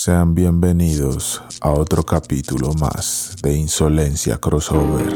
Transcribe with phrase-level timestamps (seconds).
[0.00, 5.12] Sean bienvenidos a otro capítulo más de Insolencia Crossover.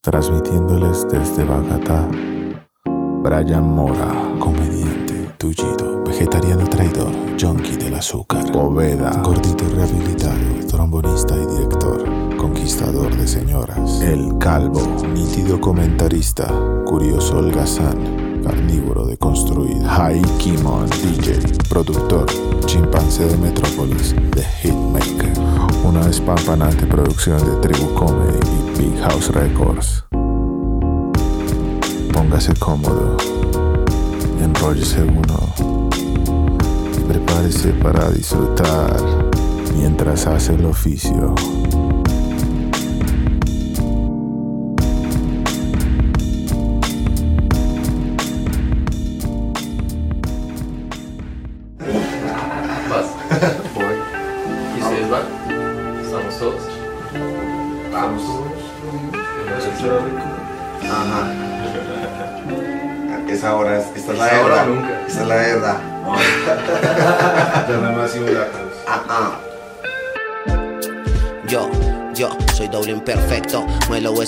[0.00, 2.08] Transmitiéndoles desde Bogotá,
[2.84, 7.10] Brian Mora, comediante, tullido, vegetariano traidor,
[7.40, 14.80] junkie del azúcar, Poveda, gordito rehabilitado, trombonista y director, conquistador de señoras, El Calvo,
[15.12, 16.46] nítido comentarista,
[16.84, 22.26] curioso holgazán, carnívoro de construir, Haikimon DJ, productor,
[22.66, 25.32] chimpancé de Metrópolis, The Hitmaker,
[25.82, 30.04] una espampanante producción de Tribu Comedy y Big House Records.
[32.12, 33.16] Póngase cómodo,
[34.40, 35.52] enróllese uno
[36.96, 38.96] y prepárese para disfrutar
[39.76, 41.34] mientras hace el oficio.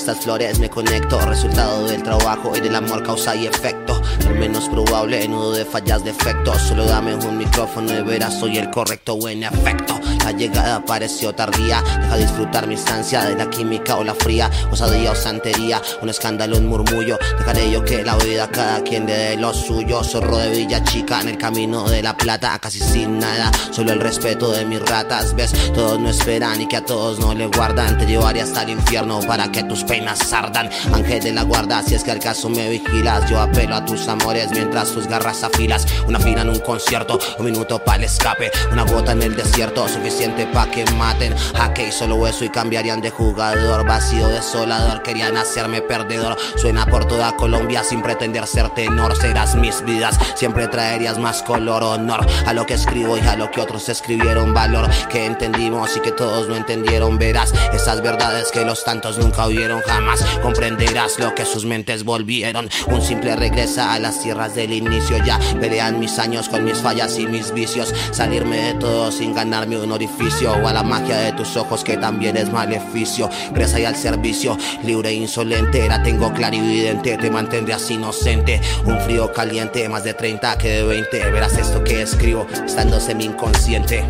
[0.09, 1.21] Estas flores, me conecto.
[1.21, 4.01] Resultado del trabajo y del amor, causa y efecto.
[4.27, 6.63] El menos probable, nudo de fallas, defectos.
[6.63, 9.98] Solo dame un micrófono y verás, soy el correcto o en efecto.
[10.29, 11.83] La llegada pareció tardía.
[12.03, 14.51] Deja disfrutar mi instancia de la química o la fría.
[14.71, 17.19] Osadía o santería, un escándalo, un murmullo.
[17.39, 20.05] Dejaré yo que la vida cada quien le dé lo suyo.
[20.05, 23.51] Zorro de Villa Chica en el camino de la plata, casi sin nada.
[23.71, 27.33] Solo el respeto de mis ratas, ves, todos no esperan y que a todos no
[27.33, 27.97] le guardan.
[27.97, 30.69] Te llevaré hasta el infierno para que tus penas ardan.
[30.93, 34.07] Ángel de la guarda, si es que al caso me vigilas, yo apelo a tus
[34.09, 35.87] amores mientras tus garras afilas.
[36.07, 39.89] Una fila en un concierto, un minuto para el escape, una gota en el desierto,
[39.89, 40.18] suficiente
[40.53, 41.35] pa' que maten.
[41.55, 43.87] Jaque y solo eso y cambiarían de jugador.
[43.87, 46.37] Vacío desolador, querían hacerme perdedor.
[46.57, 49.17] Suena por toda Colombia sin pretender ser tenor.
[49.17, 53.51] Serás mis vidas, siempre traerías más color, honor a lo que escribo y a lo
[53.51, 54.55] que otros escribieron.
[54.55, 57.19] Valor que entendimos y que todos no entendieron.
[57.19, 60.25] Verás esas verdades que los tantos nunca oyeron jamás.
[60.43, 62.69] Comprenderás lo que sus mentes volvieron.
[62.89, 65.23] Un simple regresa a las tierras del inicio.
[65.25, 67.95] Ya pelean mis años con mis fallas y mis vicios.
[68.11, 70.53] Salirme de todo sin ganarme un orificio.
[70.53, 73.29] O a la magia de tus ojos que también es maleficio.
[73.53, 75.87] Presa y al servicio, libre e insolente.
[75.89, 78.61] La tengo clarividente, te mantendrás inocente.
[78.85, 81.31] Un frío caliente, más de 30 que de 20.
[81.31, 84.05] Verás esto que escribo, estando semi inconsciente.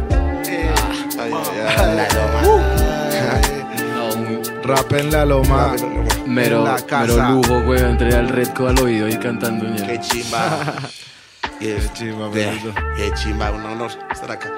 [0.47, 0.71] Ay,
[1.19, 1.97] ay, ay.
[1.97, 2.43] La loma.
[3.94, 5.75] No, un Rap en la loma.
[6.27, 7.06] mero, en la casa.
[7.15, 7.81] mero lujo, güey.
[7.81, 9.65] Entré al Redco al oído y cantando.
[9.87, 10.75] Qué chimba.
[11.60, 12.30] Es- chimba.
[12.32, 14.50] Qué chimba, un honor estar acá.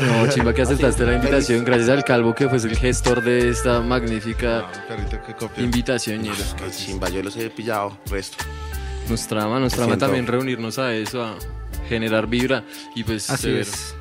[0.00, 1.64] No, chimba que aceptaste la invitación.
[1.64, 4.66] Gracias al calvo que fue el gestor de esta magnífica
[5.56, 6.22] que invitación.
[6.22, 7.96] Qué chimba, yo los he pillado.
[8.10, 8.44] Resto.
[9.08, 10.06] Nos trama, nos trama siento.
[10.06, 11.34] también reunirnos a eso, a
[11.88, 12.64] generar vibra
[12.94, 13.60] y pues Así severo.
[13.62, 13.94] es.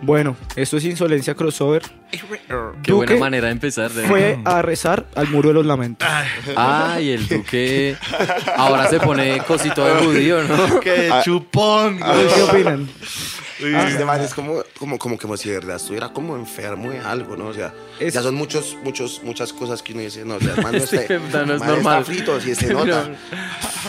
[0.00, 1.82] Bueno, esto es Insolencia Crossover.
[2.82, 3.90] Qué buena manera de empezar.
[3.90, 6.08] De Fue a rezar al muro de los lamentos.
[6.56, 7.96] Ay, el duque
[8.56, 10.80] ahora se pone cosito de judío, ¿no?
[10.80, 11.98] ¡Qué chupón!
[11.98, 12.88] ¿Qué opinan?
[13.60, 17.36] Este man es como, como, como, como si de verdad estuviera como enfermo de algo,
[17.36, 17.46] ¿no?
[17.48, 20.54] O sea, Es- ya son muchos, muchos, muchas cosas que uno dice, no, o sea,
[20.56, 22.00] el man no está, Este no es man normal.
[22.00, 23.08] está frito, si se nota.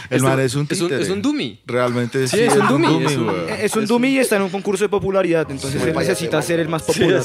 [0.10, 1.04] El man es un Es un, títere.
[1.04, 1.60] es un dummy.
[1.66, 3.32] Realmente Sí, es un dummy, es un-.
[3.60, 6.68] Es un dummy y está en un concurso de popularidad, entonces él necesita ser el
[6.70, 7.22] más popular.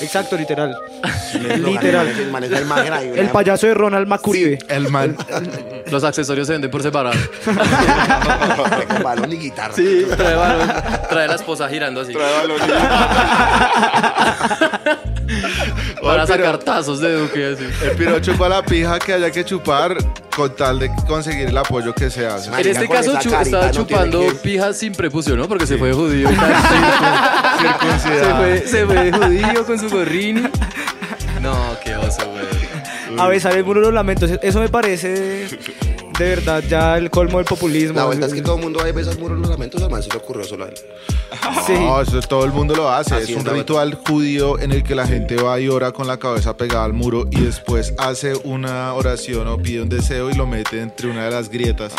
[0.00, 0.74] Exacto, literal.
[1.58, 2.08] Literal.
[3.16, 4.58] El payaso de Ronald Macuribe.
[4.68, 5.16] El man.
[5.90, 7.16] Los accesorios se venden por separado.
[8.88, 9.74] Con balón y guitarra.
[9.74, 10.68] Sí, trae balón,
[11.08, 12.14] trae la esposa girando así.
[16.02, 17.64] Para sacar tazos de duque así.
[17.84, 19.96] El piro chupa la pija que haya que chupar
[20.34, 22.50] con tal de conseguir el apoyo que se hace.
[22.50, 25.46] En este caso chu- carita estaba no chupando que- pijas sin prepucio, ¿no?
[25.48, 26.28] Porque se fue de judío.
[28.02, 30.42] se, fue, se fue de judío con su gorrini.
[31.40, 33.20] No, qué oso, güey.
[33.20, 34.30] A besar el muro de los lamentos.
[34.42, 35.46] Eso me parece
[36.24, 37.94] de verdad ya el colmo del populismo.
[37.98, 40.02] La verdad es que todo el mundo ahí ve esos muros los lamentos, al man
[40.02, 40.74] se le ocurrió solo a él.
[41.66, 41.72] Sí.
[41.74, 43.14] No, eso todo el mundo lo hace.
[43.14, 46.06] Así es un es ritual judío en el que la gente va y ora con
[46.06, 50.34] la cabeza pegada al muro y después hace una oración o pide un deseo y
[50.34, 51.92] lo mete entre una de las grietas.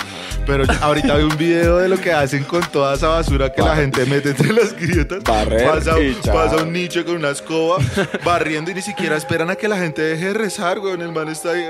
[0.45, 3.62] Pero yo- ahorita vi un video de lo que hacen con toda esa basura que
[3.62, 5.23] la gente mete entre las grietas.
[5.23, 6.33] Barrer pasa, y chao.
[6.35, 7.77] pasa un nicho con una escoba
[8.25, 11.01] barriendo y ni siquiera esperan a que la gente deje de rezar, weón.
[11.01, 11.65] El man está ahí,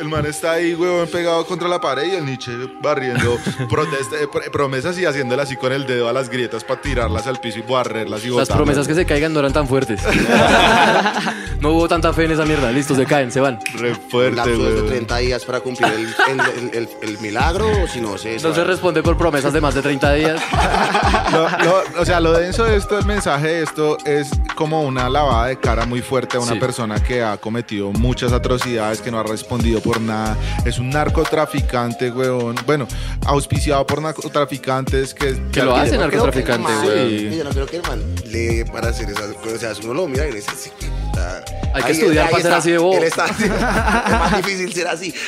[0.00, 2.50] el man está ahí, weón, pegado contra la pared y el Nietzsche
[2.82, 7.26] barriendo eh, pr- promesas y haciéndolas así con el dedo a las grietas para tirarlas
[7.28, 8.56] al piso y barrerlas y Las botarlas.
[8.56, 10.00] promesas que se caigan no eran tan fuertes.
[11.60, 12.70] no hubo tanta fe en esa mierda.
[12.72, 13.58] Listo, se caen, se van.
[13.74, 14.86] Re fuerte, de güey.
[14.88, 16.00] 30 días para cumplir el,
[16.32, 19.60] el- el- el- el milagro o si no se No se responde por promesas de
[19.60, 20.40] más de 30 días.
[21.32, 25.08] Lo- lo- o sea, lo denso de esto, el mensaje de esto es como una
[25.08, 26.58] lavada de cara muy fuerte a una Sí.
[26.58, 30.36] persona que ha cometido muchas atrocidades, que no ha respondido por nada.
[30.64, 31.36] Es un narcotraficante,
[32.14, 32.56] weón.
[32.66, 32.86] Bueno,
[33.26, 35.36] auspiciado por narcotraficantes que...
[35.52, 37.36] Que lo hacen narcotraficante, güey.
[37.36, 39.54] Yo no creo que el man le para hacer esas cosas.
[39.54, 40.72] O sea, uno lo mira y dice,
[41.16, 41.44] sí, puta.
[41.74, 42.96] Hay que Ahí- estudiar ahí para ser está, así de bobo.
[42.96, 43.26] él está-
[44.06, 45.14] es más difícil ser así.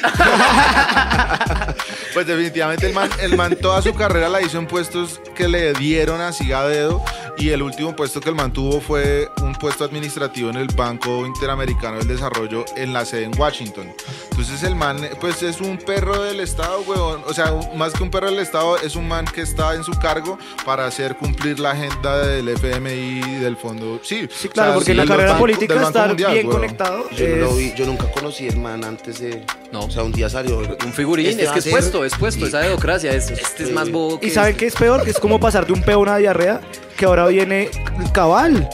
[2.15, 5.73] Pues definitivamente el man, el man toda su carrera la hizo en puestos que le
[5.75, 7.03] dieron así a dedo
[7.37, 11.25] y el último puesto que el man tuvo fue un puesto administrativo en el Banco
[11.27, 13.93] Interamericano del Desarrollo en la sede en Washington.
[14.31, 17.23] Entonces el man pues es un perro del Estado, weón.
[17.27, 19.93] O sea, más que un perro del Estado es un man que está en su
[19.93, 22.91] cargo para hacer cumplir la agenda del FMI
[23.21, 24.01] y del fondo.
[24.03, 26.61] Sí, Sí, claro, o sea, porque en la carrera política Banco estar Mundial, bien weón.
[26.61, 29.43] conectado Yo, no lo es- vi, yo nunca conocí el man antes de.
[29.73, 29.81] No.
[29.85, 30.59] O sea, un día salió.
[30.59, 33.13] Un figurín, Este es que es ser- puesto, es puesto, y- esa democracia.
[33.13, 34.27] Es, este es más bobo que.
[34.27, 35.03] ¿Y saben qué es peor?
[35.05, 36.61] Que es como pasar de un peo a una diarrea,
[36.97, 37.71] que ahora viene
[38.13, 38.69] cabal.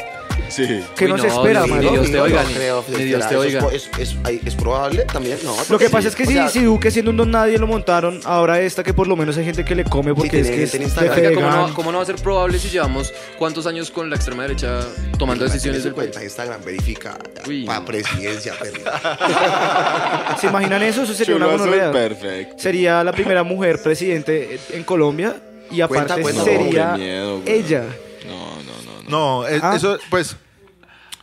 [0.55, 0.85] Sí.
[0.97, 1.81] Que Uy, no, se no, espera, ni man.
[1.81, 3.67] Dios te oiga, creo, ni- ni Dios te oiga.
[3.73, 5.55] Es, es, probable también, ¿no?
[5.69, 7.67] Lo que pasa es que o si, sea, si Duque siendo un don nadie lo
[7.67, 10.71] montaron, ahora esta que por lo menos hay gente que le come porque tiene es
[10.71, 11.35] que Instagram.
[11.35, 14.43] ¿cómo no, cómo no va a ser probable si llevamos cuántos años con la extrema
[14.45, 14.81] derecha
[15.19, 16.11] tomando decisiones del país?
[16.23, 17.19] Instagram verifica
[17.49, 17.85] Uy, para no.
[17.87, 18.55] presidencia.
[20.41, 21.03] ¿Se imaginan eso?
[21.03, 21.47] Eso sería una
[21.93, 22.55] perfecto.
[22.59, 25.37] Sería la primera mujer presidente en Colombia
[25.71, 26.45] y aparte Cuenta, cuenta.
[26.45, 27.85] sería No, qué miedo, ella.
[28.27, 29.03] No, no, no.
[29.03, 29.43] no.
[29.43, 29.75] No, es- Ah.
[29.77, 30.37] eso pues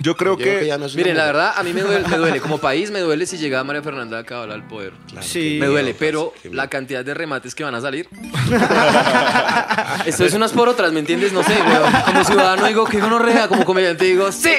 [0.01, 2.41] yo creo que no Miren, la verdad, a mí me duele, me duele.
[2.41, 4.93] Como país, me duele si llega María Fernanda Cabal al poder.
[5.21, 5.57] Sí.
[5.59, 8.07] Me duele, pero la cantidad de remates que van a salir.
[10.05, 11.33] Esto es unas por otras, ¿me entiendes?
[11.33, 11.91] No sé, weón.
[12.05, 14.53] Como ciudadano digo que gonorrea, como comediante digo, sí,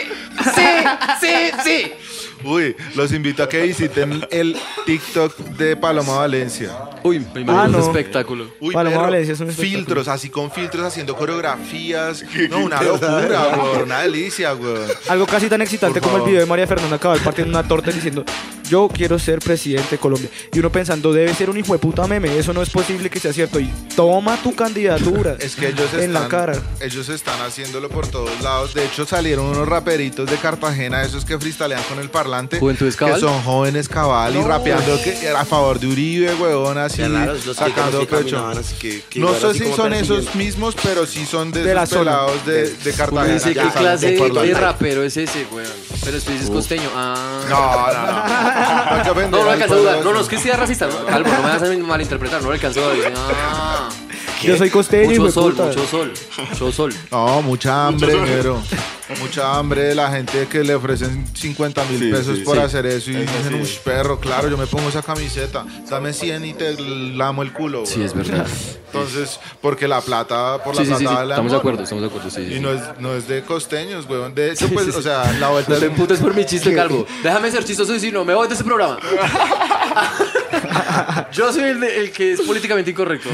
[0.55, 0.67] sí,
[1.21, 1.93] sí, sí.
[2.45, 6.71] Uy, los invito a que visiten el TikTok de Paloma Valencia.
[7.05, 7.79] Uy, me imagino Ah, un no.
[7.81, 8.47] espectáculo.
[8.61, 9.79] Uy, Paloma Valencia es un espectáculo.
[9.79, 12.25] filtros, así con filtros, haciendo coreografías.
[12.51, 13.83] No, una locura, güey.
[13.85, 14.75] Una delicia, güey.
[15.09, 17.95] Algo casi tan excitante como el video de María Fernanda Cabal partiendo una torta y
[17.95, 18.25] diciendo
[18.69, 20.31] yo quiero ser presidente de Colombia.
[20.53, 23.21] Y uno pensando, debe ser un hijo de puta meme, eso no es posible que
[23.21, 23.61] sea cierto.
[23.61, 26.63] Y toma tu candidatura Es que ellos en están, la cara.
[26.81, 28.73] ellos están haciéndolo por todos lados.
[28.73, 32.59] De hecho, salieron unos raperitos de Cartagena, esos que freestalean con el parlante.
[32.61, 33.21] Juventudes Que Cabal.
[33.21, 36.79] son jóvenes cabal y rapeando que, a favor de Uribe, weón,
[37.37, 38.37] así los que- sacando los que pecho.
[38.37, 41.75] caminaban así que- que No sé si son esos mismos, pero sí son de, De
[41.75, 43.35] pelados de, Cartagena.
[43.35, 44.07] dice, que ¿qué salen clase
[44.47, 45.69] de rapero es ese, weón?
[46.01, 46.89] Pero después dices costeño.
[46.95, 47.41] Ah.
[47.49, 49.15] No, no, no.
[49.15, 49.95] No No, no al alcanzó a dudar.
[49.95, 50.11] pueblo.
[50.13, 50.87] No, no, es que sea racista.
[50.87, 52.43] No, Calvo, no me vas a malinterpretar.
[52.43, 53.13] No le alcanzó a decir.
[53.45, 53.89] Ah.
[54.43, 55.67] Yo soy costeño y Mucho me sol, puta.
[55.67, 56.13] mucho sol.
[56.51, 56.95] Mucho sol.
[57.11, 58.61] No, mucha hambre, negro.
[59.21, 62.63] Mucha hambre de la gente que le ofrecen 50 mil Sí, pesos sí, por sí.
[62.63, 66.55] hacer eso y dicen, uy, perro, claro, yo me pongo esa camiseta, dame 100 y
[66.55, 67.85] te lamo el culo.
[67.85, 68.07] Sí, güey".
[68.07, 68.47] es verdad.
[68.87, 71.15] Entonces, porque la plata, por la plata sí, sí.
[71.15, 72.31] vale Estamos de acuerdo, estamos de acuerdo.
[72.31, 72.61] Sí, Y sí.
[72.61, 74.35] no es, no es de costeños, weón.
[74.35, 74.99] De hecho, pues, sí, sí.
[74.99, 77.07] o sea, la vuelta No te es por mi chiste, Calvo.
[77.23, 78.99] Déjame ser chistoso y si no, me voy de ese programa.
[81.33, 83.29] Yo soy el, de- el que es políticamente incorrecto.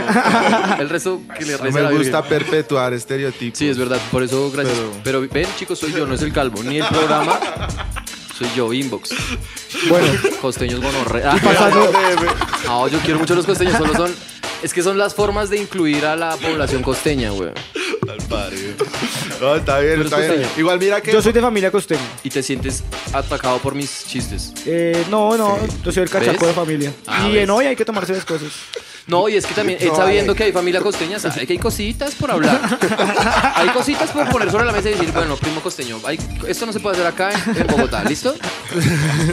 [0.78, 3.58] El resto que le No reza la me gusta perpetuar estereotipos.
[3.58, 4.76] Sí, es verdad, por eso gracias.
[5.04, 7.38] Pero, ven, chicos, soy yo, no es el calvo, ni el programa.
[8.36, 9.10] Soy yo, inbox.
[9.88, 10.06] Bueno,
[10.40, 11.32] Costeños gonorrea.
[11.42, 11.90] pasando,
[12.66, 14.14] No, yo quiero mucho los costeños, solo son.
[14.62, 17.50] Es que son las formas de incluir a la población costeña, güey.
[19.40, 20.40] No, está bien, Pero está es bien.
[20.42, 20.48] costeño.
[20.58, 21.12] Igual mira que...
[21.12, 22.00] yo soy de familia costeña.
[22.22, 24.52] Y te sientes atacado por mis chistes.
[24.66, 26.48] Eh, no, no, yo soy el cachaco ¿Ves?
[26.48, 26.92] de familia.
[27.06, 27.44] Ah, y ¿ves?
[27.44, 28.48] en hoy hay que tomarse las cosas.
[29.06, 32.14] No, y es que también, él sabiendo que hay familia costeña, sabe que hay cositas
[32.14, 32.60] por hablar.
[33.54, 36.72] Hay cositas por poner sobre la mesa y decir, bueno, primo costeño, hay- esto no
[36.74, 38.34] se puede hacer acá en, en Bogotá, ¿listo?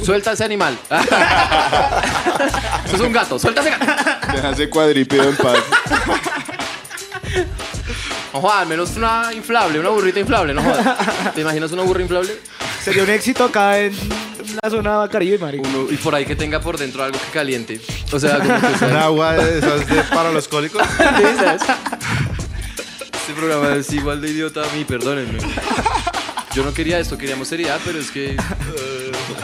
[0.04, 0.78] Suelta ese animal.
[2.86, 3.86] Eso es un gato, suelta ese gato.
[4.34, 5.58] Deja ese cuadripio en paz.
[8.36, 11.34] No jodas, al menos una inflable, una burrita inflable, no jodas.
[11.36, 12.34] ¿Te imaginas una burra inflable?
[12.84, 13.94] Sería un éxito acá en
[14.62, 15.66] la zona Caribe, marico.
[15.70, 17.80] Uno- y por ahí que tenga por dentro algo que caliente.
[18.12, 20.82] O sea, como que sea- Un agua de esas de, para los cólicos.
[23.16, 25.40] Este programa es igual de idiota a mí, perdónenme.
[26.54, 28.36] Yo no quería esto, queríamos seriedad, pero es que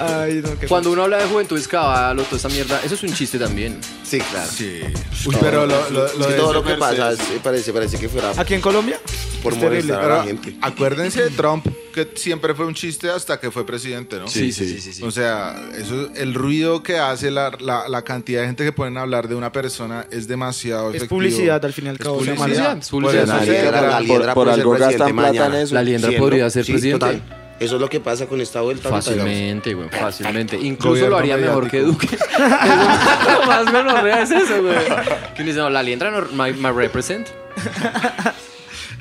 [0.02, 2.96] Ay, no, qué cuando uno habla de juventud es cabal o toda esa mierda, eso
[2.96, 3.80] es un chiste también.
[4.04, 4.50] Sí, claro.
[4.52, 4.80] Sí.
[5.26, 8.10] Uy, pero lo, lo, Es lo de todo lo que pasa es- parece, parece que
[8.10, 8.32] fuera.
[8.38, 9.00] ¿Aquí en Colombia?
[9.42, 9.94] por Es terrible.
[9.94, 10.56] molestar a Pero la gente.
[10.62, 14.28] acuérdense de Trump, que siempre fue un chiste hasta que fue presidente, ¿no?
[14.28, 15.04] Sí, sí, sí, sí, sí.
[15.04, 18.98] O sea, eso, el ruido que hace la, la, la cantidad de gente que pueden
[19.00, 21.18] hablar de una persona es demasiado Es efectivo.
[21.18, 22.18] publicidad al fin y al Es cabo.
[22.20, 22.78] publicidad.
[22.78, 22.92] es publicidad.
[22.92, 25.30] Por eso La se liendra- gra- la liendra por puede ser algo gastan presidente plata
[25.30, 25.62] en mañana.
[25.62, 25.74] eso.
[25.76, 27.00] La liendra podría ser Sí, presidente.
[27.06, 27.41] total.
[27.62, 28.90] Eso es lo que pasa con esta vuelta.
[28.90, 30.58] Fácilmente, güey, fácilmente.
[30.58, 32.10] Incluso Gobierno lo haría mejor que Duque.
[32.38, 34.76] Lo más menorrea es eso, güey.
[35.36, 37.28] Que dice, no, la liendra no, my, my represent.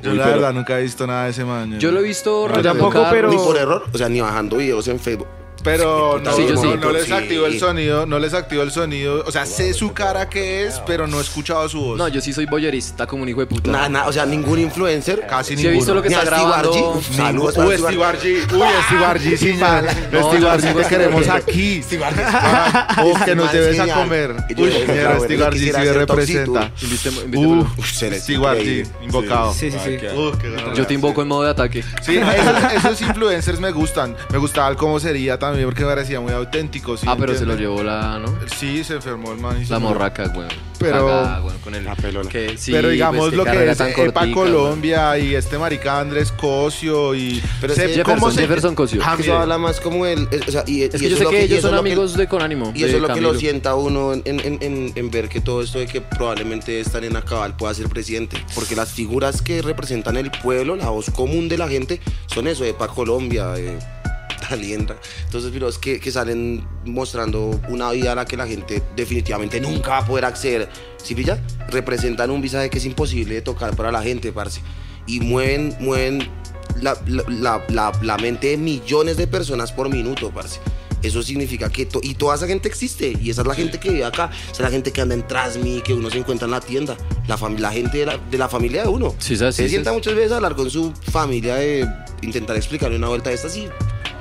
[0.02, 1.79] Yo Uy, la pero- verdad nunca he visto nada de ese man.
[1.79, 4.87] Yo lo he visto Yo tampoco, pero- Ni por error, o sea, ni bajando videos
[4.88, 5.29] en Facebook.
[5.62, 6.69] Pero no, Sí, no, sí.
[6.81, 7.12] no les Sí.
[7.12, 9.25] activo el sonido, no les activo el sonido.
[9.26, 11.99] O sea, sé su cara que es, pero no he escuchado su voz.
[11.99, 13.71] No, yo sí soy boyerista como un hijo de puta.
[13.71, 15.26] Nada, nada, o sea, ningún influencer.
[15.26, 15.95] Casi Sí he visto ninguno.
[15.97, 17.00] lo que Ni está grabando.
[17.14, 18.47] Saludos Uy, Steve.
[18.52, 19.85] Uy, Steve man.
[20.12, 21.83] No, Steve te queremos aquí.
[21.83, 22.05] Steve
[23.02, 24.35] oh, que nos Ese man debes es a comer.
[24.50, 26.73] Uy, dije, mira, "Bravo, Steve Archie sí representa.
[26.76, 28.87] Steve increíble.
[29.02, 29.52] invocado.
[29.55, 29.99] Sí, sí, sí.
[30.75, 31.85] Yo te invoco en modo de ataque.
[32.02, 32.19] Sí,
[32.76, 34.17] esos, influencers me gustan.
[34.31, 36.97] Me gustaba el cómo sería también porque me parecía muy auténtico.
[36.97, 38.35] ¿sí ah, pero se lo llevó la, ¿no?
[38.59, 39.61] Sí, se enfermó el man.
[39.61, 39.95] y se La murió.
[39.95, 40.49] morraca, güey.
[40.78, 41.07] Pero-
[41.42, 45.19] güey, con el, La que, sí, pero digamos pues, lo que es Epa cortica, Colombia
[45.19, 49.02] y este marica Andrés Cosio y Pero sé es que Jefferson, Jefferson Cosio.
[49.04, 50.26] Ah, eso habla más como el.
[50.30, 52.73] es- O sea, y, Es que yo sé que ellos son amigos de Conánimo.
[52.75, 55.61] Y eso es lo que lo sienta uno en, en- en- en ver que todo
[55.62, 58.42] esto de que probablemente están en Acabal pueda ser presidente.
[58.54, 62.64] Porque las figuras que representan el pueblo, la voz común de la gente, son eso,
[62.64, 63.78] de Pa Colombia, de
[64.50, 64.97] la liendra.
[65.25, 69.90] Entonces, videos que, que salen mostrando una vida a la que la gente definitivamente nunca
[69.90, 70.69] va a poder acceder.
[71.02, 71.42] ¿Sí pilla?
[71.69, 74.61] Representan un visaje que es imposible de tocar para la gente, parce.
[75.07, 76.28] Y mueven, mueven
[76.80, 80.61] la, la- la- la- mente de millones de personas por minuto, parce.
[81.02, 83.88] Eso significa que to- y toda esa gente existe y esa es la gente que
[83.88, 86.50] vive acá, esa es la gente que anda en Trasmi, que uno se encuentra en
[86.50, 86.95] la tienda,
[87.26, 89.14] la, la gente de la, de la familia de uno.
[89.19, 91.88] Sí, sí, sí, se sí, sienta muchas veces a hablar con su familia de
[92.21, 93.66] intentar explicarle una vuelta de estas y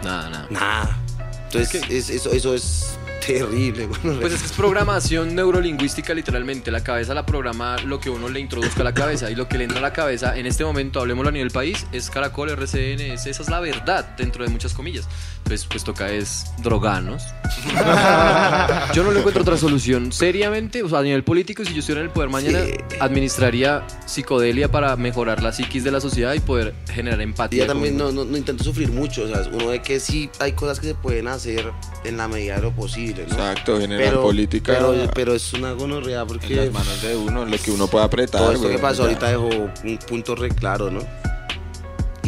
[0.04, 0.48] Nada, nada.
[0.50, 0.98] nada.
[1.46, 3.88] Entonces es- eso, eso es terrible.
[3.88, 6.72] bueno, Pues es que es programación neurolingüística literalmente.
[6.72, 9.58] La cabeza la programa lo que uno le introduzca a la cabeza y lo que
[9.58, 13.14] le entra a la cabeza en este momento, hablemoslo a nivel país, es Caracol, RCN,
[13.14, 15.08] es- esa es la verdad dentro de muchas comillas.
[15.50, 17.24] Pues, pues toca es droganos.
[18.94, 20.12] Yo no le encuentro otra solución.
[20.12, 22.74] Seriamente, o sea, a nivel político, si yo estuviera en el poder mañana, Sí.
[23.00, 27.64] administraría psicodelia para mejorar la psiquis de la sociedad y poder generar Y empatía.
[27.64, 30.52] ya también no, no, no intento sufrir mucho, o sea, uno ve que sí hay
[30.54, 31.72] cosas que se pueden hacer
[32.04, 33.34] en la medida de lo posible, ¿no?
[33.34, 37.58] Exacto, generar política Pero, pero es una gonorrea en porque las manos de uno, lo
[37.58, 38.40] que uno puede apretar.
[38.42, 39.04] todo esto que weón, pasó ya.
[39.10, 39.48] ahorita dejó
[39.84, 41.00] un punto re claro, ¿no?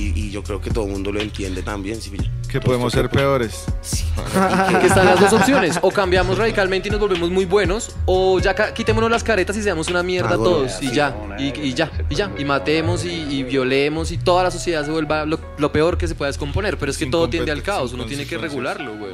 [0.02, 2.12] Y, y yo creo que todo el mundo lo entiende también, ¿sí?
[2.52, 3.66] que podemos ser peores.
[3.82, 4.04] Sí.
[4.82, 5.80] que están las dos opciones.
[5.82, 9.88] O cambiamos radicalmente y nos volvemos muy buenos, o ya quitémonos las caretas y seamos
[9.90, 10.82] una mierda Ah, bueno, todos.
[10.82, 12.32] Y ya, y, y ya, y ya.
[12.38, 16.08] Y matemos y, y violemos y toda la sociedad se vuelva lo, lo peor que
[16.08, 16.78] se pueda descomponer.
[16.78, 19.14] Pero es que Sin todo tiende al caos, uno tiene que regularlo, güey.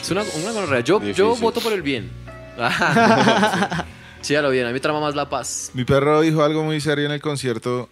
[0.00, 0.80] Es una, una gonorrea.
[0.80, 2.10] Yo, yo voto por el bien.
[4.20, 4.64] sí, a lo bien.
[4.64, 5.70] A mí me trama más la paz.
[5.74, 7.88] Mi perro dijo algo muy serio en el concierto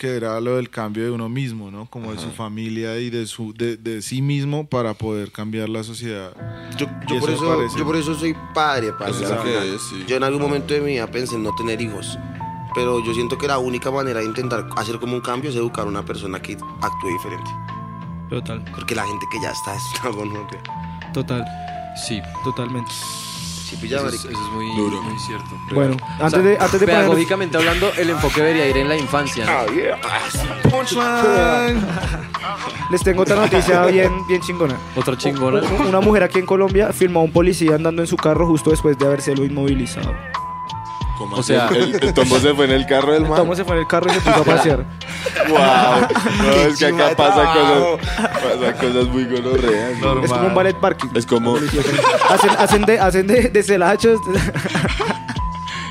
[0.00, 1.84] que era lo del cambio de uno mismo, ¿no?
[1.84, 5.84] Como de su familia y de su de, de sí mismo para poder cambiar la
[5.84, 6.32] sociedad.
[6.78, 10.02] Yo, yo por eso me eso, parece- yo por eso soy padre, lo que sí.
[10.08, 12.18] Yo en algún momento de mi vida pensé en no tener hijos.
[12.74, 15.84] Pero yo siento que la única manera de intentar hacer como un cambio es educar
[15.84, 17.50] a una persona que actúe diferente.
[18.30, 19.74] Total, Porque la gente que ya está
[20.08, 20.48] es una
[21.12, 21.44] total,
[21.94, 22.90] Sí, totalmente.
[23.70, 25.00] Sí, pilla, eso es, eso es muy, Duro.
[25.00, 25.46] muy cierto.
[25.72, 28.96] Bueno, O sea, antes de, antes de pedagógicamente hablando, el enfoque debería ir en la
[28.96, 29.46] infancia.
[29.46, 29.72] ¿no?
[32.90, 34.76] les tengo otra noticia bien, bien chingona.
[34.96, 35.62] Otra chingona.
[35.88, 38.98] Una mujer aquí en Colombia filmó a un policía andando en su carro justo después
[38.98, 40.12] de habérselo inmovilizado.
[41.20, 41.52] ¿Cómo O así?
[41.52, 43.36] sea- el, el tombo se fue en el carro del man.
[43.36, 44.84] Tomo se fue en el carro y se puso a pasear.
[45.50, 45.58] Wow.
[45.58, 47.98] No, es que chimba de acá pasa trabajo.
[47.98, 49.90] cosas, pasan cosas muy gonorreas.
[50.24, 51.08] Es como un ballet parking.
[51.14, 54.18] Es como Hacen, hacen de, hacen de, de celachos,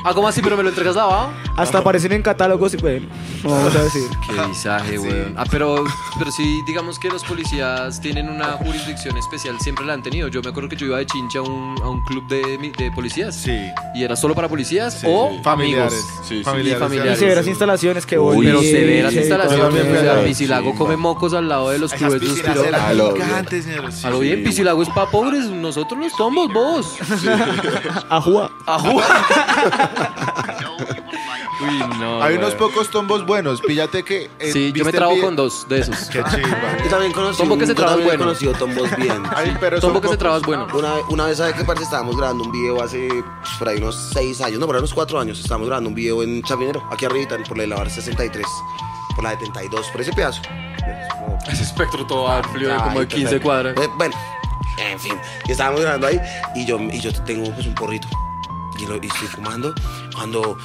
[0.03, 0.41] Ah, ¿cómo así?
[0.41, 1.29] ¿Pero me lo entregas lavado?
[1.57, 3.05] hasta aparecen en catálogos y bueno,
[3.43, 4.03] no vamos a decir.
[4.25, 5.35] Qué visaje, weón.
[5.37, 5.83] Ah, pero,
[6.17, 10.29] pero sí, digamos que los policías tienen una jurisdicción especial, siempre la han tenido.
[10.29, 12.69] Yo me acuerdo que yo iba de chincha a un, a un club de, mi-
[12.71, 13.35] de policías.
[13.35, 13.59] Sí.
[13.93, 15.39] Y era solo para policías Sí, o sí.
[15.43, 15.93] Familiares.
[15.93, 16.25] amigos.
[16.29, 16.43] Sí, sí.
[16.45, 16.77] Familiares.
[16.77, 17.17] Y familiares.
[17.17, 18.45] Y severas instalaciones que Uy, voy.
[18.45, 19.83] Pero severas sí, instalaciones.
[19.85, 20.25] O sea, bien.
[20.25, 22.69] Piscilago come mocos al lado de los Esas clubes de piscinas suspiro.
[22.77, 23.25] eran A lo bien.
[23.27, 23.91] gigantes, señor.
[23.91, 24.23] Sí, A lo sí.
[24.23, 26.95] bien, Piscilago es para pobres, nosotros los somos, vos.
[28.09, 28.49] Ajúa.
[31.61, 32.23] Uy, no.
[32.23, 33.59] Hay unos pocos tombos buenos.
[33.61, 34.29] Píllate que.
[34.39, 35.25] eh, Sí, yo ¿viste me el trago video?
[35.25, 35.95] con dos de esos.
[36.09, 36.77] Qué chimba.
[36.83, 38.23] Yo también conocí Tombo que se yo traba también he bueno.
[38.25, 39.23] conocido tombos bien.
[39.35, 40.17] Ay, pero son Tombo que se pocos.
[40.19, 40.67] traba es bueno.
[40.73, 41.83] Una, vez- una vez, ¿sabes qué parte?
[41.83, 44.93] Estábamos grabando un video hace pues, por ahí unos 6 años, no, por ahí unos
[44.93, 45.39] 4 años.
[45.39, 48.45] Estábamos grabando un video en Chapinero, aquí arriba, por la de Lavar 63.
[49.15, 50.41] por la 72, por ese pedazo.
[51.51, 53.43] Ese espectro todo amplio, Ay, como de 15 perfecto.
[53.45, 53.75] cuadras.
[53.77, 54.15] Eh, Bueno,
[54.91, 55.13] en fin,
[55.45, 56.19] y estábamos grabando ahí
[56.55, 58.07] y yo, y yo tengo pues un porrito
[58.81, 59.73] y, lo, y estoy fumando
[60.15, 60.57] cuando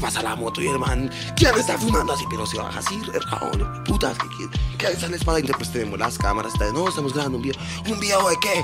[0.00, 2.24] pasa la moto y el man, ¿quién está fumando así?
[2.28, 3.00] Pero se baja así,
[3.30, 5.38] rabón, putas, ¿qué, qué, qué esa es la espada?
[5.40, 8.62] Y después tenemos las cámaras, está, no, estamos grabando un video, ¿un video de qué?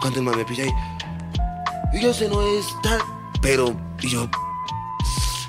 [0.00, 0.72] Cuando el man me pilla ahí,
[1.94, 3.00] y yo sé, no es tal,
[3.40, 4.28] pero, y yo,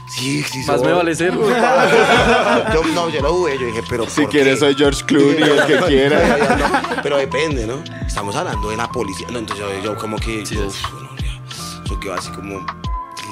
[0.09, 0.87] sí, sí, Más soy.
[0.87, 1.49] me vale ser, güey.
[2.73, 5.65] Yo, no, yo lo jugué, yo dije, pero Si ¿por quieres, soy George Clooney, el
[5.65, 6.37] que quiera.
[6.57, 7.83] No, pero depende, ¿no?
[8.05, 9.27] Estamos hablando de la policía.
[9.31, 10.45] No, entonces yo, yo como que.
[10.45, 10.67] Sí, yo.
[11.85, 12.65] Yo quedo así como.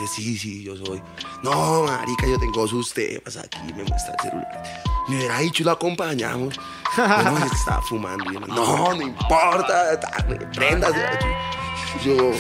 [0.08, 1.02] Sí, sí, yo soy.
[1.44, 4.64] No, marica, yo tengo sus temas aquí, me muestra el celular.
[5.08, 6.60] Me hubiera dicho lo acompañamos.
[6.98, 8.32] No, estaba fumando.
[8.32, 10.00] Y yo, no, no importa,
[10.54, 11.06] préndase.
[12.04, 12.32] Yo,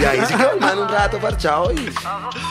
[0.00, 1.90] y ahí se quedó el man un rato parchado y.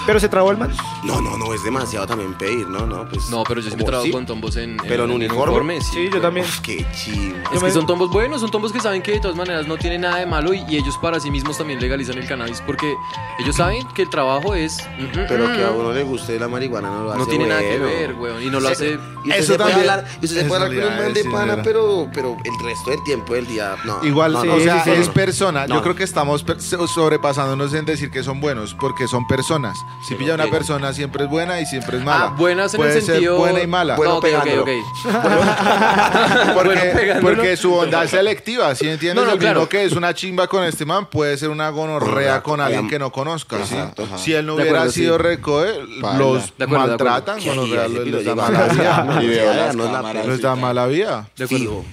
[0.06, 0.72] Pero se trabó el man.
[1.04, 2.86] No, no, no, es demasiado también pedir, ¿no?
[2.86, 5.82] No, pues, No, pero yo sí me trabajo sí, con tombos en, Pero en uniforme.
[5.82, 5.92] sí.
[5.94, 6.46] Sí, yo también.
[6.46, 7.38] Uf, qué chido.
[7.38, 9.68] Es Yo me- que son tombos buenos, son tombos que saben que de todas maneras
[9.68, 12.62] no tienen nada de malo y, y ellos para sí mismos también legalizan el cannabis
[12.66, 12.94] porque
[13.40, 14.78] ellos saben que el trabajo es...
[15.14, 17.62] Pero mm, que a uno le guste la marihuana no lo hace no tiene nada
[17.62, 18.94] que ver, weón, y no lo hace...
[18.94, 21.24] Eso se puede también- hablar, y usted se eso puede hablar con un man de
[21.26, 24.04] pana, pero, pero el resto del tiempo del día, no.
[24.04, 25.02] Igual, no, sí, no, o sea, sí, sí.
[25.02, 25.66] es persona.
[25.68, 26.41] Yo creo que estamos
[26.88, 29.78] sobrepasándonos en decir que son buenos, porque son personas.
[30.08, 32.26] Si pilla una persona, siempre es buena y siempre es mala.
[32.26, 33.38] Ah, buenas en Puede el ser sentido...
[33.38, 33.96] buena y mala.
[33.96, 34.62] Bueno, no, ok, ok, pegándolo.
[34.64, 34.70] ok.
[36.54, 37.36] porque, bueno, pegándolo.
[37.36, 39.26] porque su bondad es selectiva, ¿sí entiendes?
[39.26, 42.60] No, no, mismo que es una chimba con este man puede ser una gonorrea con
[42.62, 43.74] alguien que no conozca, ¿sí?
[43.76, 44.18] Exacto, ajá.
[44.18, 45.24] Si él no De hubiera acuerdo, sido sí.
[45.24, 45.74] recoe,
[46.18, 47.62] los De acuerdo, de maltratan, acuerdo.
[47.62, 49.74] gonorrea les, da mala vida.
[50.26, 50.88] Les da mala.
[50.88, 51.86] De acuerdo.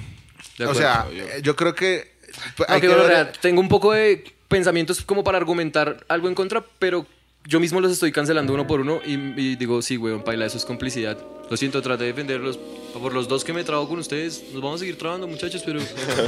[0.58, 1.06] De O sea,
[1.42, 2.16] yo creo que
[2.58, 6.28] hay Aunque, que bueno, ver- real, tengo un poco de pensamientos como para argumentar algo
[6.28, 7.06] en contra, pero
[7.46, 10.64] yo mismo los estoy cancelando uno por uno y, digo, sí, weón, paila, eso es
[10.64, 11.18] complicidad.
[11.50, 12.58] Lo siento, traté de defenderlos.
[13.00, 15.78] Por los dos que me trabajo con ustedes, nos vamos a seguir trabajando, muchachos, pero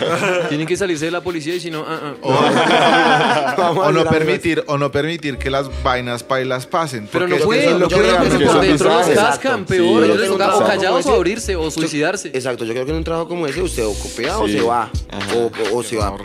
[0.49, 3.73] tienen que salirse de la policía y si no, ah, ah.
[3.77, 7.79] O no permitir o no permitir que las vainas pailas pasen Pero no pueden, lo
[7.81, 10.05] no que pueden, son por dentro los cascan, peor.
[10.07, 12.29] Sí, ellos o callados o abrirse o suicidarse.
[12.29, 14.91] Exacto, yo creo que en un trabajo como ese usted o copia o se va.
[15.11, 15.35] Ajá.
[15.37, 16.19] O, o- o se va o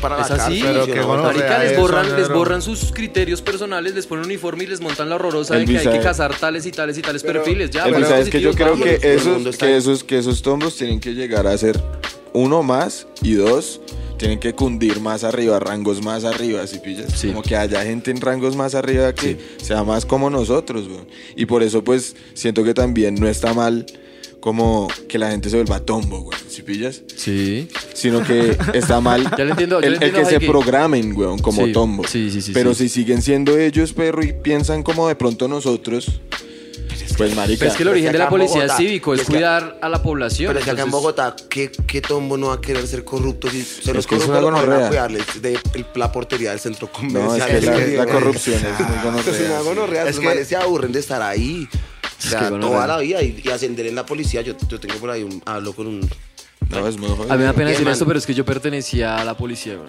[0.00, 0.62] para la Es así, cárcel.
[0.72, 4.64] pero ¿sí o que bueno, les borran, les borran sus criterios personales, les ponen uniforme
[4.64, 7.22] y les montan la horrorosa de que hay que cazar tales y tales y tales
[7.22, 7.70] perfiles.
[7.70, 7.84] Ya,
[8.36, 11.46] El que yo creo que el esos, que esos, que esos tombos tienen que llegar
[11.46, 11.80] a ser
[12.32, 13.80] uno más y dos
[14.18, 17.12] tienen que cundir más arriba, rangos más arriba, si pillas.
[17.16, 17.28] Sí.
[17.28, 21.06] Como que haya gente en rangos más arriba que sea más como nosotros, weón.
[21.36, 23.86] Y por eso, pues, siento que también no está mal
[24.40, 27.02] como que la gente se vuelva tombo, weón, si pillas.
[27.16, 27.68] Sí.
[27.94, 30.34] Sino que está mal Ya le entiendo, ya el, le el entiendo que a se
[30.36, 30.46] Heike.
[30.50, 32.06] programen, weón, como Sí, tombo.
[32.06, 32.88] sí, sí, sí, Pero sí.
[32.90, 36.20] si siguen siendo ellos, perro, y piensan como de pronto nosotros,
[37.26, 37.58] pues, marica.
[37.60, 39.78] Pero es que el origen que de la policía Bogotá- cívico, es es que- cuidar
[39.80, 40.48] a la población.
[40.48, 43.04] Pero es que acá en entonces- Bogotá, ¿qué, qué tombo no va a querer ser
[43.04, 43.48] corrupto?
[43.50, 44.88] Si se Es los que es corruptos una lo ponen a gonorrea.
[44.88, 45.58] cuidarles de
[45.94, 47.22] la portería del centro comercial.
[47.24, 48.06] No, es que la, la güey.
[48.14, 51.68] corrupción es muy Es una gonorrea, Es que- se aburren de estar ahí.
[51.72, 52.68] O sea, que gonorrea.
[52.70, 54.42] toda la vida y, y ascender en la policía.
[54.42, 56.08] Yo, yo tengo por ahí un, hablo con un.
[56.68, 57.32] No, es muy jodido.
[57.32, 59.76] A mí me da pena decir esto, pero es que yo pertenecía a la policía.
[59.76, 59.88] güey.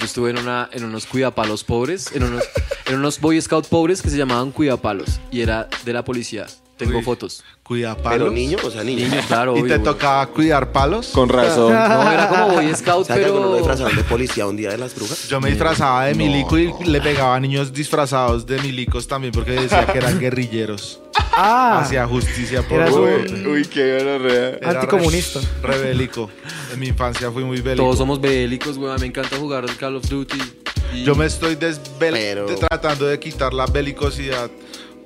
[0.00, 2.42] Yo estuve en, una, en unos cuidapalos pobres, en unos,
[2.86, 6.46] en unos Boy Scout pobres que se llamaban cuidapalos y era de la policía.
[6.86, 7.04] Tengo Uy.
[7.04, 7.42] fotos.
[7.62, 9.06] cuida Pero palos niño, o sea, niño.
[9.08, 9.56] Niños, claro.
[9.56, 9.84] y obvio, te güey.
[9.92, 11.72] tocaba cuidar palos Con razón.
[11.90, 13.48] No, era como Boy Scout, ¿Sabes pero.
[13.50, 15.28] me disfrazaron de policía un día de las brujas?
[15.28, 19.52] yo me disfrazaba de milico y le pegaba a niños disfrazados de milicos también porque
[19.52, 21.00] decía que eran guerrilleros
[21.32, 24.48] Ah, hacía justicia por Eras Uy, qué gonorrea.
[24.60, 25.40] era anticomunista.
[25.62, 26.28] re- rebélico
[26.72, 28.96] en mi infancia fui muy bélico Todos somos bélicos, güey.
[28.98, 30.38] Me encanta jugar al Call of Duty.
[30.94, 34.50] y- yo me estoy desvel Pero- de- tratando de quitar la belicosidad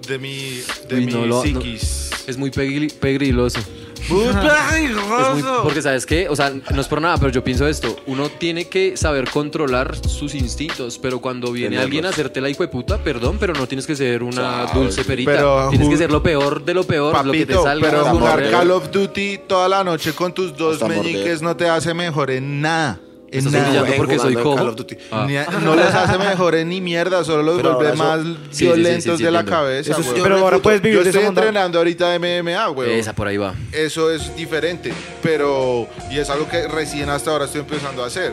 [0.07, 3.61] de mi de Uy, mi no lo- no- psiquis Es muy pegri- pegriloso.
[4.05, 7.97] Es muy- porque sabes qué, o sea, no es por nada, pero yo pienso esto,
[8.07, 11.85] uno tiene que saber controlar sus instintos, pero cuando viene Tenerlos.
[11.87, 15.05] alguien a hacerte la hijo de puta, perdón, pero no tienes que ser una dulce
[15.05, 17.62] perita, Pero tienes ju- que ser lo peor de lo peor, lo que te Papito,
[17.62, 17.90] salga.
[17.90, 21.03] pero jugar Call of Duty toda la noche con tus dos Hasta morder.
[21.05, 23.01] meñiques no te hace mejor en nada.
[23.35, 23.64] En Estás nada.
[23.68, 24.57] humillando porque soy Jugando cojo.
[24.57, 24.97] Call of Duty.
[25.11, 25.25] Ah.
[25.29, 28.20] Ni a- no les hace mejor en ni mierda, solo los Pero vuelve ahora más
[28.20, 29.51] eso- Sí, sí, sí, violentos sí, de la entiendo.
[29.62, 29.92] cabeza.
[29.92, 30.23] Eso güey.
[30.23, 31.44] pero ahora puedes vivir Yo de estoy bondad.
[31.44, 32.92] entrenando ahorita MMA, güey.
[32.99, 33.55] Esa por ahí va.
[33.73, 34.92] Eso es diferente,
[35.23, 38.33] pero y es algo que recién hasta ahora estoy empezando a hacer.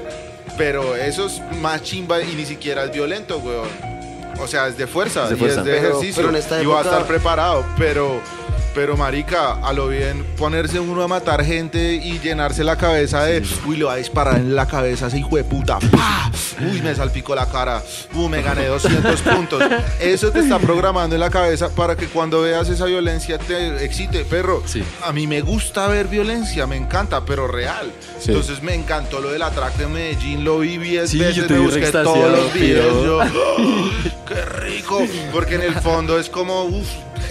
[0.57, 3.67] Pero eso es más chimba y ni siquiera es violento, weón.
[4.39, 6.61] O sea, es de fuerza, Es de y es de Pero- ejercicio pero en esta
[6.61, 8.21] y voy a época- estar preparado, pero
[8.73, 13.43] Pero marica, a lo bien ponerse uno a matar gente y llenarse la cabeza de,
[13.65, 15.77] uy, le va a disparar en la cabeza ese hijo de puta.
[15.91, 16.31] ¡Pah!
[16.71, 17.83] Uy, me salpicó la cara.
[18.13, 19.61] Uy, me gané 200 puntos.
[19.99, 24.23] Eso te está programando en la cabeza para que cuando veas esa violencia te excite.
[24.23, 24.83] Perro, Sí.
[25.03, 27.91] a mí me gusta ver violencia, me encanta, pero real.
[28.19, 28.29] Sí.
[28.31, 31.55] Entonces me encantó lo del atraco de Medellín, lo vi 10 Sí, veces, yo te
[31.55, 33.03] me busqué todos los videos.
[33.03, 33.19] Yo,
[34.27, 35.01] ¡Qué rico!
[35.33, 36.87] Porque en el fondo es como, uff,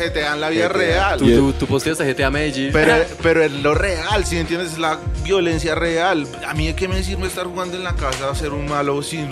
[0.08, 0.76] GTA en la vida GTA.
[0.78, 1.18] real.
[1.18, 2.70] Tú, tú, tú posteaste GTA Medellín.
[2.72, 6.26] Pero, pero es lo real, si entiendes, es la violencia real.
[6.46, 9.26] A mí, ¿qué me sirve estar jugando en la casa a ser un malo sin...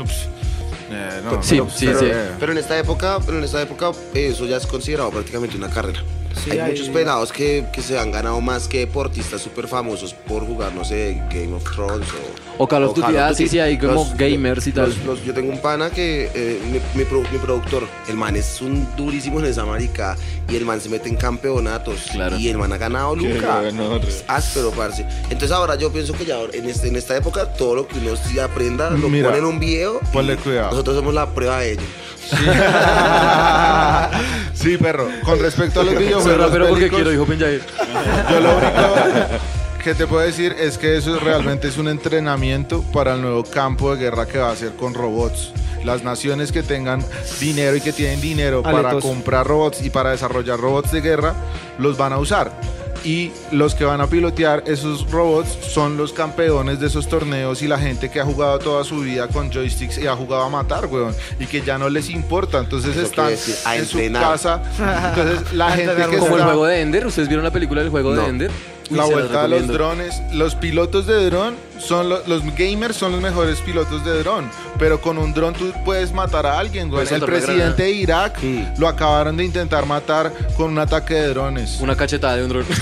[0.90, 2.07] eh, no, Sí, pero- sí, pero, sí.
[2.11, 5.70] eh, Pero en esta época, pero en esta época eso ya es considerado prácticamente una
[5.70, 6.02] carrera.
[6.44, 10.14] Sí, hay, hay- muchos pelados que, que se han ganado más que deportistas súper famosos
[10.14, 12.48] por jugar, no sé, Game of Thrones o...
[12.61, 14.88] O Call of Duty, ah, sí, sí, hay como Los- gamers y tal.
[14.88, 18.35] los- los- yo tengo un pana que, eh, mi, mi pro- mi productor, el man
[18.35, 20.16] es un durísimo en esa marica
[20.49, 22.37] y el man se mete en campeonatos Claro.
[22.37, 23.62] y el man ha ganado Luca.
[24.09, 25.07] Es áspero, parce.
[25.25, 28.16] Entonces ahora yo pienso que ya en, este, en esta época todo lo que uno
[28.16, 30.01] sí aprenda lo Mira, pone en un video.
[30.12, 30.71] ponle cuidado.
[30.71, 31.83] Nosotros somos la prueba de ello.
[34.55, 35.09] sí, perro.
[35.25, 37.62] Con respecto a los videojuegos rapero porque quiero, dijo Penjair.
[38.31, 43.14] Yo lo único que te puedo decir es que eso realmente es un entrenamiento para
[43.14, 45.53] el nuevo campo de guerra que va a ser con robots.
[45.85, 47.05] Las naciones que tengan
[47.41, 49.05] dinero y que tienen dinero para Aletos.
[49.05, 51.35] comprar robots y para desarrollar robots de guerra,
[51.79, 52.51] los van a usar.
[53.05, 57.69] Y los que van a pilotear esos robots son los campeones de esos torneos y
[57.69, 60.87] la gente que ha jugado toda su vida con joysticks y ha jugado a matar,
[60.87, 61.14] weón.
[61.38, 62.59] Y que ya no les importa.
[62.59, 64.23] Entonces Eso están decir, a en su entrenar.
[64.33, 64.62] casa.
[65.14, 67.07] Entonces la gente que Como el está- juego de Ender.
[67.07, 68.23] ¿Ustedes vieron la película del juego No.
[68.23, 68.51] de Ender?
[68.96, 73.12] La se vuelta de los drones, los pilotos de dron son lo- los gamers son
[73.12, 77.05] los mejores pilotos de dron, pero con un dron tú puedes matar a alguien, güey.
[77.05, 78.64] Puedes El presidente de Irak Mm.
[78.81, 81.79] lo acabaron de intentar matar con un ataque de drones.
[81.81, 82.64] Una cachetada de un dron.
[82.68, 82.74] Sí.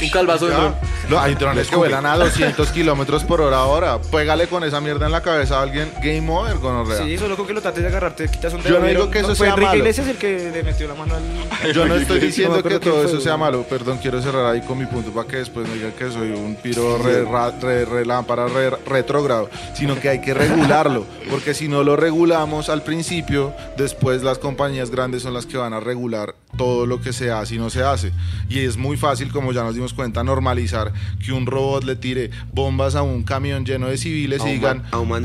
[0.00, 0.74] Un calvazo de dron.
[1.08, 3.98] No, hay drones que vuelan a 200 kilómetros por hora ahora.
[4.00, 6.98] Pégale con esa mierda en la cabeza a alguien, game over, gonorrea.
[6.98, 8.80] Sí, solo con que lo trates de agarrarte, quitas un Yo dedo.
[8.80, 9.78] no digo que eso fue sea Enrique malo.
[9.78, 11.72] Iglesias el que le metió la mano al...
[11.72, 13.62] Yo no estoy diciendo que todo fue, eso sea malo.
[13.64, 16.54] Perdón, quiero cerrar ahí con mi punto para que después me digan que soy un
[16.56, 19.48] piro re, ra- re- re lámpara, re- retrógrado.
[19.74, 21.04] Sino que hay que regularlo.
[21.30, 25.72] Porque si no lo regulamos al principio, después las compañías grandes son las que van
[25.72, 28.12] a regular todo lo que se hace y no se hace.
[28.48, 30.92] Y es muy fácil, como ya nos dimos cuenta, normalizar
[31.24, 34.78] que un robot le tire bombas a un camión lleno de civiles A y digan,
[34.78, 35.24] man, a un man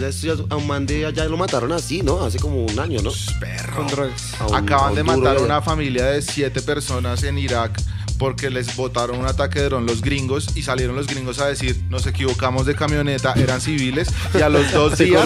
[0.49, 2.23] a un man de allá lo mataron así, ¿no?
[2.23, 3.11] Hace como un año, ¿no?
[4.41, 7.79] Un- a Acaban un de matar a una familia de siete personas en Irak
[8.19, 11.81] porque les botaron un ataque de dron los gringos y salieron los gringos a decir
[11.89, 15.25] nos equivocamos de camioneta, eran civiles y a los dos días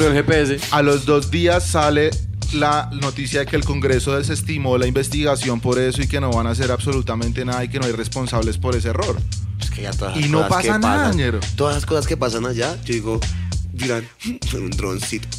[0.71, 2.10] a los dos días sale
[2.53, 6.47] la noticia de que el Congreso desestimó la investigación por eso y que no van
[6.47, 9.17] a hacer absolutamente nada y que no hay responsables por ese error.
[9.60, 11.39] Es que ya todas Y no pasa nada, pasan- ñero.
[11.55, 13.19] Todas las cosas que pasan allá, yo digo,
[13.73, 14.07] dirán,
[14.55, 15.27] un droncito.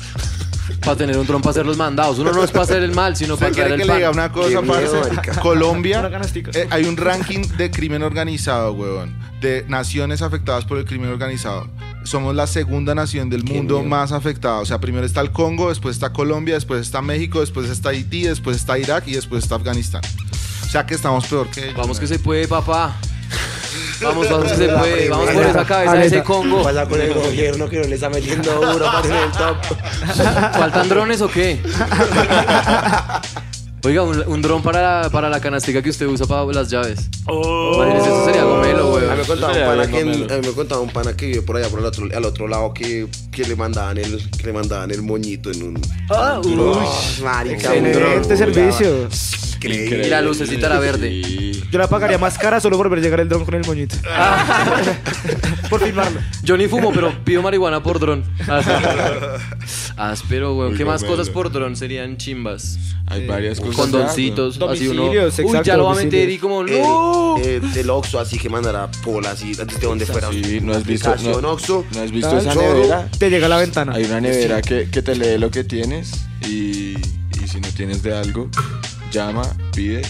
[0.84, 2.18] Para tener un dron para hacer los mandados.
[2.18, 3.98] Uno no es para hacer el mal, sino para ¿Usted traer quiere el que le
[4.00, 4.18] diga pan.
[4.18, 5.40] una cosa, parce?
[5.40, 6.10] Colombia,
[6.52, 11.68] eh, hay un ranking de crimen organizado, weón, de naciones afectadas por el crimen organizado.
[12.08, 13.88] Somos la segunda nación del Qué mundo miedo.
[13.90, 14.60] más afectada.
[14.60, 18.22] O sea, primero está el Congo, después está Colombia, después está México, después está Haití,
[18.22, 20.00] después está Irak y después está Afganistán.
[20.66, 21.76] O sea que estamos peor que ellos.
[21.76, 22.96] Vamos que se puede, papá.
[24.00, 25.08] Vamos, vamos que se puede.
[25.10, 26.62] Vamos por esa cabeza de ese Congo.
[26.62, 29.56] Pasa con el gobierno que no le está metiendo duro para tener el top.
[30.52, 31.60] ¿Faltan drones o qué?
[33.88, 37.08] Oiga, un, un dron para la, para la canastica que usted usa para las llaves.
[37.26, 39.26] Imagínese, eso sería gomelo, A mí me weón.
[39.26, 40.34] contaba un Sería pana bien que, gomelo.
[40.34, 42.48] a mí me contaba un pana que vive por allá por el otro, al otro
[42.48, 46.52] lado que, que le mandaban el que le mandaban el moñito en un Ah, uy.
[46.54, 49.08] Uy, marica, un dron, servicio.
[49.58, 50.06] Increíble.
[50.06, 51.22] Y la lucecita era verde.
[51.24, 51.62] Sí.
[51.70, 53.96] Yo la pagaría más cara solo por ver llegar el dron con el moñito.
[55.68, 56.20] por filmarlo.
[56.42, 58.24] Yo ni fumo, pero pido marihuana por dron.
[59.96, 60.76] Áspero, weón.
[60.76, 62.78] ¿Qué más cosas por dron serían chimbas?
[63.06, 63.76] Hay varias cosas.
[63.76, 65.02] Condoncitos, así uno.
[65.04, 67.36] Domicilios, Uy, exacto, ya lo va a meter y como, Eh, no.
[67.38, 70.28] eh, el Oxxo así que mandará pola así desde donde fuera.
[70.30, 71.84] Sí, ¿no has visto, no, Oxxo.
[71.94, 73.08] ¿no has visto esa nevera?
[73.18, 73.92] Te llega a la ventana.
[73.94, 76.12] Hay una nevera que, que te lee lo que tienes
[76.46, 76.94] y,
[77.42, 78.50] y si no tienes de algo,
[79.10, 79.42] llama,
[79.74, 80.02] pide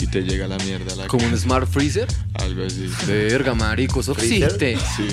[0.00, 2.06] y te llega la mierda a la Como un smart freezer.
[2.34, 2.90] Algo así.
[3.06, 4.42] Verga, marico, eso ¿Freezer?
[4.44, 4.76] existe.
[4.96, 5.08] Sí.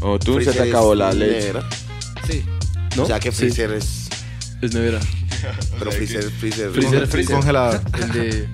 [0.00, 1.38] O tú se Freezer te acabó es la leche.
[1.52, 1.68] nevera.
[2.28, 2.44] Sí.
[2.96, 3.02] ¿No?
[3.04, 3.38] O sea que Sí.
[3.38, 4.08] freezer es.
[4.62, 5.00] Es nevera.
[5.78, 6.70] Pero freezer, freezer.
[6.70, 7.36] Freezer, Con- freezer.
[7.36, 7.80] Congelador.
[8.00, 8.48] El de.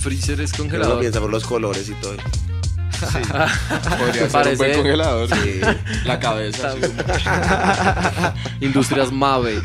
[0.00, 1.00] Freezer es Uno congelador.
[1.00, 2.16] piensa por los colores y todo.
[2.98, 5.28] Podría ser un Parece- buen congelador.
[5.28, 5.60] Sí.
[6.04, 6.72] La cabeza.
[6.74, 6.80] sí.
[8.64, 9.60] Industrias Mave.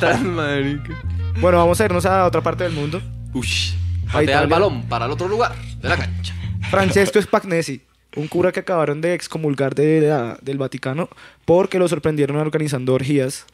[0.00, 0.94] Tan marica.
[1.40, 3.00] Bueno, vamos a irnos a otra parte del mundo.
[3.34, 3.72] Ush.
[4.12, 6.34] Patea el balón para el otro lugar de la cancha.
[6.70, 7.82] Francesco Spagnesi,
[8.16, 11.08] un cura que acabaron de excomulgar de la- del Vaticano
[11.44, 13.44] porque lo sorprendieron organizando orgías.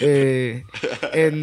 [0.00, 0.64] eh,
[1.12, 1.42] en-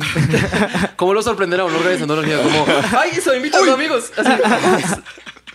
[0.98, 2.42] ¿Cómo lo sorprenderá a uno organizando energía?
[2.44, 2.66] Como,
[3.00, 4.12] ¡ay, estoy invitando amigos!
[4.18, 4.32] Así.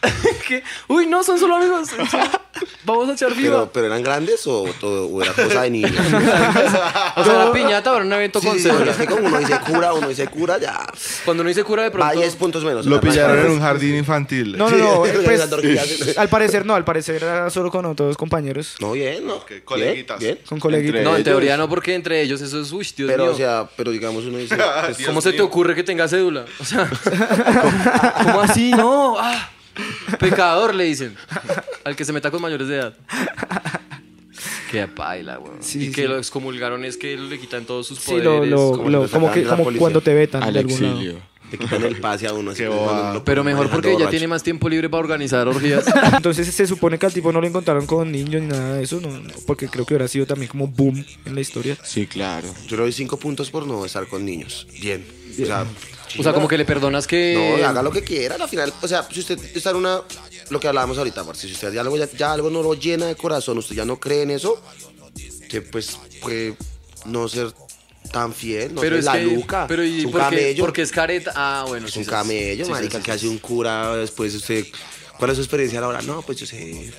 [0.49, 0.63] ¿Qué?
[0.89, 1.91] Uy, no, son solo amigos.
[2.85, 3.51] Vamos a echar viva.
[3.57, 5.93] Pero, pero eran grandes o, todo- o era cosa de niños.
[7.17, 8.91] O sea, la piñata era un evento Sí, con sí, sí, cédula.
[8.93, 10.81] es que como uno dice cura, uno dice cura, ya.
[11.25, 12.19] Cuando uno dice cura de Va pronto...
[12.21, 12.87] 10 puntos menos.
[12.87, 14.57] Lo pillaron en un jardín infantil.
[14.57, 15.05] no, no, no.
[15.05, 18.77] Sí, eh, pues, al parecer no, al parecer era solo con otros compañeros.
[18.81, 19.35] No, bien, ¿no?
[19.37, 20.19] Ok, coleguitas.
[20.19, 20.47] Bien, bien.
[20.49, 20.89] Con coleguitas.
[21.01, 21.25] Entre No, en ellos.
[21.25, 22.73] teoría no, porque entre ellos eso es...
[22.73, 23.33] Uy, Dios Pero, mío.
[23.33, 24.57] o sea, pero digamos uno dice...
[24.87, 26.47] pues, ¿Cómo se te ocurre que tenga cédula?
[26.59, 28.71] O sea, ¿cómo, cómo así?
[28.73, 29.17] No.
[29.19, 29.51] Ah,
[30.19, 31.17] pecador, le dicen.
[31.85, 32.95] Al que se meta con mayores de edad.
[34.71, 35.57] Qué paila, weón.
[35.61, 38.51] Sí, y sí, que lo excomulgaron es que le quitan todos sus Sí, poderes.
[38.51, 39.45] lo, lo- como lo- que,
[39.79, 40.95] cuando te vetan Al de algún lado.
[40.95, 41.31] exilio.
[41.51, 42.53] Le quitan el pase a uno.
[42.53, 45.85] así lo Pero mejor porque ya tiene más tiempo libre para organizar orgías.
[46.17, 49.01] Entonces se supone que al tipo no lo encontraron con niños ni nada de eso,
[49.01, 51.77] no, no, porque creo que hubiera sido también como boom en la historia.
[51.83, 52.47] Sí, claro.
[52.69, 54.69] Yo le doy 5 puntos por no estar con niños.
[54.81, 55.05] Bien.
[55.33, 55.67] O sea,
[56.19, 57.59] O sea, como que le perdonas que...
[57.61, 60.01] No, haga lo que quiera, al final, o sea, si usted está en una,
[60.51, 63.07] lo que hablábamos ahorita, parce, si usted ya algo, ya, ya algo no lo llena
[63.07, 64.61] de corazón, usted ya no cree en eso,
[65.49, 66.57] que pues puede
[67.07, 67.53] no ser
[68.13, 70.65] tan fiel, no pero sé, es la que, luca, pero es y un porque, camello,
[70.65, 71.33] porque es careta.
[71.35, 73.97] Ah, bueno, es sí, un sí, camello, sí, sí, marica, sí, que hace un cura,
[73.97, 74.65] después usted,
[75.19, 76.03] ¿cuál es su experiencia ahora?
[76.03, 76.93] No, pues yo sé,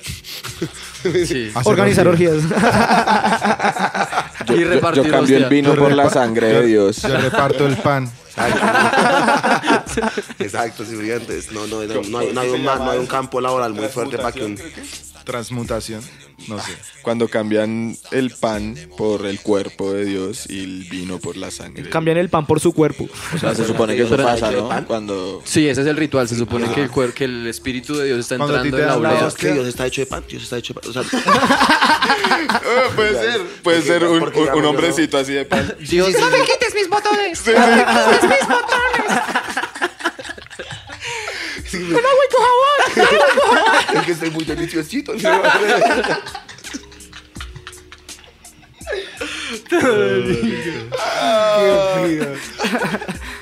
[1.64, 2.34] Organizar orgías.
[4.46, 7.02] Yo, Y repartir yo cambio el vino Yo por la sangre de Dios.
[7.02, 8.10] Yo reparto el pan.
[8.36, 9.51] はい。
[10.38, 13.06] exacto, sí, brillante, no, no, no, no, hay, no hay un, ma- no hay un
[13.06, 14.58] campo laboral muy fuerte para que un,
[15.24, 16.02] Transmutación.
[16.48, 16.72] No sé.
[17.02, 21.88] Cuando cambian el pan por el cuerpo de Dios y el vino por la sangre.
[21.88, 23.08] Cambian el pan por su cuerpo.
[23.32, 24.68] O sea, se supone que eso pasa, ¿de ¿no?
[24.68, 24.84] pan?
[24.84, 25.40] Cuando...
[25.44, 26.28] Sí, ese es el ritual.
[26.28, 29.28] Se supone que, el cuer- que el espíritu de Dios está entrando en la oblea.
[29.28, 31.04] es que Dios está hecho de pan, Dios está hecho de pan, o sea,
[32.96, 34.76] puede ser, puede ser un, porque un- digamos, un
[41.72, 42.04] yo hombrecito así de pan.
[42.94, 43.08] Dios,
[43.94, 45.14] es que estoy muy deliciosito.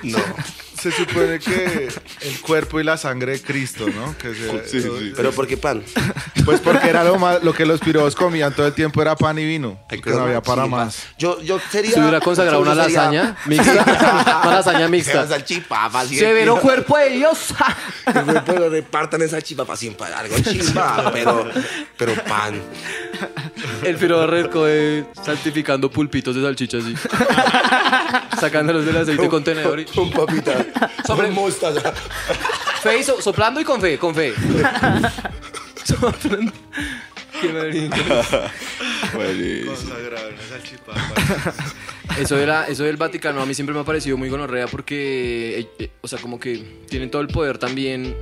[0.02, 0.18] no.
[0.80, 1.88] Se supone que
[2.22, 4.16] el cuerpo y la sangre de Cristo, ¿no?
[4.16, 5.12] Que se- Sí, sí.
[5.14, 5.82] Pero ¿por qué pan?
[6.44, 9.38] Pues porque era lo más, lo que los pirobos comían todo el tiempo era pan
[9.38, 9.78] y vino.
[9.88, 11.02] Porque no había para Sí, más.
[11.18, 11.92] Yo, yo sería.
[11.92, 14.40] se hubiera consagrado una yo sería- lasaña mixta.
[14.44, 15.26] Una lasaña mixta.
[15.28, 17.54] salchipapa, Severo que- cuerpo de Dios.
[18.46, 21.48] Pero repartan esa chipapa siempre, algo chimba, pero,
[21.96, 22.60] pero pan.
[23.82, 26.94] El firo de santificando pulpitos de salchicha así.
[28.40, 29.80] Sacándolos del aceite con tenedor.
[29.80, 30.64] y- Con papita.
[31.06, 31.92] Sobre- mostaza.
[32.82, 34.32] Fe so- soplando y con fe, con fe.
[35.84, 36.52] Soplando.
[37.40, 38.50] Qué marica.
[39.14, 39.72] Buenísimo.
[42.18, 45.68] Eso, era, eso del Vaticano a mí siempre me ha parecido muy gonorrea porque, eh,
[45.78, 48.14] eh, o sea, como que tienen todo el poder también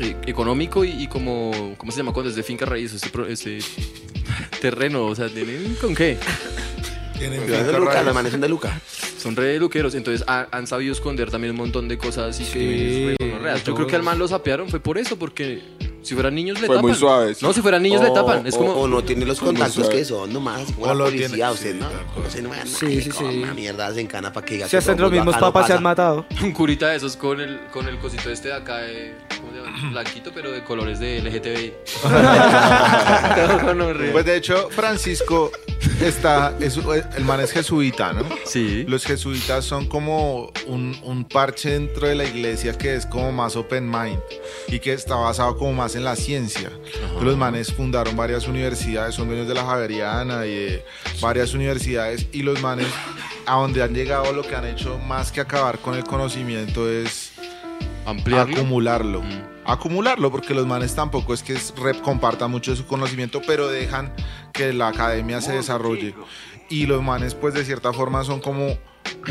[0.00, 2.12] eh, económico y, y como, ¿cómo se llama?
[2.12, 3.58] Cuando es de finca raíz, ese, pro- ese
[4.60, 6.18] terreno, o sea, ¿tienen con qué?
[7.18, 8.80] De Luca, la manejan de Luca.
[9.18, 13.06] Son re luqueros, entonces ha- han sabido esconder también un montón de cosas y Sí,
[13.08, 13.64] re gonorreas.
[13.64, 15.62] Yo creo que al man lo sapearon fue por eso, porque
[16.02, 16.90] si fueran niños le Fue tapan.
[16.90, 17.44] muy suave, sí.
[17.44, 18.46] No, si fueran niños le O- tapan.
[18.46, 18.72] Es o- como...
[18.74, 20.64] o no tiene los contactos que son nomás.
[20.72, 21.86] Como O la lo policía, tiene- usted sí, no.
[21.88, 22.26] tal cual.
[22.26, 23.24] Usted no me Sí, sí, sí.
[23.24, 25.52] Una mierda se encana para que diga Si que hasta todo los mismos acá no
[25.52, 25.76] papas se pasa.
[25.78, 26.26] han matado.
[26.42, 29.36] Un curita de esos con el, con el cosito este de acá, de, ¿cómo se
[29.36, 29.45] llama?
[29.90, 31.74] Blanquito, pero de colores de LGTBI.
[34.12, 35.52] Pues de hecho, Francisco
[36.00, 36.78] está, es,
[37.16, 38.24] el man es jesuita, ¿no?
[38.44, 38.84] sí.
[38.88, 43.56] Los jesuitas son como un, un parche dentro de la iglesia que es como más
[43.56, 44.20] open mind
[44.68, 46.70] y que está basado como más en la ciencia.
[47.20, 50.84] Los manes fundaron varias universidades, son dueños de la Javeriana y de
[51.20, 52.88] varias universidades y los manes
[53.46, 57.32] a donde han llegado lo que han hecho más que acabar con el conocimiento es
[58.06, 58.56] Ampliarlo.
[58.56, 59.22] acumularlo.
[59.22, 59.42] Mm.
[59.64, 61.56] Acumularlo, porque los manes tampoco es que
[62.02, 64.14] compartan mucho de su conocimiento, pero dejan
[64.52, 66.14] que la academia se desarrolle.
[66.68, 68.78] Y los manes, pues de cierta forma, son como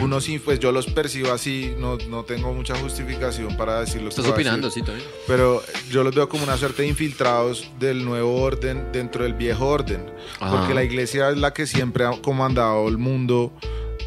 [0.01, 4.09] unos, pues yo los percibo así, no, no tengo mucha justificación para decirlo.
[4.09, 5.07] Estás opinando, sí, también.
[5.27, 9.67] Pero yo los veo como una suerte de infiltrados del nuevo orden dentro del viejo
[9.67, 10.11] orden.
[10.39, 10.57] Ajá.
[10.57, 13.53] Porque la iglesia es la que siempre ha comandado el mundo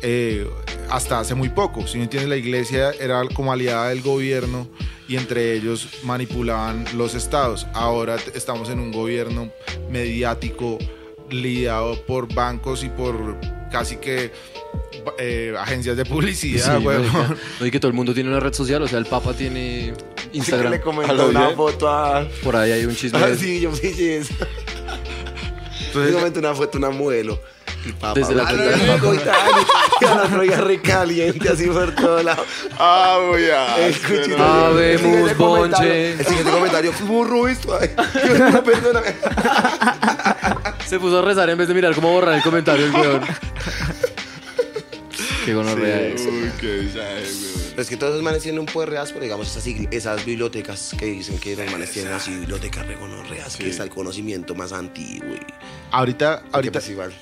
[0.03, 0.49] eh,
[0.91, 1.87] hasta hace muy poco.
[1.87, 4.69] Si no entiendes, la iglesia era como aliada del gobierno
[5.09, 7.67] y entre ellos manipulaban los estados.
[7.75, 9.51] Ahora estamos en un gobierno
[9.91, 10.79] mediático
[11.31, 13.37] lidiado por bancos y por
[13.71, 14.33] casi que
[15.19, 16.85] eh, agencias de publicidad, Sí.
[17.61, 19.93] No, y que todo el mundo tiene una red social, o sea, el Papa tiene
[19.95, 20.73] Sí, que Instagram.
[20.73, 21.57] le comentó ¿A lo una bien?
[21.57, 22.27] foto a.
[22.43, 23.19] Por ahí hay un chisme.
[23.19, 24.35] Ah, sí, yo pillé eso.
[25.87, 27.41] Entonces, Le comenté una foto a una modelo.
[27.87, 29.27] El papá, Desde la "Ah, cuenta del rico y tal".
[29.27, 32.45] Y a la día recaliente así por todo lado.
[32.79, 33.75] Ah, voy a.
[33.75, 36.13] Habemos El siguiente comentario- bonche.
[36.13, 37.79] El siguiente comentario fue burro esto.
[37.81, 37.89] ay.
[38.65, 39.15] Perdóname.
[40.87, 43.21] Se puso a rezar en vez de mirar cómo borrar el comentario el weón.
[45.45, 46.21] Qué gonorrea es.
[46.23, 47.59] Uy, qué sabe, weón.
[47.71, 50.95] Pero es que todos esos manes tienen un poder real, pero digamos esas, esas bibliotecas
[50.99, 55.29] que dicen que los manes tienen así bibliotecas regonorreas, que está el conocimiento más antiguo.
[55.35, 55.41] y-
[55.93, 57.13] ahorita, que ahorita, pues igual.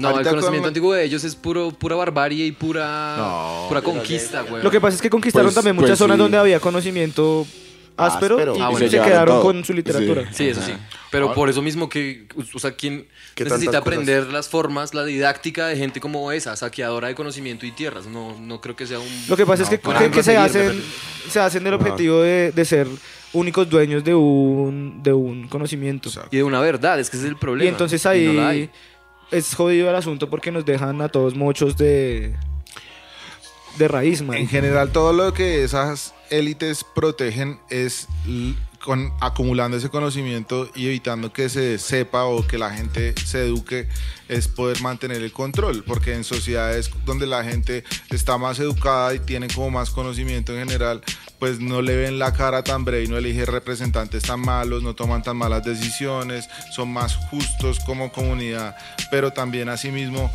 [0.00, 3.66] No, el conocimiento con- antiguo de ellos es puro, pura barbarie y pura, No.
[3.68, 4.62] pura conquista, weón.
[4.64, 6.22] Lo que pasa es que conquistaron Pues- también muchas pues zonas sí.
[6.22, 7.46] donde había conocimiento
[7.96, 8.56] áspero, Áspero.
[8.56, 8.78] y Ah, bueno.
[8.78, 9.42] se Y se llevaron quedaron todo.
[9.42, 10.22] con su literatura.
[10.28, 10.34] Sí.
[10.44, 10.72] Sí, eso sí.
[11.10, 13.80] Pero por eso mismo que, o sea, ¿quién ¿Qué necesita tantas cosas?
[13.82, 18.06] aprender las formas, la didáctica de gente como esa, saqueadora de conocimiento y tierras?
[18.06, 19.08] No, no creo que sea un...
[19.28, 20.82] Lo que pasa es que, que- que se, seguir, hacen,
[21.28, 22.86] se hacen el objetivo de, de ser
[23.32, 26.08] únicos dueños de un, de un conocimiento.
[26.30, 27.64] Y de una verdad, es que ese es el problema.
[27.66, 28.70] Y entonces Y ahí no la hay.
[29.30, 32.34] Es jodido el asunto porque nos dejan a todos muchos de,
[33.78, 34.36] de raíz, man.
[34.36, 38.08] en general, todo lo que esas élites protegen es
[38.82, 43.88] con, acumulando ese conocimiento y evitando que se sepa o que la gente se eduque,
[44.28, 45.84] es poder mantener el control.
[45.86, 50.66] Porque en sociedades donde la gente está más educada y tiene como más conocimiento en
[50.66, 51.02] general,
[51.38, 54.94] pues no le ven la cara tan breve y no elige representantes tan malos, no
[54.94, 58.76] toman tan malas decisiones, son más justos como comunidad,
[59.10, 60.30] pero también asimismo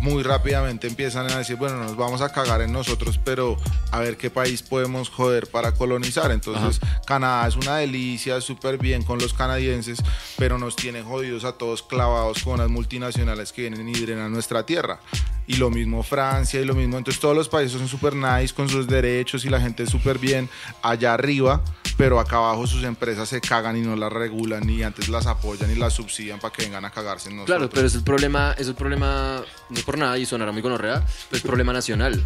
[0.00, 3.56] muy rápidamente empiezan a decir, bueno, nos vamos a cagar en nosotros, pero
[3.90, 6.30] a ver qué país podemos joder para colonizar.
[6.30, 10.02] Entonces, Canadá es una delicia, súper bien con los canadienses,
[10.36, 14.66] pero nos tiene jodidos a todos clavados con unas multinacionales que vienen y drenan nuestra
[14.66, 15.00] tierra.
[15.46, 16.98] Y lo mismo Francia y lo mismo.
[16.98, 20.18] Entonces, todos los países son súper nice con sus derechos y la gente es súper
[20.18, 20.48] bien
[20.82, 21.62] allá arriba,
[21.96, 25.70] pero acá abajo sus empresas se cagan y no las regulan, y antes las apoyan
[25.70, 27.56] y las subsidian para que vengan a cagarse en nosotros.
[27.56, 29.42] Claro, pero es el problema, es el problema,
[29.74, 32.24] no por nada y sonará muy gonorrea, pero es problema nacional.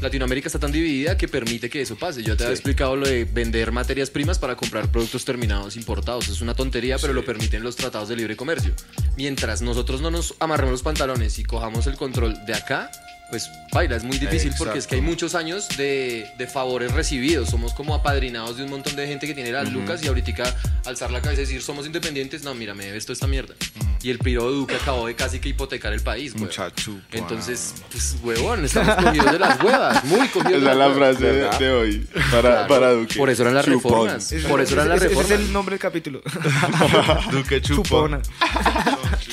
[0.00, 2.22] Latinoamérica está tan dividida que permite que eso pase.
[2.22, 6.28] Yo te había explicado lo de vender materias primas para comprar productos terminados importados.
[6.28, 8.72] Es una tontería, pero lo permiten los tratados de libre comercio.
[9.16, 12.90] Mientras nosotros no nos amarremos los pantalones y cojamos el control de acá,
[13.28, 17.50] pues baila, es muy difícil porque es que hay muchos años de, de favores recibidos.
[17.50, 20.56] Somos como apadrinados de un montón de gente que tiene las lucas y ahorita
[20.86, 22.42] alzar la cabeza y decir somos independientes.
[22.42, 23.54] No, mira, me debes toda esta mierda.
[24.02, 26.44] Y el piro de Duque acabó de casi que hipotecar el país, güey.
[26.46, 30.78] Muchacho, Entonces, pues, huevón, estamos cogidos de las huevas, muy cogidos de Esa las es
[30.78, 31.18] la huevas.
[31.18, 33.14] frase de, de hoy para, Claro, para Duque.
[33.18, 33.82] Por eso eran las Chupón.
[34.08, 34.34] reformas.
[34.48, 35.30] Por eso eran las Ese- ese reformas.
[35.40, 36.22] es el nombre del capítulo.
[37.30, 37.84] Duque Chupón.
[37.84, 38.20] Chupona.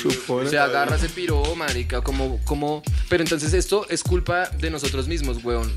[0.05, 2.83] O sea, agarra ese piro, marica, como, como...
[3.09, 5.71] Pero entonces esto es culpa de nosotros mismos, weón.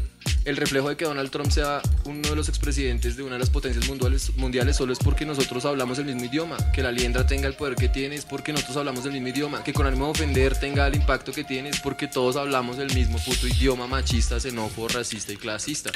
[0.45, 3.51] El reflejo de que Donald Trump sea uno de los expresidentes de una de las
[3.51, 6.57] potencias mundiales, mundiales solo es porque nosotros hablamos el mismo idioma.
[6.73, 9.63] Que la liendra tenga el poder que tiene es porque nosotros hablamos el mismo idioma.
[9.63, 12.93] Que con ánimo de ofender tenga el impacto que tiene es porque todos hablamos el
[12.95, 15.91] mismo puto idioma machista, xenófobo, racista y clasista.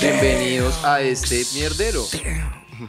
[0.00, 2.06] Bienvenidos a este mierdero.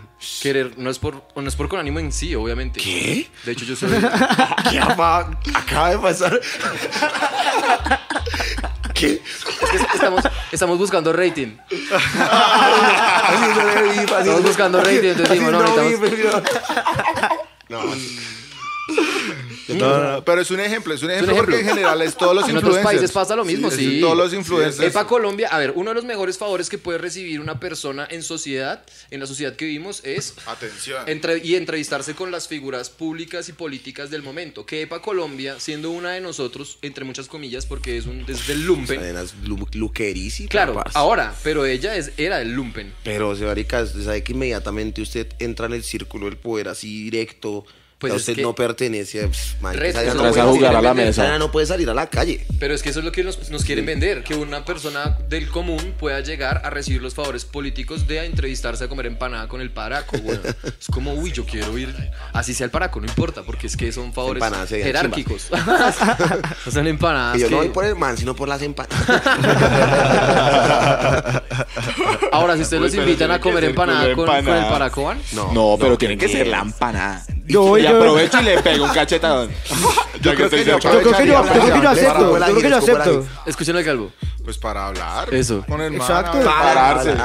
[0.41, 2.79] Querer, no es por, no es por con ánimo en sí, obviamente.
[2.79, 3.27] ¿Qué?
[3.45, 3.89] De hecho, yo soy...
[4.69, 6.39] ¿Qué apa- acaba de pasar?
[8.93, 9.21] ¿Qué?
[9.93, 11.57] Estamos, estamos buscando rating.
[14.19, 16.43] Estamos buscando rating, entonces dijimos, no, necesitamos- pero-
[17.69, 17.81] No,
[19.69, 21.53] No, no, no, pero es un ejemplo, es un ejemplo, ejemplo.
[21.55, 22.79] porque en general es todos los En influencers.
[22.81, 23.99] otros países pasa lo mismo, sí.
[24.01, 24.89] Todos los influencers.
[24.89, 28.23] Epa Colombia, a ver, uno de los mejores favores que puede recibir una persona en
[28.23, 31.07] sociedad, en la sociedad que vivimos, es Atención.
[31.07, 34.65] entre- y entrevistarse con las figuras públicas y políticas del momento.
[34.65, 38.65] Que Epa Colombia, siendo una de nosotros, entre muchas comillas, porque es un desde el
[38.65, 38.99] lumpen.
[38.99, 40.49] Cadenas lu- luquerísimas.
[40.51, 42.93] Claro, ahora, pero ella es, era del lumpen.
[43.03, 47.03] Pero, se marica, usted sabe que inmediatamente usted entra en el círculo del poder así
[47.03, 47.65] directo.
[48.09, 49.19] Pues es usted que- no pertenece.
[49.19, 51.37] ya no no a puede jugar a la mesa.
[51.37, 52.45] no puede salir a la calle.
[52.59, 55.49] Pero es que eso es lo que nos, nos quieren vender, que una persona del
[55.49, 59.61] común pueda llegar a recibir los favores políticos de a entrevistarse a comer empanada con
[59.61, 60.39] el paraco, güey.
[60.79, 61.93] Es como, uy, yo quiero ir,
[62.33, 65.47] así sea el paraco, no importa, porque es que son favores jerárquicos.
[66.65, 69.07] o sea, empanadas Y yo que- no voy por el man, sino por las empanadas.
[72.31, 75.19] Ahora, si ustedes Uy, los pero invitan a comer empanada con con, el paraco, ¿van?
[75.33, 77.25] No, pero qué tiene que ser la empanada.
[77.45, 79.51] Yo, y yo, aprovecho y le pego un cachetadón.
[80.21, 82.37] Ya creo que estoy yo creo que yo, yo creo que yo acepto.
[82.39, 83.25] Yo creo que yo acepto.
[83.45, 84.09] Escuchen al calvo.
[84.41, 85.33] Pues para hablar.
[85.33, 85.65] Eso.
[85.67, 86.37] Con el man, Exacto.
[86.37, 86.47] ver.
[86.47, 87.13] Pararse.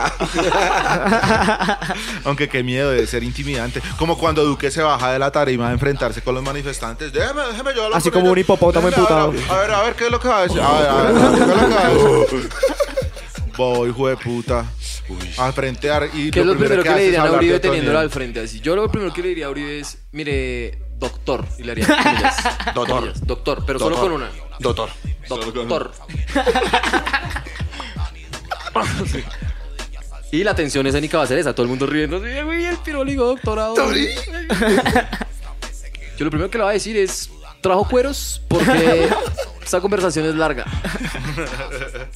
[2.25, 3.81] Aunque qué miedo de ser intimidante.
[3.99, 7.13] Como cuando Duque se baja de la tarima a enfrentarse con los manifestantes.
[7.13, 8.33] Déjeme, déjeme yo hablar Así con como ellos.
[8.33, 9.33] un hipopótamo emputado.
[9.49, 10.61] A ver, a ver, ¿qué es lo que va a decir?
[10.61, 12.49] A ver, a ver, a ver, ¿qué es lo que va a decir?
[13.59, 14.65] Bobo, hijo de puta.
[15.37, 18.39] A frentear y ¿Qué es lo primero que le dirían a Uribe teniéndolo al frente?
[18.41, 18.61] Así.
[18.61, 21.45] Yo lo primero que le diría a Uribe es, mire, doctor.
[21.59, 22.37] Y le haría comillas.
[22.73, 22.97] Doctor.
[22.97, 23.27] Comillas.
[23.27, 24.31] Doctor, pero solo con una.
[24.61, 24.91] Doctor.
[25.29, 25.93] Doctor.
[30.31, 32.19] Y la tensión escénica va a ser esa, todo el mundo riendo.
[32.19, 33.75] así, güey, el piróligo doctorado.
[36.19, 37.31] Yo lo primero que le voy a decir es,
[37.63, 39.09] trajo cueros porque
[39.63, 40.67] esta conversación es larga.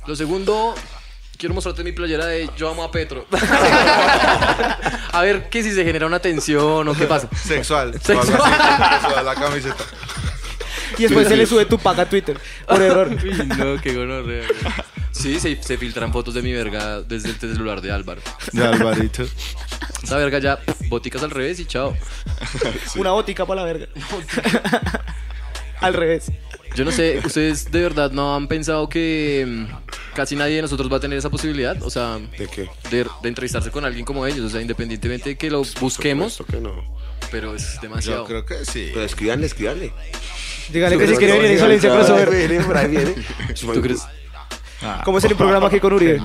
[0.06, 0.74] Lo segundo,
[1.36, 3.26] quiero mostrarte mi playera de Yo amo a Petro.
[5.12, 7.28] a ver que si se genera una tensión o qué pasa.
[7.34, 7.92] Sexual.
[8.00, 8.26] Sexual.
[8.26, 9.84] sexual, la camiseta.
[10.98, 12.38] Y después se le sube tu paga a Twitter.
[12.66, 13.08] Por error.
[13.22, 14.46] Uy, no, qué gonorrea.
[15.10, 18.20] Sí, se, se filtran fotos de mi verga desde el celular de Álvaro.
[18.52, 19.24] De Alvarito.
[20.02, 20.58] Esa verga ya,
[20.88, 21.96] boticas al revés y chao.
[22.96, 23.86] Una botica para la verga.
[25.80, 26.30] Al revés.
[26.74, 30.90] Yo no sé, ¿ustedes de verdad no han pensado que mm, casi nadie de nosotros
[30.90, 31.80] va a tener esa posibilidad?
[31.82, 32.68] O sea, ¿De qué?
[32.90, 34.40] de, de entrevistarse con alguien como ellos.
[34.46, 36.72] O sea, independientemente de que lo busquemos, que no.
[37.30, 38.24] pero es Yo demasiado.
[38.24, 38.90] creo que sí.
[38.92, 39.92] Pero escríbanle, escríbanle.
[40.72, 42.30] Dígale que si quiere venir Crossover.
[42.30, 43.14] Viene, por ahí viene.
[43.60, 44.00] ¿Tú crees?
[45.04, 46.20] ¿Cómo sería un programa aquí con Uribe?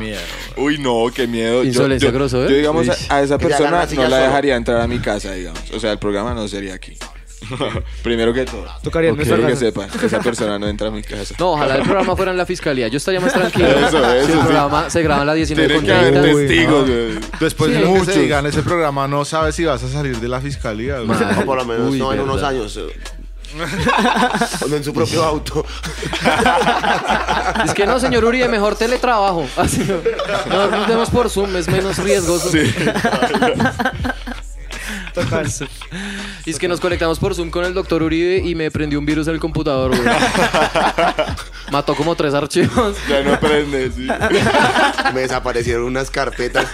[0.56, 1.62] Uy, no, qué miedo.
[1.64, 2.50] Yo, Insolencia yo- crossover.
[2.50, 2.94] yo, digamos, Uy.
[3.10, 4.16] a, esa persona no la solo.
[4.16, 5.62] dejaría entrar a mi casa, digamos.
[5.72, 6.98] O sea, el programa no sería aquí.
[8.04, 8.66] Primero que todo.
[8.84, 9.18] Tocaría en Ok.
[9.26, 11.36] nuestra Quiero que esa persona no entra a mi casa.
[11.40, 12.88] No, ojalá el programa fuera en la fiscalía.
[12.88, 13.68] Yo estaría más tranquilo.
[13.68, 14.44] Eso, eso, si el sí.
[14.44, 16.36] programa se graba a las 19 Tiene con que haber 30.
[16.36, 17.20] Uy, testigos, güey.
[17.40, 18.14] Después Sí, de que muchos.
[18.14, 21.00] se diga en ese programa, no sabes si vas a salir de la fiscalía.
[21.00, 21.18] güey.
[21.46, 22.76] Por lo menos Uy, no en unos años.
[22.78, 22.88] eh.
[24.64, 25.66] o no en su propio auto.
[27.64, 29.46] Es que no, señor Uribe, mejor teletrabajo.
[29.58, 29.86] Así,
[30.50, 32.50] no, no nos demos por Zoom, es menos riesgoso.
[35.24, 35.48] Total.
[36.46, 39.06] Y es que nos conectamos por Zoom con el doctor Uribe y me prendió un
[39.06, 40.02] virus en el computador, güey.
[41.72, 42.96] Mató como tres archivos.
[43.10, 44.08] Ya no prende, sí.
[45.14, 46.68] Me desaparecieron unas carpetas.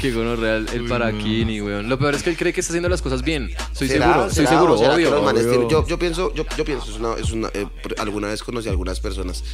[0.00, 1.88] Qué gono real, el paraquini, weón.
[1.88, 3.50] Lo peor es que él cree que está haciendo las cosas bien.
[3.72, 3.88] ¿Será?
[4.04, 4.48] seguro, estoy ¿Será?
[4.58, 5.10] seguro, ¿O será que obvio.
[5.10, 5.52] los manes obvio.
[5.52, 7.66] tienen- yo, yo pienso, yo, yo pienso, es una, es una, eh,
[7.98, 9.44] alguna vez conocí a algunas personas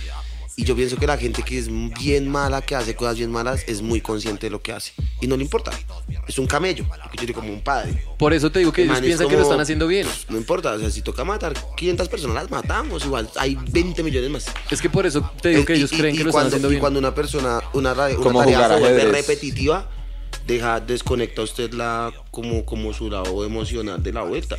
[0.58, 1.68] y yo pienso que la gente que es
[2.00, 5.28] bien mala, que hace cosas bien malas, es muy consciente de lo que hace y
[5.28, 5.70] no le importa.
[6.26, 8.02] Es un camello, lo que yo digo como un padre.
[8.18, 10.06] Por eso te digo que El ellos piensan que lo están haciendo bien.
[10.28, 14.30] No importa, o sea, si toca matar 500 personas, las matamos, igual hay 20 millones
[14.30, 14.46] más.
[14.68, 16.48] Es que por eso te digo que y- ellos y- creen y que lo cuando,
[16.48, 16.80] están haciendo y bien.
[16.80, 19.16] cuando una persona, una, ra- una Como tarea jugar se vuelve ajedrez.
[19.28, 19.88] repetitiva,
[20.44, 24.56] deja, desconecta usted la, como, como su lado emocional de la vuelta.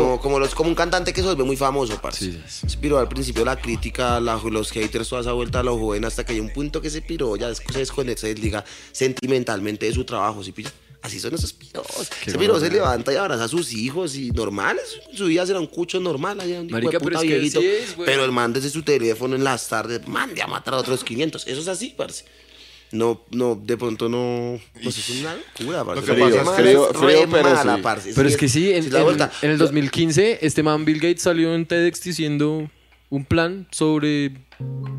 [0.00, 2.24] Como, como, los, como un cantante que se vuelve muy famoso, parce.
[2.24, 5.62] Sí, sí, Se piró al principio la crítica, la- los haters, toda esa vuelta a
[5.62, 8.64] lo joven, hasta que hay un punto que se piró, ya se desconecta, se desliga
[8.92, 10.72] sentimentalmente de su trabajo, ¿sí pilla?
[11.02, 11.86] Así son esos piros.
[12.24, 12.66] Qué Ese piro bueno.
[12.66, 16.00] se levanta y abraza a sus hijos y normal, es- su vida será un cucho
[16.00, 17.60] normal allá un Marica, pero es que viejito.
[17.60, 21.04] es, pero el man desde su teléfono en las tardes mande a matar a otros
[21.04, 21.46] 500.
[21.46, 22.24] Eso es así, parce.
[22.92, 24.58] No, no, de pronto no.
[24.82, 26.04] Pues es una locura, parce.
[26.04, 27.82] que La pasa es mala frío- re frío, pero mala, sí.
[27.82, 28.12] parce.
[28.14, 29.32] Pero es que sí, en, es la en- vuelta.
[29.42, 32.70] en el 2015 este man Bill Gates salió en TEDx diciendo
[33.10, 34.32] un plan sobre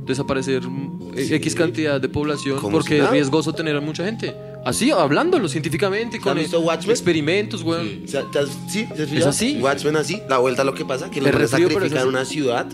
[0.06, 4.34] desaparecer mm, X cantidad de población porque si es riesgoso tener a mucha gente.
[4.66, 6.48] Así, hablándolo científicamente, con eh,
[6.90, 8.02] experimentos, weón.
[8.04, 8.86] O sea, ¿te has- ¿Sí?
[8.96, 9.58] ¿Te has ¿Es así?
[9.62, 10.22] Watchmen así.
[10.28, 12.08] La vuelta lo que pasa, que sacrifican así.
[12.08, 12.68] una ciudad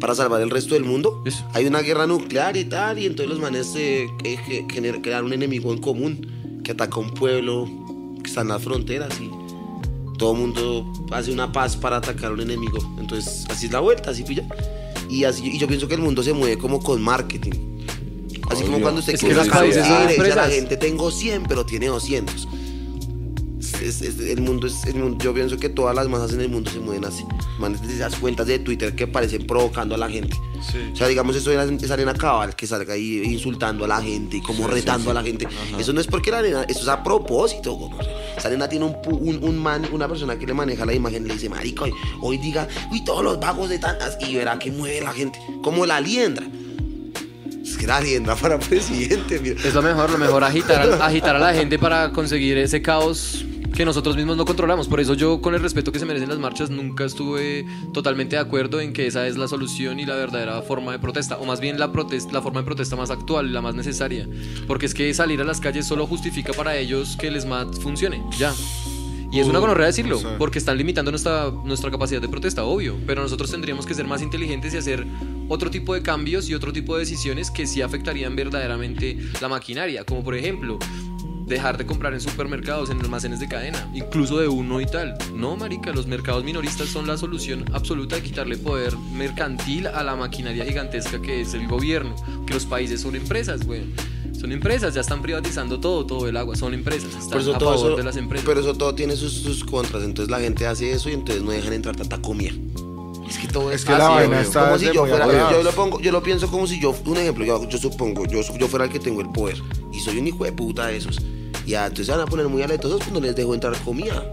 [0.00, 1.22] para salvar el resto del mundo.
[1.24, 1.44] Eso.
[1.54, 4.08] Hay una guerra nuclear y tal, y entonces los manes eh,
[5.02, 7.68] crean un enemigo en común que ataca un pueblo
[8.22, 9.30] que está en las fronteras y
[10.18, 12.78] todo el mundo hace una paz para atacar a un enemigo.
[12.98, 14.46] Entonces, así es la vuelta, así pilla.
[15.08, 17.52] Y, así, y yo pienso que el mundo se mueve como con marketing.
[18.50, 18.82] Así como Obvio.
[18.82, 21.10] cuando usted Es quiere sacar un países son tigre y dice a la gente tengo
[21.10, 22.48] 100, pero tiene 200.
[23.82, 26.48] Es- es- el mundo es, el mundo- yo pienso que todas las masas en el
[26.48, 27.24] mundo se mueven así.
[27.58, 30.36] Manes de esas cuentas de Twitter que parecen provocando a la gente.
[30.92, 34.38] O sea, digamos, eso de esa arena cabal que salga ahí insultando a la gente
[34.38, 35.46] y como retando a la gente.
[35.78, 37.74] Eso no es porque la arena, eso es a propósito.
[37.74, 37.92] güey.
[38.36, 41.28] Esa arena tiene un, un, un man, una persona que le maneja la imagen y
[41.28, 44.70] le dice, marico, hoy, hoy diga, uy, todos los vagos de tantas, y verá que
[44.72, 45.38] mueve la gente.
[45.62, 46.46] Como la liendra.
[47.62, 49.60] Es que la liendra para presidente, mira.
[49.64, 53.44] Es lo mejor, lo mejor agitar, agitar a la gente para conseguir ese caos
[53.74, 54.88] que nosotros mismos no controlamos.
[54.88, 58.42] Por eso yo, con el respeto que se merecen las marchas, nunca estuve totalmente de
[58.42, 61.60] acuerdo en que esa es la solución y la verdadera forma de protesta, o más
[61.60, 64.28] bien la, protesta, la forma de protesta más actual, la más necesaria.
[64.66, 68.22] Porque es que salir a las calles solo justifica para ellos que el SMAT funcione,
[68.38, 68.52] ya.
[69.30, 72.96] Y es una gonorrea decirlo, porque están limitando nuestra, nuestra capacidad de protesta, obvio.
[73.06, 75.06] Pero nosotros tendríamos que ser más inteligentes y hacer
[75.48, 80.04] otro tipo de cambios y otro tipo de decisiones que sí afectarían verdaderamente la maquinaria.
[80.04, 80.78] Como por ejemplo,
[81.48, 85.16] dejar de comprar en supermercados, en almacenes de cadena, incluso de uno y tal.
[85.34, 90.14] No, marica, los mercados minoristas son la solución absoluta de quitarle poder mercantil a la
[90.16, 92.14] maquinaria gigantesca que es el gobierno.
[92.46, 93.82] Que los países son empresas, güey.
[94.38, 97.70] Son empresas, ya están privatizando todo, todo el agua, son empresas, están eso a todo
[97.72, 98.46] favor eso- de las empresas.
[98.46, 100.04] Pero eso todo tiene sus, sus contras.
[100.04, 102.52] Entonces la gente hace eso y entonces no dejan entrar tanta comida.
[103.28, 105.72] Es que todo Es es que la vaina está como si yo fuera, yo lo
[105.72, 108.86] pongo, yo lo pienso como si yo, un ejemplo, yo, yo supongo, yo, yo fuera
[108.86, 109.58] el que tengo el poder
[109.92, 111.18] y soy un hijo de puta de esos.
[111.66, 114.24] Y ah, entonces se van a poner muy aletosos cuando les dejo entrar comida.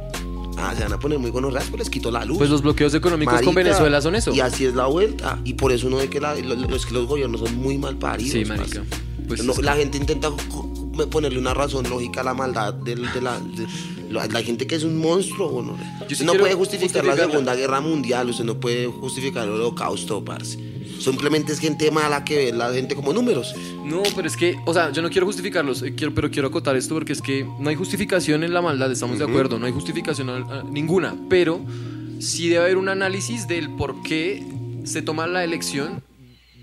[0.58, 2.38] Ah, se van a poner muy gonorreas, pues les quito la luz.
[2.38, 4.34] Pues los bloqueos económicos con Venezuela son eso.
[4.34, 5.38] Y así es la vuelta.
[5.44, 7.78] Y por eso uno ve que la- lo- lo- es que los gobiernos son muy
[7.78, 8.32] mal paridos.
[8.32, 8.84] Sí, marica.
[9.28, 10.32] Pues No, es que- la gente intenta
[10.96, 13.22] ponerle una razón lógica a la maldad de, la, de
[14.10, 15.62] la, la gente que es un monstruo.
[15.62, 15.78] ¿no?
[16.08, 17.16] Yo sí no puede justificar la.
[17.16, 20.58] Segunda Guerra Mundial, usted no puede justificar el holocausto, parce.
[21.00, 23.54] Simplemente es gente mala que ve la gente como números.
[23.84, 26.76] No, pero es que, o sea, yo no quiero justificarlos, eh, quiero, pero quiero acotar
[26.78, 29.74] esto porque es que no hay justificación en la maldad, estamos de acuerdo, no hay
[29.74, 31.60] justificación a- a- ninguna, pero
[32.20, 34.42] sí debe haber un análisis del por qué
[34.86, 36.02] se toma la elección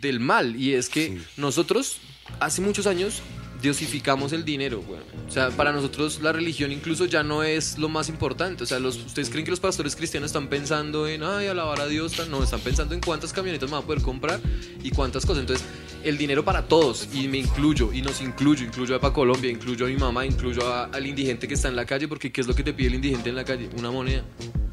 [0.01, 1.99] del mal, y es que nosotros
[2.41, 3.20] hace muchos años
[3.62, 5.00] diosificamos el dinero, güey.
[5.26, 8.64] O sea, para nosotros la religión incluso ya no es lo más importante.
[8.64, 11.86] O sea, los, ¿ustedes creen que los pastores cristianos están pensando en, ay, alabar a
[11.86, 12.28] Dios?
[12.28, 14.40] No, están pensando en cuántas camionetas me va a poder comprar
[14.82, 15.40] y cuántas cosas.
[15.40, 15.64] Entonces,
[16.04, 19.86] el dinero para todos, y me incluyo, y nos incluyo, incluyo a para Colombia, incluyo
[19.86, 22.48] a mi mamá, incluyo a- al indigente que está en la calle, porque ¿qué es
[22.48, 23.70] lo que te pide el indigente en la calle?
[23.78, 24.24] Una moneda.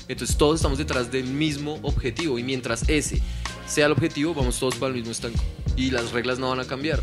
[0.08, 3.22] Entonces, todos estamos detrás del mismo objetivo, y mientras ese
[3.68, 5.44] sea el objetivo, vamos todos para el mismo estanco.
[5.78, 7.00] Y las reglas no van a cambiar.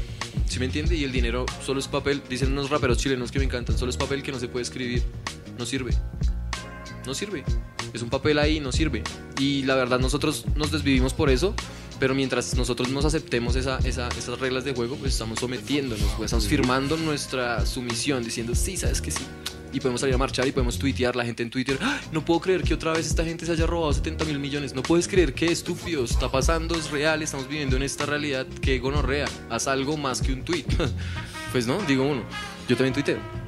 [0.48, 0.94] ¿Sí me entiende?
[0.96, 2.22] Y el dinero solo es papel.
[2.28, 3.76] Dicen unos raperos chilenos que me encantan.
[3.76, 5.02] Solo es papel que no se puede escribir.
[5.58, 5.92] No sirve.
[7.06, 7.44] No sirve.
[7.92, 9.02] Es un papel ahí, no sirve.
[9.38, 11.54] Y la verdad nosotros nos desvivimos por eso.
[11.98, 16.26] Pero mientras nosotros nos aceptemos esa, esa- esas reglas de juego, pues estamos sometiéndonos, pues
[16.26, 19.24] estamos firmando nuestra sumisión, diciendo, sí, sabes que sí.
[19.76, 21.78] Y podemos salir a marchar y podemos tuitear la gente en Twitter.
[21.82, 24.72] "Ay, No puedo creer que otra vez esta gente se haya robado 70 mil millones.
[24.74, 28.46] No puedes creer que estúpido está pasando, es real, estamos viviendo en esta realidad.
[28.62, 29.26] Que gonorrea.
[29.50, 30.64] Haz algo más que un tweet.
[31.52, 32.22] pues no, digo uno.
[32.70, 33.45] Yo también tuiteo.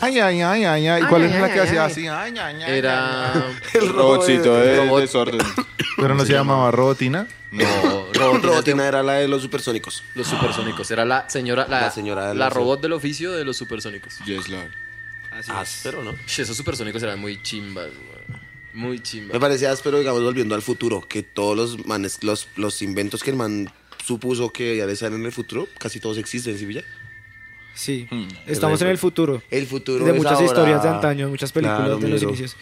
[0.00, 1.02] Ay, ay, ay, ay, ay.
[1.02, 2.06] ¿Y cuál es la que hacía así?
[2.08, 2.78] Ay, ay, ay.
[2.78, 3.50] Era.
[3.74, 5.00] El robotcito de robot.
[5.00, 5.40] desorden.
[5.96, 7.26] Pero no se llamaba Robotina.
[7.52, 7.64] No,
[8.12, 10.02] robotina Robotina era la de los supersónicos.
[10.14, 10.90] Los supersónicos.
[10.90, 14.18] Era la señora, la, La señora de la los- robot del oficio de los supersónicos.
[14.26, 14.70] Yes, Lord.
[15.48, 16.14] Áspero, ¿no?
[16.26, 18.40] Esos supersónicos eran muy chimbas, güey.
[18.72, 19.38] Muy Me chimbas.
[19.38, 23.36] parecía áspero, digamos, volviendo al futuro, que todos los manes, los, los inventos que el
[23.36, 23.70] man
[24.04, 26.84] supuso que ya estar en el futuro, casi todos existen, ¿sí, Villa?
[27.76, 28.26] Sí, Hmm.
[28.46, 29.42] estamos en el futuro.
[29.50, 30.46] El futuro de es muchas ahora.
[30.46, 32.56] historias de antaño, de muchas películas Claro, de los inicios.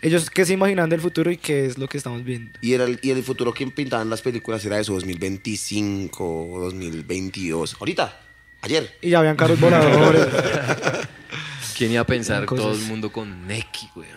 [0.00, 2.56] Ellos, ¿qué se imaginan del futuro y qué es lo que estamos viendo?
[2.62, 6.24] Y, era el, y el futuro que pintaban las películas era eso, 2025
[6.54, 7.76] o 2022.
[7.80, 8.20] Ahorita,
[8.62, 8.96] ayer.
[9.02, 10.24] Y ya habían carros voladores.
[11.76, 14.08] ¿Quién iba a pensar todo el mundo con Neki, güey?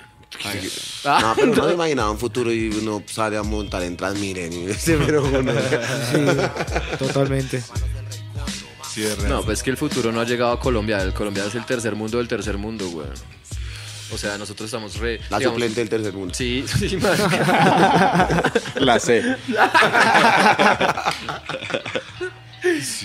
[1.04, 4.74] No, pero no me imaginaba un futuro y uno sale a montar en Transmilenio.
[4.78, 5.52] Sí, pero bueno.
[6.12, 7.62] sí, totalmente.
[8.94, 9.30] Sí, es real.
[9.30, 11.02] No, pues que el futuro no ha llegado a Colombia.
[11.02, 13.08] El Colombia es el tercer mundo del tercer mundo, güey.
[14.14, 15.20] O sea, nosotros estamos re.
[15.30, 16.34] La digamos- suplente del tercer mundo.
[16.34, 18.52] Sí, sí, marica.
[18.76, 19.24] La C.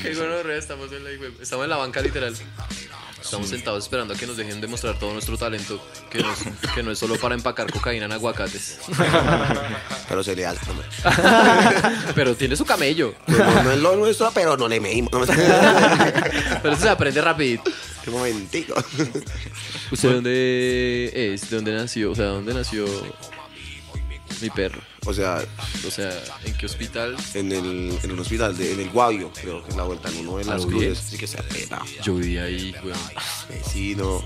[0.03, 1.11] Qué gonorrea, estamos en la
[1.41, 2.35] estamos en la banca literal.
[3.27, 6.39] Estamos sentados esperando a que nos dejen demostrar todo nuestro talento, que no, es,
[6.77, 8.79] que no es solo para empacar cocaína en aguacates.
[10.09, 10.61] Pero se le hace.
[12.15, 13.17] Pero tiene su camello.
[13.27, 15.11] no, no es lo nuestro, pero no le medimos.
[15.11, 15.27] No,
[16.63, 17.69] Pero eso se aprende rapidito.
[18.05, 18.75] Qué momentico.
[19.91, 21.51] ¿Usted dónde es?
[21.51, 22.13] ¿De dónde nació?
[22.13, 22.87] O sea, ¿dónde nació
[24.41, 24.81] mi perro?
[25.07, 25.43] O sea,
[25.87, 26.11] O sea,
[26.45, 27.17] ¿en qué hospital?
[27.35, 30.17] en el, en un hospital, de- en el Guavio, creo que es la vuelta en
[30.27, 30.99] uno de las Ah, cruces.
[30.99, 31.81] Así que se apena.
[32.03, 32.99] Yo viví ahí, weón.
[33.49, 34.23] Vecino.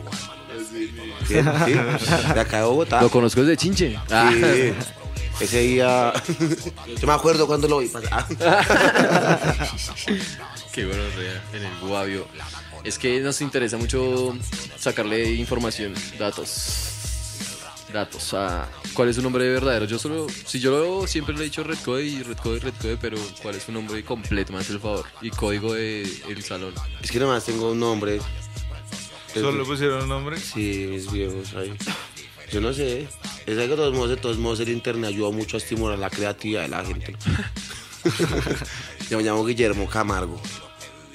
[1.29, 3.01] De acá de Bogotá.
[3.03, 3.99] Lo conozco desde Chinche.
[4.11, 4.33] Ah.
[4.33, 4.73] Sí.
[5.45, 6.13] Ese día.
[7.01, 8.27] Yo me acuerdo cuando lo vi pasar.
[10.73, 11.03] Qué bueno,
[11.55, 12.27] en el Guavio.
[12.85, 14.37] Es que nos interesa mucho
[14.79, 17.00] sacarle información, datos.
[17.93, 18.35] Datos.
[18.35, 19.85] a ¿Cuál es su nombre verdadero?
[19.85, 22.75] Yo solo, si yo lo, siempre le he dicho Red Code y Red Code, Red
[22.81, 24.53] Code, pero ¿cuál es su nombre completo?
[24.53, 25.07] Me hace el favor.
[25.23, 26.75] Y código de el salón.
[27.03, 28.21] Es que nomás tengo un nombre.
[29.33, 30.39] ¿Solo le pusieron un nombre?
[30.39, 31.73] Sí, mis viejos ahí.
[32.53, 33.03] Yo no sé.
[33.47, 36.11] Es que de todos modos, de todos modos, el internet ayuda mucho a estimular la
[36.11, 37.17] creatividad de la gente.
[39.11, 40.41] Yo me llamo Guillermo Camargo.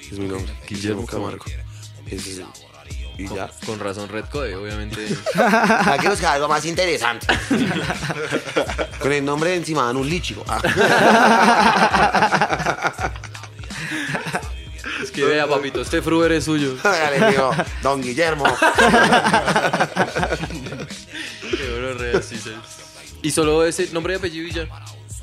[0.00, 0.52] Es mi nombre.
[0.68, 1.44] Guillermo Camargo.
[2.06, 2.40] Es
[3.18, 3.50] Y ya.
[3.64, 5.06] Con razón Red Code, obviamente.
[5.34, 7.26] Aquí nos queda algo más interesante.
[9.00, 10.44] Con el nombre de encima dan un líchico.
[10.48, 10.60] Ah.
[15.02, 16.76] es que vea, papito, este fruber es suyo.
[16.82, 17.50] Hágale, mío,
[17.82, 18.44] Don Guillermo.
[21.50, 22.54] Qué bueno, así se-
[23.22, 24.66] Y solo ese nombre y apellido y ya.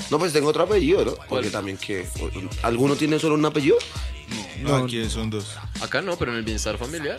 [0.10, 1.14] No, pues tengo otro apellido, ¿no?
[1.30, 2.08] Porque también que.
[2.64, 3.78] ¿Alguno tiene solo un apellido?
[4.62, 5.56] No, aquí son dos.
[5.82, 7.18] Acá no, pero en el bienestar familiar.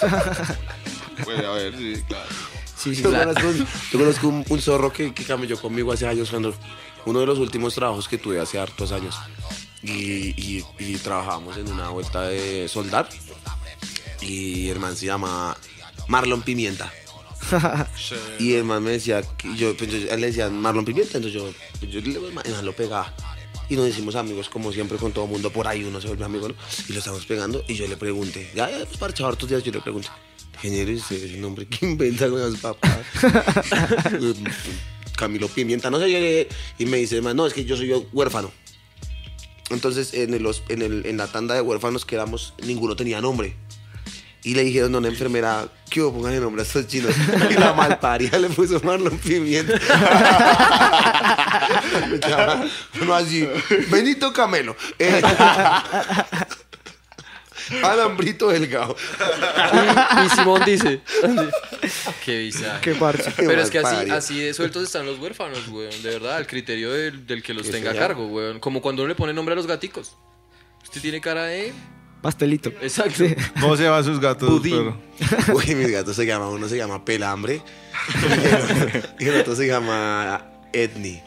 [1.24, 2.26] Puede haber, sí, claro.
[2.76, 3.02] Sí, sí.
[3.02, 6.54] Yo conozco, un, yo conozco un, un zorro que, que camelló conmigo hace años cuando
[7.06, 9.16] uno de los últimos trabajos que tuve hace hartos años.
[9.82, 13.08] Y, y, y trabajábamos en una vuelta de soldar.
[14.20, 15.56] Y el man se llama
[16.08, 16.92] Marlon Pimienta.
[18.38, 21.40] y el man me decía, que yo, pues, yo- él le decía Marlon Pimienta, entonces
[21.40, 23.12] yo, pues, yo le el man lo pegaba.
[23.68, 26.48] Y nos hicimos amigos, como siempre, con todo mundo por ahí, uno se vuelve amigo.
[26.88, 29.72] Y lo estamos pegando, y yo le pregunté, ya, ya, pues parchado hartos días, yo
[29.72, 30.08] le pregunté,
[30.54, 32.98] ingeniero, ¿y usted ese nombre que inventa con los papás?
[35.16, 38.52] Camilo Pimienta, no sé, yo y me dice, no, es que yo soy huérfano.
[39.70, 43.56] Entonces, en, el, en, el- en la tanda de huérfanos que éramos, ninguno tenía nombre.
[44.46, 46.18] Y le dijeron a una enfermera, ¿qué hubo?
[46.18, 47.12] Pongan el nombre a estos chinos.
[47.50, 49.74] Y la malparia le puso Marlon Pimienta.
[53.02, 53.48] Uno así,
[53.90, 54.76] Benito Camelo.
[55.00, 55.20] Eh,
[57.82, 58.94] Alambrito Delgado.
[60.24, 61.00] Y Simón dice.
[62.24, 62.82] Qué visaje.
[62.82, 63.32] Qué parche.
[63.36, 65.90] Pero es que así, así de sueltos están los huérfanos, weón.
[66.04, 68.60] De verdad, al criterio del, del que los Que tenga a cargo, weón.
[68.60, 70.14] Como cuando uno le pone nombre a los gaticos.
[70.84, 71.74] Usted tiene cara de.
[72.22, 72.70] Pastelito.
[72.80, 73.24] Exacto.
[73.60, 74.60] ¿Cómo se llaman sus gatos?
[74.60, 74.96] Perro?
[75.54, 77.62] Uy, mis gatos se llaman, uno se llama Pelambre
[79.18, 80.42] y el otro se llama
[80.72, 81.22] Edni.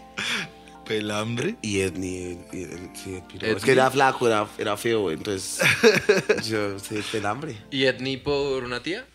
[0.86, 1.56] ¿Pelambre?
[1.62, 3.46] Y sí, piro.
[3.46, 5.60] es que era flaco, era, era feo, entonces
[6.50, 7.56] yo sí, Pelambre.
[7.70, 9.06] ¿Y Etni por una tía?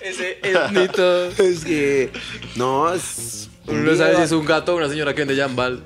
[0.00, 1.26] Ese etnito.
[1.26, 2.10] Es que,
[2.54, 3.50] no, es...
[3.68, 5.82] Uno no sabe si es un gato o una señora que vende jambal.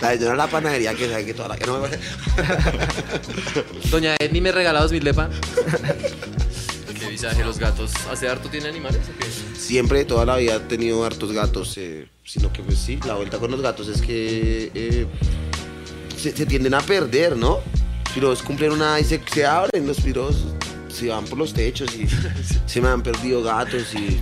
[0.00, 1.88] La yo no la panadería que sabe que toda la que no me
[3.90, 5.30] Doña Etni me regala dos mil de pan.
[6.98, 7.90] Qué visaje, los gatos.
[8.10, 9.26] ¿Hace harto tiene animales o qué?
[9.58, 13.38] Siempre, toda la vida he tenido hartos gatos, eh, sino que pues sí, la vuelta
[13.38, 15.06] con los gatos es que eh,
[16.16, 17.60] se, se tienden a perder, ¿no?
[18.14, 20.44] Piros cumplen una y se, se abren los piros,
[20.94, 22.06] se van por los techos y
[22.66, 24.20] se me han perdido gatos y...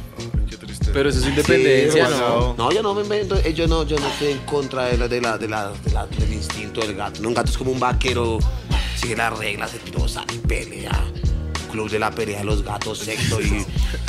[0.49, 0.91] Qué triste.
[0.93, 2.55] Pero eso es independencia, Sí, ¿no?
[2.59, 5.09] No, yo no me invento, eh, yo no, yo no estoy en contra de la,
[5.09, 7.20] de la, de la, de la- del instinto del gato.
[7.23, 8.39] No, un gato es como un vaquero,
[8.97, 10.93] sigue las reglas, el piro sale y pelea.
[11.73, 13.64] Club de la pelea de los gatos, sexo y,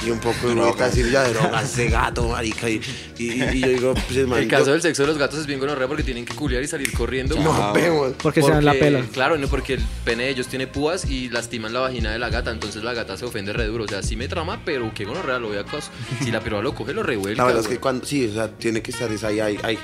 [0.05, 2.69] y un poco de drogas, y ya de drogas, ese gato, marica.
[2.69, 2.81] Y,
[3.17, 5.39] y, y yo digo, pues el man, El caso yo- del sexo de los gatos
[5.39, 7.35] es bien gonorrea porque tienen que culiar y salir corriendo.
[7.39, 8.11] nos vemos.
[8.21, 9.01] Porque se dan la pela.
[9.13, 12.29] Claro, no porque el pene de ellos tiene púas y lastiman la vagina de la
[12.29, 13.85] gata, entonces la gata se ofende re duro.
[13.85, 15.89] O sea, sí me trama, pero qué gonorrea lo voy a cos.
[16.23, 17.41] Si la piroa lo coge, lo revuelca.
[17.41, 19.79] La verdad es que cuando, sí, o sea, tiene que estar esa ahí, ahí, ahí.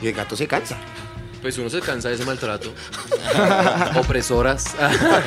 [0.00, 0.76] Y el gato se cansa.
[1.44, 2.72] Pues uno se cansa de ese maltrato.
[3.96, 4.64] Opresoras.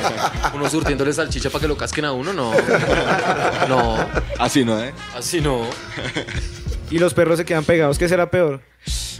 [0.52, 2.52] uno surtiéndole salchicha para que lo casquen a uno, no.
[3.68, 3.96] No,
[4.36, 4.92] Así no, ¿eh?
[5.16, 5.64] así no.
[6.90, 7.98] Y los perros se quedan pegados.
[8.00, 8.60] ¿Qué será peor?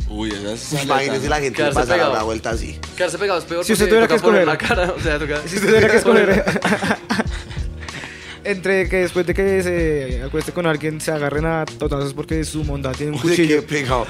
[0.09, 2.15] Uy, esas Imagínense la gente Quedarse pasar a pegado.
[2.15, 2.81] la vuelta así.
[2.97, 4.45] Quedarse pegado es peor Si usted tuviera que escoger.
[4.45, 4.93] la cara.
[4.97, 5.41] O sea, toca...
[5.47, 6.45] Si usted tuviera que escoger
[8.43, 12.65] entre que después de que se acueste con alguien se agarren a totazos porque su
[12.65, 14.05] mondad tiene un Uy, qué pegado.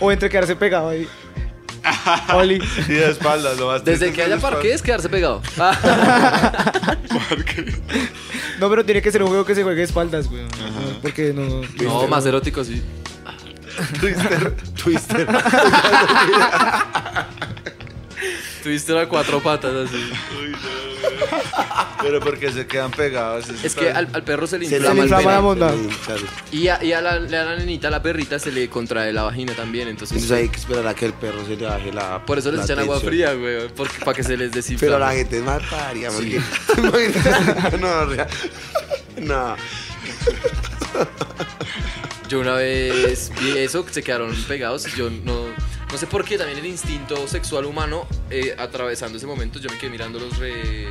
[0.00, 1.06] o entre quedarse pegado ahí.
[2.34, 2.62] Oli.
[2.88, 5.42] Y de espaldas, lo más Desde que haya de parques, quedarse pegado.
[5.58, 6.96] Ah.
[8.58, 10.42] No, pero tiene que ser un juego que se juegue de espaldas, güey.
[11.02, 11.62] Porque no.
[11.82, 12.82] No, más erótico, sí.
[14.00, 14.56] Twister.
[14.82, 15.28] Twister.
[18.64, 20.10] Twister a cuatro patas, así.
[22.02, 23.46] Pero porque se quedan pegados.
[23.62, 25.74] Es que al, al perro se le Se le inflama, inflama el la monda.
[26.50, 29.22] Y a, y a la, a la nenita, a la perrita, se le contrae la
[29.24, 29.88] vagina también.
[29.88, 32.24] Entonces, Entonces hay que esperar a que el perro se le baje la.
[32.24, 33.68] por eso les echan agua fría, güey.
[33.76, 34.94] porque- Para que se les desinflame.
[34.94, 36.40] Pero la gente paria, porque.
[37.80, 38.28] no, rea-
[39.18, 39.56] no.
[42.28, 45.46] Yo una vez vi eso, se quedaron pegados yo no,
[45.90, 49.78] no sé por qué, también el instinto sexual humano, eh, atravesando ese momento, yo me
[49.78, 50.88] quedé mirándolos re...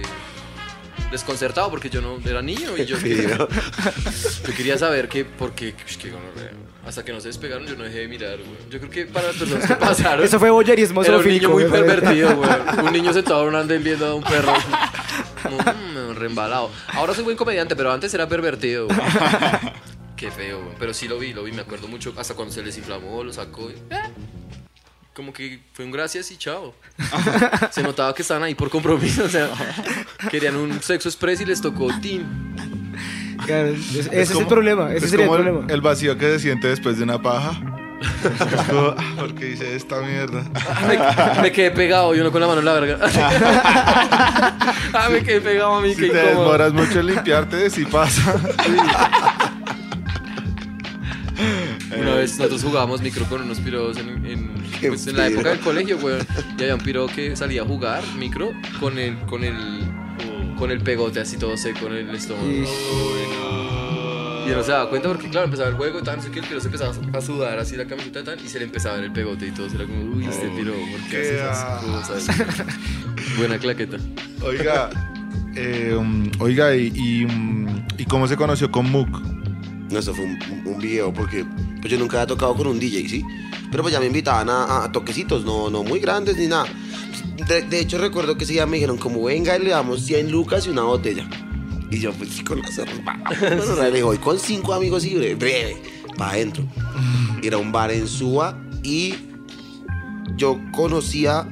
[1.11, 3.47] desconcertado porque yo no era niño y yo, Sí, ¿no?
[4.47, 6.51] yo quería saber que, porque, que gonorrea.
[6.85, 8.57] hasta que no se despegaron yo no dejé de mirar, güey.
[8.69, 10.23] Yo creo que para las personas que pasaron...
[10.23, 12.49] Eso fue boyerismo Era un niño muy pervertido, güey.
[12.85, 14.53] Un niño sentado en un andén viendo a un perro.
[15.41, 16.69] Como, mm, reembalado.
[16.93, 18.97] Ahora soy buen comediante, pero antes era pervertido, güey.
[20.23, 20.73] Qué feo.
[20.79, 21.51] Pero sí lo vi, lo vi.
[21.51, 23.69] Me acuerdo mucho hasta cuando se les inflamó, lo sacó.
[23.69, 23.99] y, eh,
[25.13, 26.73] Como que fue un gracias y chao.
[27.71, 29.25] Se notaba que estaban ahí por compromiso.
[29.25, 29.49] O sea,
[30.31, 32.23] querían un sexo express y les tocó team.
[33.45, 34.93] Claro, es- ese es, el problema.
[34.93, 35.65] Ese es sería el problema.
[35.67, 37.59] el vacío que se siente después de una paja.
[38.69, 40.43] Como, ah, ¿Por qué hice esta mierda?
[40.87, 42.97] Me, me quedé pegado y uno con la mano en la verga.
[44.93, 46.43] ah, me quedé pegado a mí, Si qué te incómodo.
[46.43, 48.35] demoras mucho en limpiarte, sí pasa.
[52.23, 56.15] Vez nosotros jugábamos micro con unos piros en, pues, en la época del colegio, güey.
[56.57, 59.55] Y había un piro que salía a jugar micro con el, con el,
[60.57, 62.47] con el pegote así todo seco en el estómago.
[64.45, 66.29] Y él no se daba cuenta porque, claro, empezaba el juego y tal, no sé
[66.29, 68.65] qué, el piro se empezaba a sudar así la camiseta y tal, y se le
[68.65, 69.67] empezaba a ver el pegote y todo.
[69.67, 72.37] Era como, uy, este piro, ¿por qué qué haces esas cosas?
[73.37, 73.97] Buena claqueta.
[74.41, 74.89] Oiga,
[75.55, 79.32] eh, um, oiga, y, y, um, ¿y cómo se conoció con Mook?
[79.93, 81.45] No, eso fue un, un video porque
[81.79, 83.23] pues yo nunca había tocado con un DJ, ¿sí?
[83.69, 86.65] Pero pues ya me invitaban a, a toquecitos, no, no muy grandes ni nada.
[87.47, 90.31] De, de hecho recuerdo que ese día me dijeron como venga y le damos 100
[90.31, 91.29] lucas y una botella.
[91.91, 93.03] Y yo pues con la cerveza.
[93.39, 95.81] Bueno, le voy con cinco amigos y breve, breve
[96.17, 96.63] para adentro.
[97.43, 99.13] Era un bar en Suba y
[100.37, 101.47] yo conocía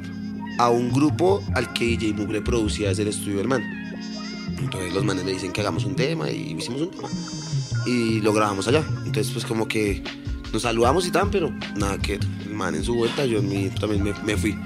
[0.58, 3.62] a un grupo al que DJ Mugre producía desde el estudio del man.
[4.58, 7.10] Entonces los manes me dicen que hagamos un tema y hicimos un tema
[7.86, 8.84] y lo grabamos allá.
[9.06, 10.04] Entonces, pues como que
[10.54, 13.70] nos saludamos y tan, pero nada que el man en su vuelta, yo en mi-
[13.70, 14.58] también me, me fui.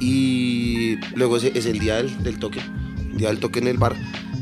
[0.00, 2.60] Y luego ese es el día del, del toque,
[3.12, 3.94] el día del toque en el bar.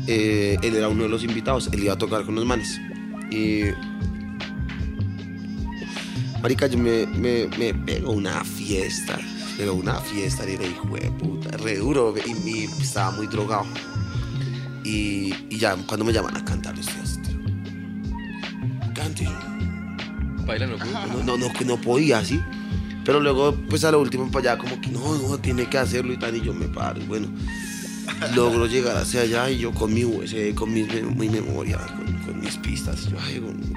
[0.07, 2.79] eh, él era uno de los invitados, él iba a tocar con los manes.
[3.31, 3.61] Y.
[6.41, 9.17] Marica, yo me, me, pego una fiesta,
[9.57, 12.13] pero una fiesta, y hijo de puta, re duro,
[12.45, 13.65] y, estaba muy drogado.
[14.83, 17.12] Y, y ya cuando me llaman a cantar, tío.
[18.93, 19.27] Cante.
[20.45, 21.23] Baila, no, güey.
[21.25, 22.39] No, no, no, podía así.
[23.05, 26.13] Pero luego, pues a lo último, para allá, como que no, no, tiene que hacerlo
[26.13, 26.35] y tal.
[26.35, 27.01] Y yo me paro.
[27.07, 27.27] Bueno,
[28.35, 32.39] logro llegar hacia allá y yo con mi USB, con mem- mi memoria, con, con
[32.39, 33.05] mis pistas.
[33.07, 33.73] y yo, ay, con-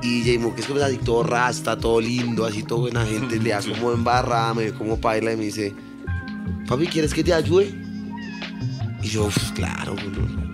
[0.00, 3.50] y J-Mo, que es como así todo rasta, todo lindo, así todo buena gente, le
[3.50, 5.74] da como embarrada, me ve como baila y me dice,
[6.68, 7.74] papi, ¿quieres que te ayude?
[9.02, 9.94] Y yo, "Pues, claro,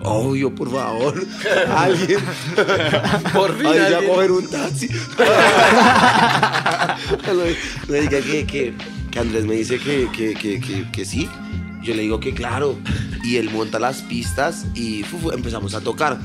[0.01, 1.15] obvio, por favor,
[1.75, 2.19] alguien.
[3.33, 4.13] Por fin, Ay, ya alguien.
[4.13, 4.89] coger un taxi.
[7.87, 8.73] me diga que, que,
[9.11, 11.29] que Andrés me dice que, que, que, sí.
[11.81, 12.77] Yo le digo que claro.
[13.23, 16.19] Y él monta las pistas y empezamos a tocar.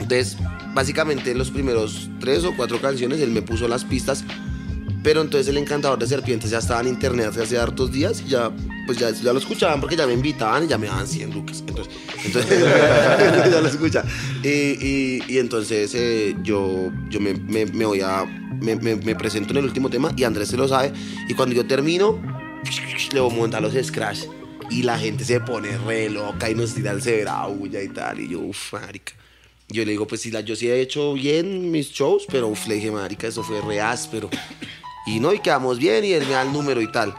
[0.00, 0.36] Entonces,
[0.74, 4.24] básicamente los primeros tres o cuatro canciones él me puso las pistas.
[5.02, 8.30] Pero entonces el encantador de serpientes ya estaba en internet hace, hace hartos días y
[8.30, 8.50] ya,
[8.88, 11.62] pues ya, ya lo escuchaban porque ya me invitaban y ya me daban 100 lucas.
[11.66, 12.58] Entonces, entonces
[13.52, 14.02] ya lo escucha.
[14.42, 18.24] Y, y- y entonces eh, yo, yo me, me- me voy a.
[18.62, 20.92] Me, me- presento en el último tema y Andrés se lo sabe.
[21.28, 22.18] Y cuando yo termino,
[23.12, 24.20] le voy a montar los scratch.
[24.70, 28.18] Y la gente se pone re loca y nos tira el severa bulla y tal.
[28.20, 29.12] Y yo, uff, marica.
[29.68, 32.66] Yo le digo, pues sí, la, yo sí he hecho bien mis shows, pero uf,
[32.66, 34.30] le dije, marica, eso fue re áspero.
[35.06, 37.14] Y no, y quedamos bien y él me da el número y tal.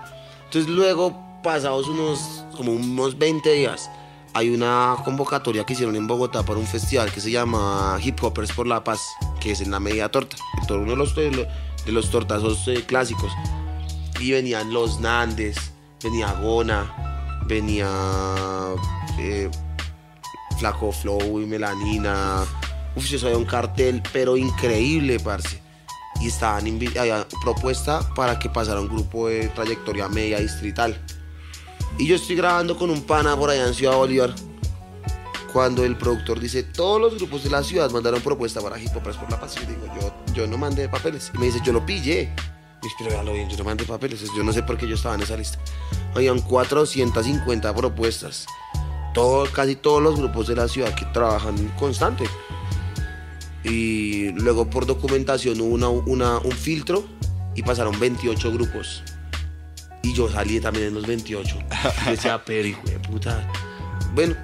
[0.45, 3.89] Entonces luego, pasados unos, como unos 20 días,
[4.33, 8.51] hay una convocatoria que hicieron en Bogotá para un festival que se llama Hip Hoppers
[8.51, 9.01] por la Paz,
[9.39, 10.37] que es en la media torta,
[10.67, 13.31] en uno de los, de los, tortazos eh, clásicos.
[14.19, 15.71] Y venían los Nandes,
[16.03, 17.89] venía Gona, venía
[19.17, 19.49] eh,
[20.59, 22.45] Flaco Flow y Melanina.
[22.95, 25.61] Uf, eso había un cartel, pero increíble, parce.
[26.21, 26.65] Y estaban
[26.97, 31.01] había propuesta para que pasara un grupo de trayectoria media distrital.
[31.97, 34.33] Y yo estoy grabando con un pana por allá en Ciudad Bolívar.
[35.51, 39.29] Cuando el productor dice, todos los grupos de la ciudad mandaron propuesta para Hip por
[39.31, 39.55] la Paz.
[39.67, 41.31] Digo, yo, yo no mandé papeles.
[41.39, 42.31] Me dice, yo lo pillé.
[42.81, 44.23] Y yo, pero véalo bien, yo no mandé papeles.
[44.35, 45.57] Yo no sé por qué yo estaba en esa lista.
[46.15, 48.45] Habían 450 propuestas.
[49.13, 52.25] Todo, casi todos los grupos de la ciudad que trabajan constante.
[53.63, 55.73] Y luego por documentación hubo
[56.05, 57.03] una- un filtro
[57.55, 59.03] y pasaron 28 grupos.
[60.01, 61.59] Y yo salí también en los 28.
[62.07, 63.47] Y decía, pero hijo de puta.
[64.13, 64.35] Bueno,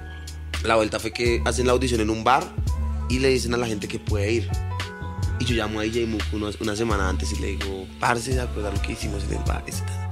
[0.64, 2.44] la vuelta fue que hacen la audición en un bar
[3.08, 4.50] y le dicen a la gente que puede ir.
[5.38, 8.40] Y yo llamo a DJ Mook una, una semana antes y le digo, parce, ¿se
[8.40, 9.64] acuerdan lo que hicimos en el bar?
[9.66, 10.06] Esta?".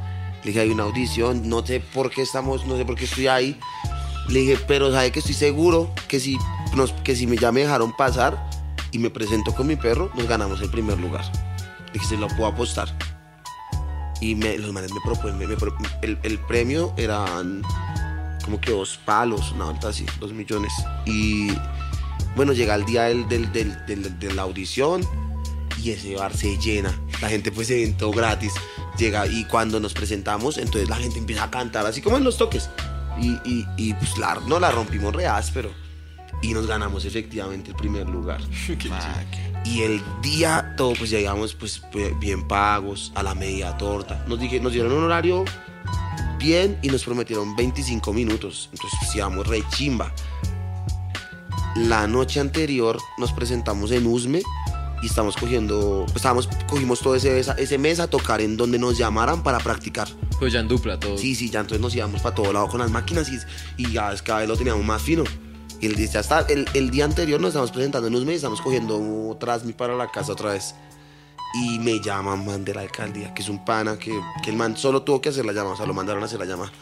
[0.45, 3.29] Le dije, hay una audición, no sé por qué estamos, no sé por qué estoy
[3.29, 3.59] ahí.
[4.29, 6.39] Le dije, pero sabe que estoy seguro que si,
[6.77, 8.51] nos, que si me, ya me dejaron pasar
[8.93, 11.25] y me presento con mi perro, nos ganamos el primer lugar.
[11.87, 12.95] Le dije, se lo puedo apostar.
[14.21, 17.63] Y me- los manes me proponen, me- me pro- el, el premio eran
[18.45, 20.73] como que dos palos, una vuelta así, dos millones.
[21.07, 21.49] Y
[22.37, 25.03] bueno, llega el día del, del- del- del- de la audición
[25.83, 26.99] y ese bar se llena.
[27.21, 28.53] La gente pues se evento gratis.
[28.99, 32.37] Llega y cuando nos presentamos, entonces la gente empieza a cantar, así como en los
[32.37, 32.71] toques.
[33.21, 35.71] Y, y- y, pues la, no la rompimos reas, pero...
[36.43, 38.41] Y nos ganamos efectivamente el primer lugar.
[39.65, 41.81] Y el día todo, pues llegamos pues
[42.21, 44.23] bien pagos, a la media torta.
[44.29, 45.45] Nos, dije, nos dieron un horario
[46.39, 48.69] bien y nos prometieron 25 minutos.
[48.73, 50.13] Entonces pues íbamos re chimba.
[51.77, 54.43] La noche anterior nos presentamos en Usme
[55.03, 58.97] y estamos cogiendo, pues, estábamos, cogimos todo ese, ese mes a tocar en donde nos
[58.97, 60.09] llamaran para practicar.
[60.39, 61.19] Pues ya en dupla todo.
[61.19, 63.39] Sí, sí, ya entonces nos íbamos para todo lado con las máquinas y,
[63.83, 65.25] y ya es- cada vez lo teníamos más fino.
[65.85, 68.63] Y el, ya está, el, el día anterior nos estamos presentando en Usme y estamos
[68.63, 70.75] cogiendo Trasmi para la casa otra vez.
[71.63, 74.79] Y me llaman, man, de la alcaldía, que es un pana, que, que el man
[74.79, 76.73] solo tuvo que hacer la llamada, o sea, lo mandaron a hacer la llamada.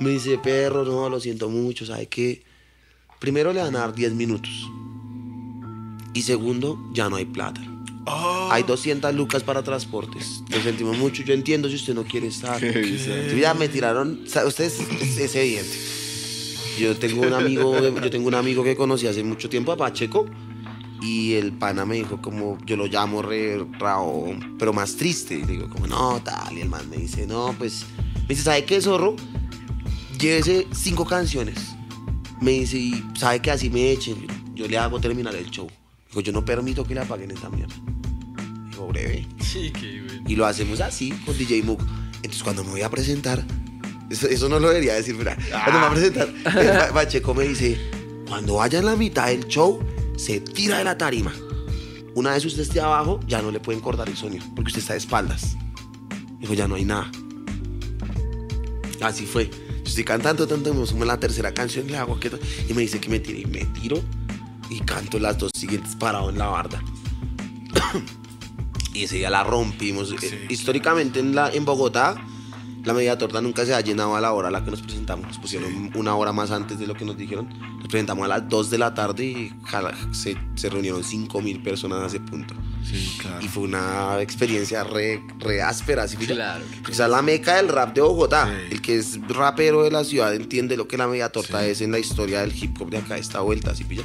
[0.00, 2.42] Me dice, perro, no, lo siento mucho, ¿sabe qué?
[3.20, 4.70] Primero le van a dar 10 minutos.
[6.14, 7.60] Y segundo, ya no hay plata.
[8.50, 10.42] Hay 200 lucas para transportes.
[10.48, 11.22] Lo sentimos mucho.
[11.22, 12.62] Yo entiendo si usted no quiere estar.
[13.38, 14.22] Ya me tiraron.
[14.24, 16.01] o sea, Ustedes es, es evidente.
[16.78, 20.26] Yo tengo un amigo, yo tengo un amigo que conocí hace mucho tiempo a Pacheco
[21.02, 25.34] y el pana me dijo como yo lo llamo re rao, pero más triste.
[25.34, 27.84] Y digo como no tal y el man me dice no pues
[28.22, 29.16] me dice sabe qué zorro
[30.18, 31.58] llévese cinco canciones.
[32.40, 35.68] Me dice y sabe que así me echen yo le hago terminar el show.
[36.08, 37.74] Dijo yo no permito que le apaguen esta mierda.
[38.70, 39.26] Dijo breve.
[39.40, 40.24] Sí, qué bueno.
[40.26, 41.82] Y lo hacemos así con DJ Mook.
[42.16, 43.44] Entonces cuando me voy a presentar,
[44.12, 45.38] eso, eso no lo debería decir, ¿verdad?
[45.50, 47.78] Cuando me voy a presentar, Pacheco me dice,
[48.28, 49.80] cuando vaya en la mitad del show,
[50.16, 51.32] se tira de la tarima.
[52.14, 54.92] Una vez usted esté abajo, ya no le pueden cortar el sonido, porque usted está
[54.92, 55.56] de espaldas.
[56.38, 57.10] Dijo, ya no hay nada.
[59.00, 59.48] Así fue.
[59.48, 62.18] Yo estoy cantando, tanto, me sumo la tercera canción, le hago
[62.68, 64.00] y me dice que me tire, y me tiro,
[64.68, 66.82] y canto las dos siguientes parado en la barda.
[68.94, 70.14] y ese día la rompimos.
[70.50, 72.22] Históricamente en, la, en Bogotá,
[72.84, 75.26] la media torta nunca se ha llenado a la hora a la que nos presentamos.
[75.26, 77.48] Nos pusieron una hora más antes de lo que nos dijeron.
[77.78, 79.52] Nos presentamos a las 2 de la tarde y
[80.12, 82.54] se, se reunieron 5 mil personas a ese punto.
[82.84, 83.40] Sí, claro.
[83.40, 86.08] Y fue una experiencia re, re áspera.
[86.08, 86.34] ¿sí pilla?
[86.34, 86.64] Claro.
[86.76, 88.46] Porque esa es la meca del rap de Bogotá.
[88.46, 88.72] Sí.
[88.72, 91.92] El que es rapero de la ciudad entiende lo que la media torta es en
[91.92, 94.04] la historia del hip hop de acá, esta vuelta, ¿sí pilla?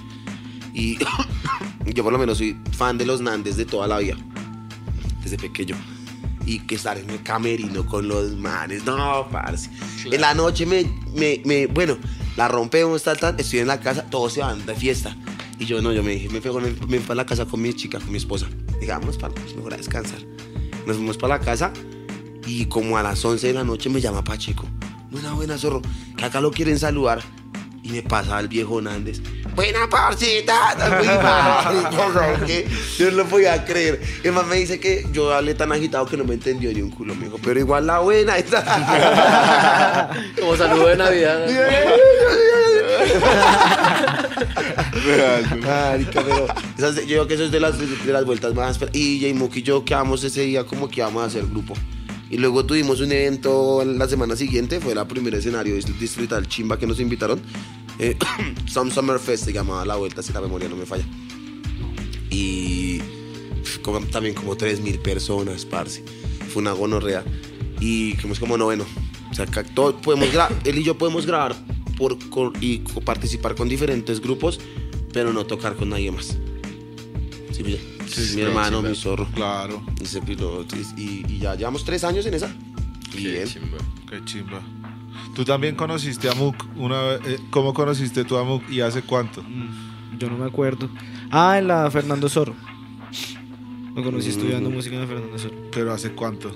[0.73, 0.99] Y
[1.95, 4.15] yo por lo menos soy fan de los Nandes de toda la vida,
[5.23, 5.75] desde pequeño.
[6.47, 9.69] Y que estar en el camerino con los manes, no, parce.
[10.05, 11.97] En la noche me, me, me- bueno,
[12.37, 15.15] la rompemos, tal, tal, estoy en la casa, todos se van de fiesta.
[15.59, 17.73] Y yo no, yo me dije, me con- me fui para la casa con mi
[17.73, 18.47] chica, con mi esposa.
[18.79, 20.19] Digamos, para mejor a descansar.
[20.85, 21.73] Nos fuimos para la casa
[22.45, 24.65] y como a las 11 de la noche me llama Pacheco.
[25.11, 25.81] Buena, buena, zorro.
[26.15, 27.21] Que acá lo quieren saludar.
[27.87, 29.21] Y me pasa el viejo Nández.
[29.55, 30.75] Buena, parcita.
[31.01, 32.67] Yo, no, que
[32.97, 34.01] yo no lo podía creer.
[34.23, 36.81] Y el man me dice que yo hablé tan agitado que no me entendió ni
[36.81, 37.15] un culo.
[37.15, 38.35] Me dijo, pero igual la buena.
[40.39, 41.47] Como saludo de Navidad.
[45.61, 48.79] Marica, pero esas de- yo creo que eso es de las, de las vueltas más.
[48.93, 51.73] Y J-Mook y yo quedamos ese día como que íbamos a hacer grupo.
[52.29, 56.77] Y luego tuvimos un evento la semana siguiente, fue la primer escenario dist- distrital chimba
[56.77, 57.41] que nos invitaron.
[57.99, 58.17] Eh,
[58.67, 61.05] Some Summer Fest se llamaba la vuelta, si la memoria no me falla.
[62.29, 62.99] Y
[63.81, 66.03] como, también como 3.000 personas, parce.
[66.51, 67.23] Fue una gonorrea.
[67.79, 68.85] Y fuimos como noveno.
[69.29, 70.29] O sea, que todo, podemos
[70.63, 71.55] él y yo podemos grabar
[71.97, 72.17] por,
[72.61, 74.59] y participar con diferentes grupos,
[75.13, 76.37] pero no tocar con nadie más.
[77.51, 77.79] Sí, pilla?
[78.35, 79.27] mi hermano, mi zorro.
[79.33, 79.83] Claro.
[80.01, 82.55] Y, se piló- y- y ya llevamos tres años en esa.
[83.13, 83.47] Y Qué bien.
[83.47, 83.77] chimba.
[84.09, 84.61] Qué chimba.
[85.37, 87.21] Tú también conociste a Mook una vez.
[87.27, 89.43] eh, ¿Cómo conociste tú a Mook y hace cuánto?
[90.17, 90.89] Yo no me acuerdo.
[91.29, 92.55] Ah, en la Fernando Zorro.
[93.95, 94.31] Lo conocí Mm.
[94.31, 95.55] estudiando música en la Fernando Zorro.
[95.71, 96.51] Pero hace cuánto.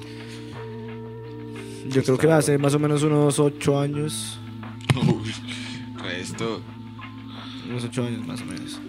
[1.89, 4.39] Yo creo que hace más o menos unos ocho años.
[4.95, 5.32] Uy,
[6.01, 6.59] resto.
[7.69, 8.79] Unos ocho años más o menos.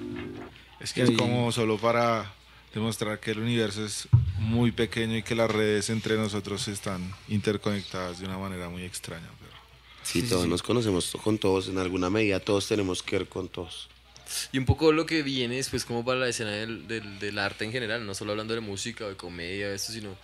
[0.81, 2.33] Es que Y es ahí- como solo para
[2.75, 8.21] demostrar que el universo es muy pequeño y que las redes entre nosotros están interconectadas
[8.21, 9.29] de una manera muy extraña.
[10.03, 13.49] Pero- Sí, todos nos conocemos con todos, en alguna medida todos tenemos que ver con
[13.49, 13.89] todos.
[14.51, 17.65] Y un poco lo que viene después como para la escena del, del, del arte
[17.65, 20.17] en general, no solo hablando de música o de comedia, esto, sino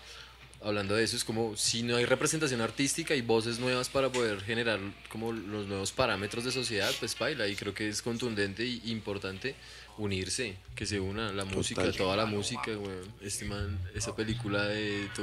[0.63, 4.41] hablando de eso, es como si no hay representación artística y voces nuevas para poder
[4.41, 7.47] generar como los nuevos parámetros de sociedad, pues baila.
[7.49, 9.55] Y creo que es contundente y importante
[9.99, 13.13] unirse, que se una la música, toda la música, weón.
[13.21, 15.23] Este man, esa película de tu,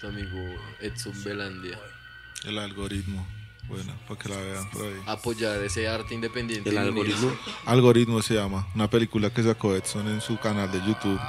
[0.00, 0.38] tu amigo
[0.80, 1.80] Edson Belandia.
[2.44, 3.26] El algoritmo.
[3.68, 4.94] Bueno, para que la vean por ahí.
[5.06, 6.70] Apoyar ese arte independiente.
[6.70, 7.36] El algoritmo.
[7.66, 8.66] Algoritmo se llama.
[8.74, 11.20] Una película que sacó Edson en su canal de YouTube.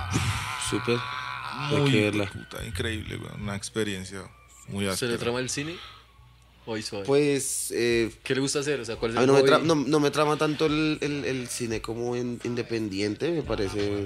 [0.70, 0.98] Súper.
[1.54, 2.26] Hay Muy que verla.
[2.32, 3.42] puta, increíble, weón.
[3.42, 4.22] Una experiencia
[4.70, 5.12] muy ¿Se áspera.
[5.14, 5.76] le trama el cine?
[6.66, 7.06] Hoy suave.
[7.06, 8.80] Pues eh, ¿Qué le gusta hacer?
[8.80, 11.26] O sea, ¿cuál es a el no me, no, no me trama tanto el, el-
[11.26, 14.06] el cine como in- independiente, me parece.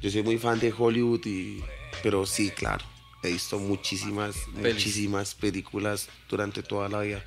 [0.00, 1.62] Yo soy muy fan de Hollywood y.
[2.02, 2.84] Pero sí, claro.
[3.22, 4.74] He visto muchísimas, Pelis.
[4.74, 7.24] muchísimas películas durante toda la vida.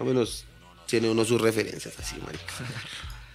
[0.00, 0.44] Al menos
[0.86, 2.44] tiene uno sus referencias así, marica.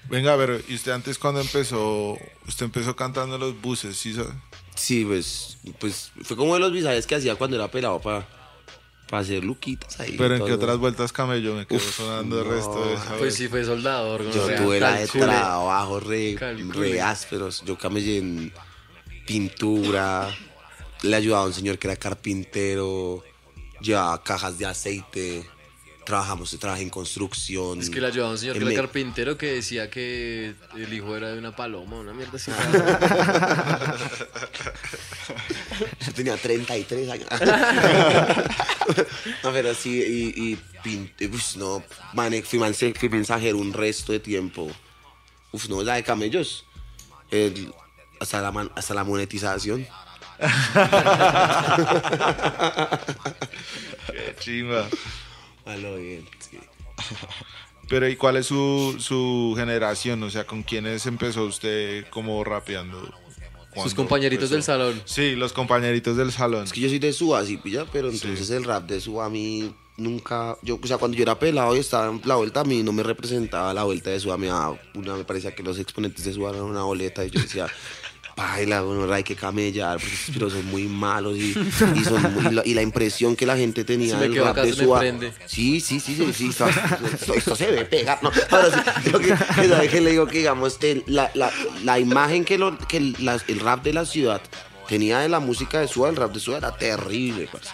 [0.09, 2.17] Venga, pero ¿y usted antes cuando empezó?
[2.47, 4.33] Usted empezó cantando en los buses, ¿sí sabe?
[4.75, 8.27] Sí, pues, pues fue como de los visajes que hacía cuando era pelado para
[9.11, 10.15] hacer luquitas ahí.
[10.17, 12.53] Pero en qué otras vueltas camello me quedó sonando el no.
[12.53, 13.35] resto de esa Pues vez.
[13.35, 14.23] sí, fue soldador.
[14.31, 16.37] Yo tuve la de trabajo re,
[16.69, 17.63] re ásperos.
[17.65, 18.53] Yo camellé en
[19.27, 20.33] pintura,
[21.03, 23.23] le ayudaba a un señor que era carpintero,
[23.81, 25.45] llevaba cajas de aceite,
[26.05, 27.79] trabajamos, trabajé en construcción.
[27.79, 31.15] Es que le ayudaba a un señor que era carpintero que decía que el hijo
[31.15, 32.51] era de una paloma, una mierda así.
[36.05, 37.27] Yo tenía 33 años.
[39.43, 41.83] no, pero sí, y, y pinté, pues no,
[42.13, 44.69] mane- fui, mense- fui mensajero un resto de tiempo.
[45.51, 46.65] Uf, no, la de camellos.
[47.29, 47.73] El-
[48.19, 49.87] hasta, la, man- hasta la monetización.
[54.07, 54.87] Qué chimba.
[55.65, 56.57] A lo bien, sí.
[57.89, 60.23] Pero ¿y cuál es su, su generación?
[60.23, 63.01] O sea, ¿con quiénes empezó usted como rapeando?
[63.01, 63.13] Sus
[63.73, 64.53] ¿Cuándo compañeritos empezó?
[64.53, 65.01] del salón.
[65.05, 66.65] Sí, los compañeritos del salón.
[66.65, 69.29] Es que yo soy de Suba, sí, pilla, pero entonces el rap de Suba a
[69.29, 72.63] mí nunca, yo, o sea, cuando yo era pelado y estaba en la vuelta, a
[72.63, 75.79] mí no me representaba la vuelta de Suba, me, daba una, me parecía que los
[75.79, 77.67] exponentes de Suba eran una boleta y yo decía,
[78.51, 81.55] baila, bueno, hay que camellar, porque esos piros son muy malos y,
[81.95, 84.73] y, son muy- y la, y la impresión que la gente tenía del rap de
[84.99, 85.33] prende.
[85.45, 88.31] Sí, sí, sí, sí, sí, esto, esto- esto se debe pegar, ¿no?
[88.49, 88.69] Ahora
[89.03, 91.51] sí, que, ¿sabe qué le digo que digamos, el- la, la,
[91.83, 94.41] la imagen que, lo, que el, la- el rap de la ciudad
[94.87, 97.69] tenía de la música de Suba, el rap de Suba era terrible, parce.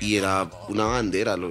[0.00, 1.48] Y era una bandera, lo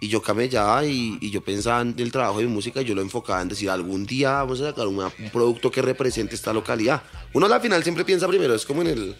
[0.00, 2.94] y yo camellaba y, y yo pensaba en el trabajo de mi música y yo
[2.94, 6.52] lo enfocaba en decir, algún día vamos a sacar una- un producto que represente esta
[6.52, 7.02] localidad.
[7.32, 9.16] Uno al final siempre piensa primero, es como en el,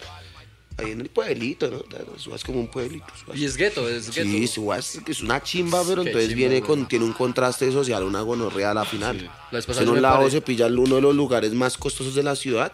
[0.77, 2.19] ahí en el pueblito, ¿no?
[2.19, 3.05] Suba es como un pueblito.
[3.33, 4.29] Y es gueto, es gueto.
[4.29, 8.03] Sí, Suba es, una chimba, pero Qué entonces chimba, viene con, tiene un contraste social,
[8.03, 9.19] una gonorrea a la final.
[9.19, 9.27] Sí.
[9.51, 12.35] La en un lado paré- se pilla uno de los lugares más costosos de la
[12.35, 12.71] ciudad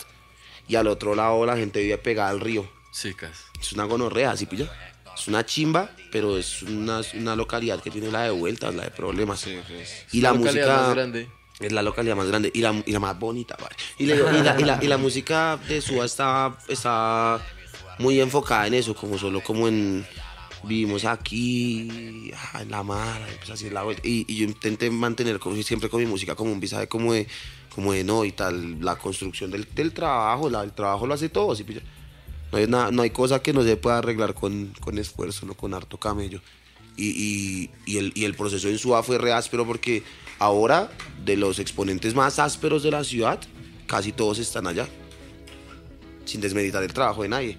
[0.68, 2.68] y al otro lado la gente vive pegada al río.
[2.91, 3.45] Sí, cas.
[3.60, 4.72] Es una gonorrea, ¿sí pilla?
[5.16, 8.91] Es una chimba, pero es una, una localidad que tiene la de vueltas, la de
[8.91, 9.45] problemas.
[10.11, 10.78] Y la, localidad música...
[10.88, 11.30] más grande.
[11.59, 13.76] Es la localidad más grande y la, y la más bonita, vale.
[13.99, 17.39] Y, le digo, y, la, y la- y la música de Suba está, está
[17.99, 20.05] muy enfocada en eso, como solo como en
[20.64, 24.01] vivimos aquí, ah, en la mar, pues así es la vuelta.
[24.07, 27.28] Y, y yo intenté mantener como, siempre con mi música como un visaje como de,
[27.76, 31.30] como de no y tal, la construcción del, del trabajo, la, el trabajo lo hace
[31.30, 31.66] todo, ¿sí?
[32.54, 35.56] No hay, nada- no hay cosa que no se pueda arreglar con, con esfuerzo, no
[35.56, 36.39] con harto camello.
[36.95, 40.04] Y, y- y el, y el proceso en Suba fue re áspero porque
[40.39, 40.91] ahora,
[41.26, 43.39] de los exponentes más ásperos de la ciudad,
[43.88, 44.88] casi todos están allá.
[46.26, 47.58] Sin desmeditar el trabajo de nadie.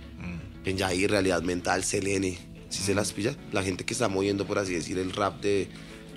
[0.65, 2.39] En Yair, Realidad Mental, Selene,
[2.71, 3.37] si se las pilla.
[3.53, 5.69] La gente que está moviendo, por así decir, el rap de,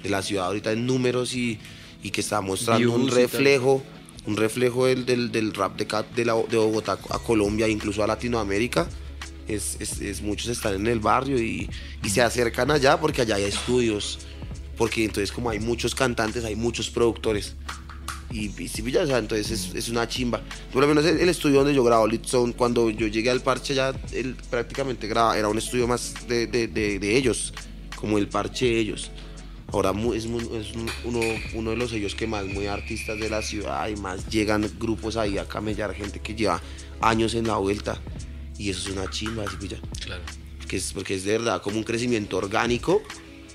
[0.02, 1.60] de la ciudad ahorita en números y,
[2.02, 3.44] y que está mostrando un tal.
[4.28, 8.08] Un reflejo del, del, del rap de, de, la- de Bogotá a Colombia, incluso a
[8.08, 8.88] Latinoamérica.
[9.48, 11.70] Es, es- es- muchos están en el barrio y,
[12.04, 14.20] y se acercan allá porque allá hay estudios.
[14.78, 17.56] Porque entonces como hay muchos cantantes, hay muchos productores.
[18.30, 20.42] Y, y sí, ya, o sea, entonces es, es una chimba.
[20.74, 23.40] Por lo menos el, el estudio donde yo grabo Lit Zone, cuando yo llegué al
[23.42, 26.68] parche ya él prácticamente graba, era un estudio más de- de-
[27.00, 27.54] de ellos,
[27.96, 29.10] como el parche de ellos.
[29.74, 31.20] Ahora es, uno,
[31.54, 35.18] uno de los sellos que más muy artistas de la ciudad y más llegan grupos
[35.18, 36.62] ahí a camellar, gente que lleva
[37.02, 38.00] años en la vuelta.
[38.58, 39.78] Y eso es una chimba, ¿sí pilla?
[40.04, 40.24] Claro.
[40.68, 43.04] que es porque es de verdad como un crecimiento orgánico,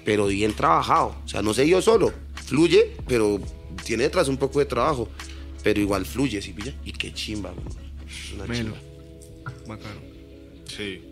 [0.04, 1.16] pero bien trabajado.
[1.24, 2.12] O sea, no sé yo solo,
[2.46, 3.40] fluye, pero
[3.84, 5.08] tiene detrás un poco de trabajo,
[5.62, 6.74] pero igual fluye, ¿sí pilla?
[6.84, 7.66] Y qué chimba, güey.
[8.06, 8.74] Es una Melo.
[8.74, 9.52] chimba.
[9.66, 10.00] Bacano.
[10.66, 11.02] Sí.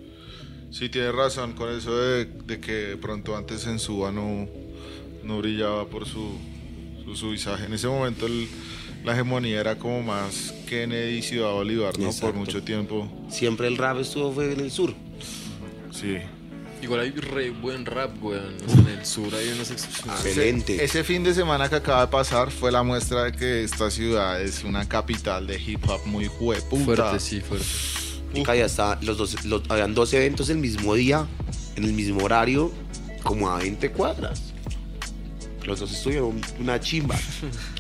[0.71, 4.49] Sí, tienes razón con eso de, de que de pronto antes en Suba no,
[5.25, 6.33] no brillaba por su,
[7.05, 7.65] su, su visaje.
[7.67, 8.49] En ese momento el-
[9.05, 12.11] la hegemonía era como más Kennedy y Ciudad Bolívar, ¿no?
[12.13, 13.11] Por mucho tiempo.
[13.31, 14.93] Siempre el rap estuvo fue en el sur.
[15.91, 16.19] Sí.
[16.83, 18.57] Igual hay re buen rap, weón.
[18.69, 20.83] En el sur hay unos ex- Excelente.
[20.83, 24.41] Ese fin de semana que acaba de pasar fue la muestra de que esta ciudad
[24.41, 26.85] es una capital de hip hop muy hueputa.
[26.85, 27.67] fuerte, sí, fuerte.
[28.35, 31.27] Y ya está, los dos, los- habían dos eventos el mismo día,
[31.77, 32.71] en el mismo horario,
[33.23, 34.50] como a 20 cuadras.
[35.67, 37.15] Los dos estuvieron una chimba.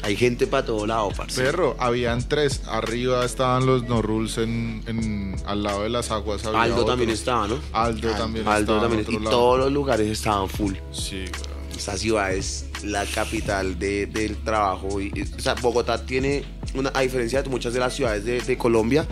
[0.02, 1.40] Hay gente para todo lado, parce.
[1.42, 2.62] Perro, habían tres.
[2.66, 6.44] Arriba estaban los no rules en, en- al lado de las aguas.
[6.44, 6.86] había Aldo otro.
[6.86, 7.58] también estaba, ¿no?
[7.72, 8.76] Aldo también Aldo estaba.
[8.78, 9.00] en también.
[9.02, 9.30] otro Y lado.
[9.30, 10.74] todos los lugares estaban full.
[10.92, 11.60] Sí, weón.
[11.76, 15.00] Esta ciudad es la capital de- del trabajo.
[15.00, 18.40] Y, y- o sea, Bogotá tiene, una, a diferencia de muchas de las ciudades de,
[18.42, 19.06] de Colombia,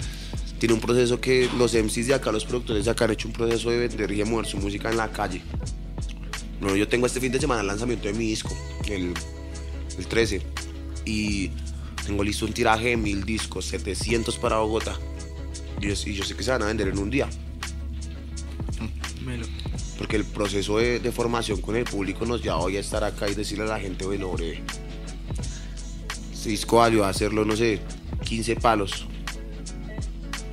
[0.59, 3.33] tiene un proceso que los MCs de acá, los productores de acá han hecho un
[3.35, 5.41] proceso de vender y de mover su música en la calle.
[6.61, 8.57] Bueno, yo tengo este fin de semana el lanzamiento de mi disco,
[8.89, 9.15] el,
[9.97, 10.43] el 13.
[11.05, 11.51] Y
[12.07, 14.97] tengo listo un tiraje de mil discos, 700 para Bogotá.
[15.81, 17.29] Y yo, y yo sé que se van a vender en un día.
[19.25, 19.47] Melo.
[19.99, 23.29] Porque el proceso de, de formación con el público nos lleva hoy a estar acá
[23.29, 24.63] y decirle a la gente, bueno, breve,
[26.33, 27.81] este disco valió a hacerlo, no sé,
[28.25, 29.07] 15 palos.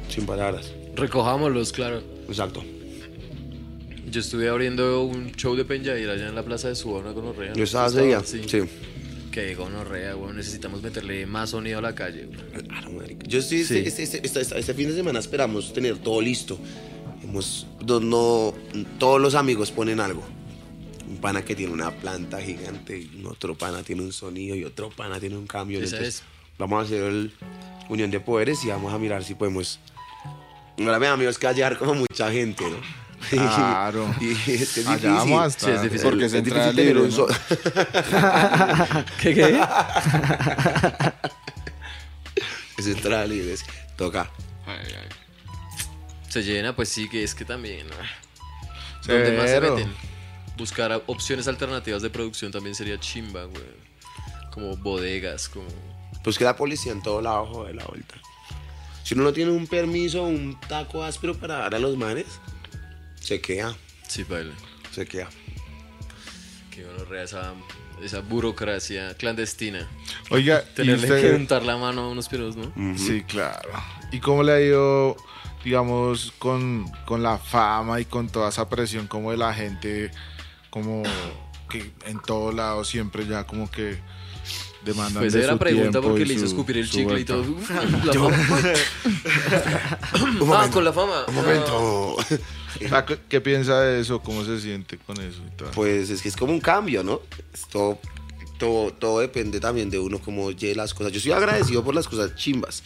[0.10, 0.72] Sin palabras.
[0.96, 2.02] Recojámoslos, claro.
[2.28, 2.64] Exacto.
[4.10, 7.54] Yo estuve abriendo un show de Penjair allá en la plaza de Suba, una gonorrea.
[7.54, 8.18] Yo estaba ¿Tú ese día.
[8.20, 8.50] estabas?
[8.50, 8.60] Sí.
[9.32, 10.38] Qué gonorrea, weón.
[10.38, 12.66] Necesitamos meterle más sonido a la calle, weón.
[12.68, 13.26] Claro, marica.
[13.28, 14.04] Yo estoy, este, Sí.
[14.04, 16.58] este, este, este- fin de semana esperamos tener todo listo.
[17.24, 18.54] Hemos, no, no-
[19.00, 20.24] todos los amigos ponen algo.
[21.10, 25.20] Un pana que tiene una planta gigante, otro pana tiene un sonido y otro pana
[25.20, 25.80] tiene un cambio.
[25.80, 26.24] Esa Entonces, es.
[26.58, 27.32] Vamos a hacer el
[27.90, 29.80] unión de poderes y vamos a mirar si podemos.
[30.80, 32.78] Ahora me da miedo es que va a llegar como mucha gente, ¿no?
[33.30, 34.14] Claro.
[34.22, 35.32] y es es Allá difícil.
[35.32, 35.54] vamos.
[35.58, 36.10] Sí, es difícil.
[36.10, 37.12] Porque es Es difícil tener un ¿no?
[37.12, 37.28] so-
[39.22, 39.60] ¿Qué qué?
[42.78, 43.66] es entrada libre, es-
[43.98, 44.30] toca.
[46.30, 47.88] Se llena, pues sí, que es que también.
[47.94, 48.06] ah.
[49.08, 49.94] ¿Dónde más se meten?
[50.58, 53.64] Buscar opciones alternativas de producción también sería chimba, güey.
[54.52, 55.68] Como bodegas, como.
[56.24, 58.16] Pues que la policía en todo lado jode la vuelta.
[59.04, 62.26] Si uno no tiene un permiso, un taco áspero para dar a los manes,
[63.26, 63.76] se queda,
[64.08, 64.54] Sí, baile.
[64.92, 65.28] se queda.
[66.72, 67.54] Que gonorrea esa,
[68.04, 69.88] esa burocracia clandestina.
[70.30, 72.72] Oiga, ¿y Tenerle usted- que untar la mano a unos piros, ¿no?
[72.98, 73.70] Sí, claro.
[74.12, 75.16] ¿Y cómo le ha ido,
[75.64, 80.12] digamos, con, con la fama y con toda esa presión como de la gente,
[80.70, 81.04] como
[81.70, 84.00] que en todo lado siempre ya como que
[84.86, 87.44] demandan Pues de era su pregunta porque le hizo su- escupir el chicle y todo.
[88.06, 88.74] La fama.
[90.64, 91.26] ah, con la fama.
[91.28, 92.18] Un momento.
[92.80, 94.20] Sea, ¿qué, piensa de eso?
[94.20, 95.64] ¿Cómo se siente con eso y?
[95.74, 97.22] Pues es que es como un cambio, ¿no?
[97.54, 98.00] Es todo,
[98.60, 101.14] todo, todo depende también de uno cómo lleve las cosas.
[101.14, 102.84] Yo soy agradecido por las cosas chimbas.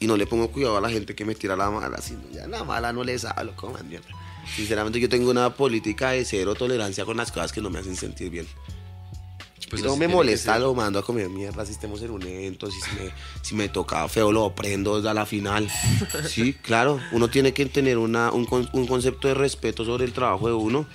[0.00, 2.00] Y no le pongo cuidado a la gente que me tira la mala.
[2.00, 4.06] Si ya la mala no les hablo, coman mierda.
[4.54, 7.96] Sinceramente yo tengo una política de cero tolerancia con las cosas que no me hacen
[7.96, 8.46] sentir bien.
[9.70, 12.78] Pues no me molesta, lo mando a comer mierda si estemos en un evento, si,
[12.96, 13.10] me,
[13.42, 15.68] si me toca feo lo prendo a la final.
[16.28, 20.48] Sí, claro, uno tiene que tener una, un, un concepto de respeto sobre el trabajo
[20.48, 20.86] de uno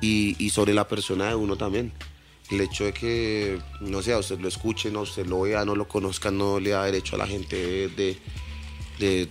[0.00, 1.92] y, y sobre la persona de uno también.
[2.50, 5.76] El hecho de que, no sé, a usted lo escuchen, a usted lo vea, no
[5.76, 8.18] lo conozcan, no le da derecho a la gente de, de-
[8.98, 9.28] de-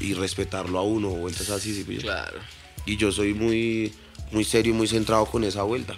[0.00, 1.74] y respetarlo a uno, vueltas así.
[1.74, 2.00] sí, pues.
[2.00, 2.38] Claro.
[2.84, 3.92] Y yo soy muy,
[4.32, 5.94] muy serio y muy centrado con esa vuelta.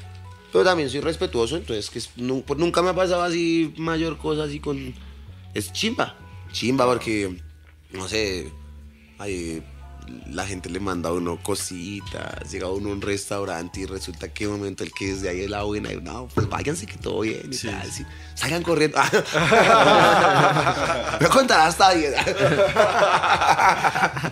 [0.53, 2.09] Pero también soy respetuoso, entonces que es-
[2.47, 4.95] pues nunca me ha pasado así mayor cosa así con...
[5.55, 6.17] Es chimba,
[6.53, 7.39] chimba porque,
[7.93, 8.51] no sé,
[9.19, 9.63] hay-
[10.31, 14.47] la gente le manda a uno cositas, llega uno a un restaurante y resulta que
[14.47, 16.97] de momento el que es de ahí es la buena, y no, pues váyanse que
[16.97, 17.67] todo bien y Sí.
[17.69, 18.07] tal, sí.
[18.35, 18.99] salgan corriendo.
[21.19, 22.15] Voy a contar hasta 10.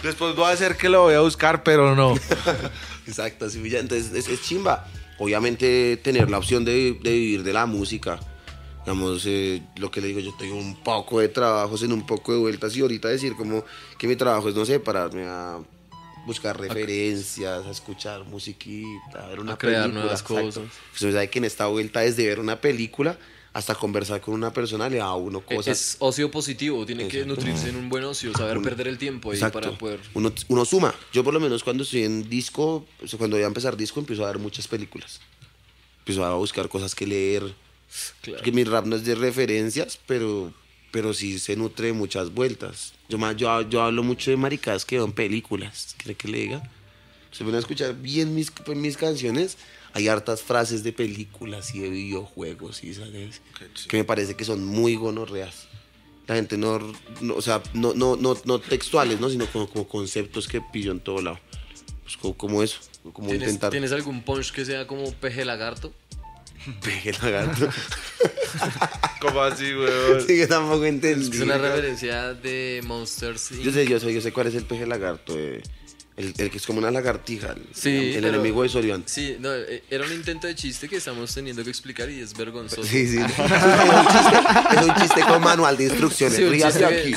[0.03, 2.15] Después voy a hacer que lo voy a buscar, pero no.
[3.07, 4.87] Exacto, sí, ya, entonces es, es chimba.
[5.19, 8.21] Obviamente tener la opción de, de vivir de la música.
[8.81, 12.33] Digamos, eh, lo que le digo, yo tengo un poco de trabajos en un poco
[12.33, 13.65] de vueltas y ahorita decir como
[13.99, 15.59] que mi trabajo es, no sé, pararme a
[16.25, 20.03] buscar referencias, a escuchar musiquita, a ver una A crear película.
[20.03, 20.65] nuevas cosas.
[20.95, 23.19] Usted sabe que en esta vuelta, desde ver una película
[23.57, 25.67] hasta conversar con una persona, le da a uno cosas.
[25.69, 27.41] Es ocio positivo, tiene que Exacto.
[27.41, 29.61] nutrirse en un buen ocio, saber Uno- perder el tiempo ahí Exacto.
[29.61, 29.99] para poder.
[30.13, 30.95] Uno, uno suma.
[31.11, 33.99] Yo por lo menos cuando estoy en disco, o sea, cuando voy a empezar disco,
[33.99, 35.21] empiezo a ver muchas películas.
[36.01, 37.55] Empiezo a buscar cosas que leer.
[38.21, 38.37] Claro.
[38.39, 40.53] Porque mi rap no es de referencias, pero,
[40.91, 42.93] pero sí se nutre de muchas vueltas.
[43.09, 45.95] Yo, yo, yo hablo mucho de maricadas que veo en películas.
[45.97, 46.71] ¿Quiere que le diga?
[47.33, 49.57] Se van a escuchar bien mis, mis canciones.
[49.97, 53.41] Hay hartas frases de películas y de videojuegos, y ¿sabes?
[53.89, 55.69] Que me parece que son muy gonorreas.
[56.27, 56.79] La gente no,
[57.21, 59.31] no- o sea, no, no, no, no textuales, ¿no?
[59.31, 61.39] Sino como, como conceptos que pillo en todo lado.
[62.03, 62.79] pues, co- como eso,
[63.13, 65.93] como ¿Tienes, intentar ¿Tienes algún punch que sea como peje lagarto?
[67.05, 67.69] el lagarto.
[69.21, 70.21] ¿Cómo así, weón?
[70.21, 71.37] sí, que tampoco entendí.
[71.37, 73.53] Es una referencia de Monsters.
[73.53, 73.63] Inc.
[73.63, 75.39] Yo sé, yo sé, yo sé cuál es el peje lagarto.
[75.39, 75.63] eh,
[76.17, 77.53] el, el que es como una lagartija.
[77.53, 79.03] El, Sí, el pero- enemigo de Sorian.
[79.07, 82.35] Sí, no, eh, era un intento de chiste que estamos teniendo que explicar y es
[82.35, 82.85] vergonzoso.
[82.85, 83.19] Sí, sí.
[83.21, 86.37] es, un chiste, es un chiste con manual de instrucciones.
[86.37, 87.15] Sí, Ríase aquí.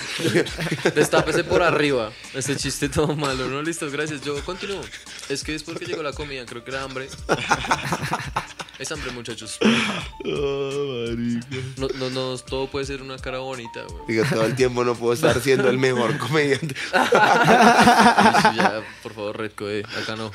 [0.96, 2.12] Destápese por arriba.
[2.34, 3.62] Ese chiste todo malo, ¿no?
[3.62, 4.22] Listos, gracias.
[4.22, 4.82] Yo continúo.
[5.30, 7.08] Es que después que llegó la comida, creo que era hambre.
[8.80, 9.58] Es hambre, muchachos.
[11.78, 14.04] No, no, no, todo puede ser una cara bonita, güey.
[14.08, 16.76] Digo, todo el tiempo no puedo estar siendo el mejor comediante.
[16.92, 20.32] Sí, ya, por favor, Redco, eh, acá no.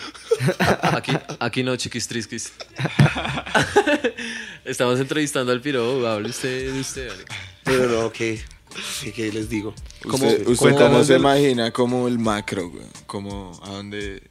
[0.82, 2.52] Aquí, aquí no, chiquis trisquis.
[4.64, 7.24] Estamos entrevistando al piro, hable usted de usted, vale.
[7.64, 8.42] Pero no, ¿qué?
[9.02, 9.74] ¿Qué, qué les digo?
[10.02, 12.86] ¿Cómo- ¿Usted, usted cómo- cómo se imagina como el macro, güey?
[13.06, 14.22] Como a dónde,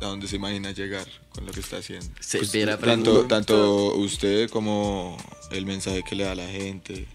[0.00, 1.06] a dónde se imagina llegar
[1.36, 2.06] con lo que está haciendo?
[2.20, 5.16] Se Pues, viera Tanto, tanto usted como
[5.52, 7.06] el mensaje que le da a la gente,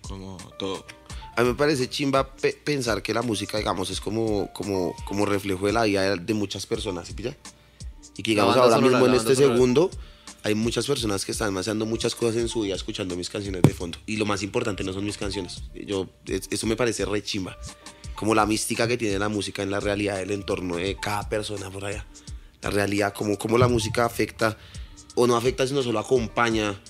[0.00, 0.86] como todo.
[1.36, 5.26] A mí me parece chimba pe- pensar que la música, digamos, es como, como, como
[5.26, 7.36] reflejo de la vida de muchas personas, ¿sí pilla?
[8.16, 9.90] Y que, digamos, ahora mismo en la este segundo
[10.44, 13.74] hay muchas personas que están haciendo muchas cosas en su vida escuchando mis canciones de
[13.74, 13.98] fondo.
[14.06, 15.62] Y lo más importante no son mis canciones.
[15.74, 17.58] Yo, es- eso me parece re chimba.
[18.14, 21.68] Como la mística que tiene la música en la realidad del entorno de cada persona
[21.70, 22.06] por allá.
[22.64, 24.58] La realidad, como, como la música afecta,
[25.14, 26.80] o no afecta, sino solo acompaña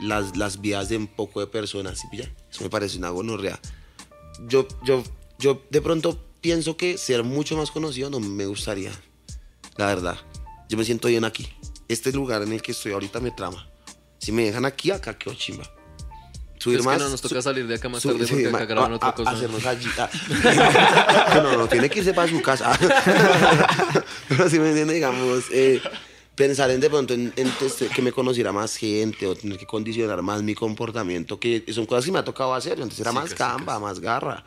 [0.00, 2.06] las, las vidas de un poco de personas, ¿sí?
[2.50, 3.60] Eso me parece una gonorrea
[4.46, 5.02] yo, yo,
[5.38, 8.92] yo de pronto pienso que ser mucho más conocido no me gustaría.
[9.76, 10.16] La verdad.
[10.68, 11.48] Yo me siento bien aquí.
[11.88, 13.70] Este lugar en el que estoy ahorita me trama.
[14.18, 15.64] Si me dejan aquí, acá quedo chimba.
[16.58, 16.98] Subir Es que más.
[17.00, 19.30] no nos toca salir de acá más tarde sí, porque acá graban otra cosa.
[19.30, 19.88] Hacernos allí.
[19.98, 21.40] ah.
[21.42, 22.76] no, no, tiene que irse para su casa.
[24.28, 25.80] Pero si me entiende, digamos, eh,
[26.34, 29.66] pensar en de pronto en, en este, que me conociera más gente o tener que
[29.66, 32.80] condicionar más mi comportamiento, que son cosas que me ha tocado hacer.
[32.82, 34.44] Antes era Sí, más camba, más garra.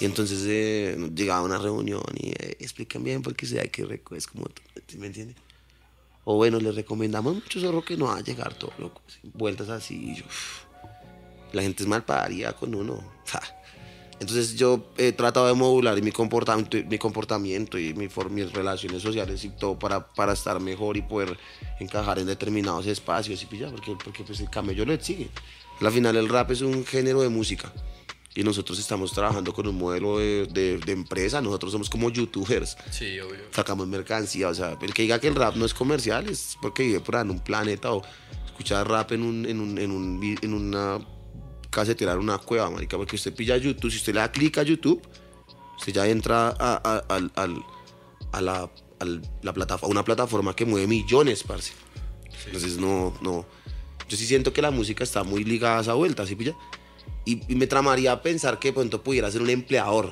[0.00, 4.02] Y entonces eh, llegaba a una reunión y eh, explican bien porque se hay que
[4.16, 4.46] es como,
[4.88, 5.36] ¿sí ¿me entiende?
[6.24, 9.00] O bueno, les recomendamos mucho zorro que no va a llegar todo loco.
[9.22, 9.94] Vueltas así.
[10.12, 10.24] y yo,
[11.52, 13.02] la gente es mal parida con uno.
[13.26, 13.40] ja.
[14.20, 19.42] Entonces yo he tratado de modular mi comportamiento, mi comportamiento y mi, mis relaciones sociales
[19.44, 21.38] y todo para, para estar mejor y poder
[21.78, 25.30] encajar en determinados espacios y pilla, porque, porque pues el camello lo exige.
[25.80, 27.72] Al final el rap es un género de música
[28.34, 32.76] y nosotros estamos trabajando con un modelo de, de- de empresa, nosotros somos como youtubers
[32.90, 33.38] Sí, obvio.
[33.52, 34.48] sacamos mercancía.
[34.50, 37.16] O sea, el que diga que el rap no es comercial es porque vive por
[37.16, 38.02] ahí en un planeta o
[38.44, 40.98] escucha rap en, un, en, un, en, un en una
[41.70, 42.96] casetera, en una cueva, marica.
[42.96, 45.00] Porque usted pilla YouTube, si usted le da clic a YouTube,
[45.78, 48.70] usted ya entra a, la,
[49.54, 51.72] plataforma, una plataforma que mueve millones, parce.
[52.46, 53.46] Entonces, no, no.
[54.08, 56.54] Yo sí siento que la música está muy ligada a esa vuelta, ¿sí pilla?
[57.24, 60.10] Y, me tramaría pensar que pronto pudiera ser un empleador.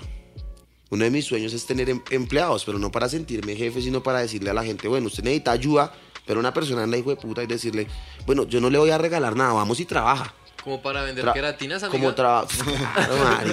[0.90, 4.20] Uno de mis sueños es tener em- empleados, pero no para sentirme jefe, sino para
[4.20, 5.92] decirle a la gente, bueno, usted necesita ayuda,
[6.26, 7.88] pero una persona en la hijo de puta y decirle,
[8.24, 10.34] bueno, yo no le voy a regalar nada, vamos y trabaja.
[10.62, 11.98] Como para vender Tra- queratinas, amiga.
[11.98, 12.48] Como trabaja.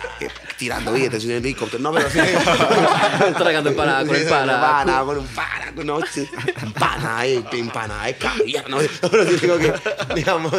[0.58, 1.82] Tirando billetes en un helicóptero.
[1.82, 2.08] No, pero
[3.38, 4.54] Tragando empanada con el para.
[4.54, 5.98] Empanada con un paraco, no.
[6.62, 8.78] Empanada de, empanada de caviar, ¿no?
[8.80, 9.74] Digo que,
[10.14, 10.52] digamos,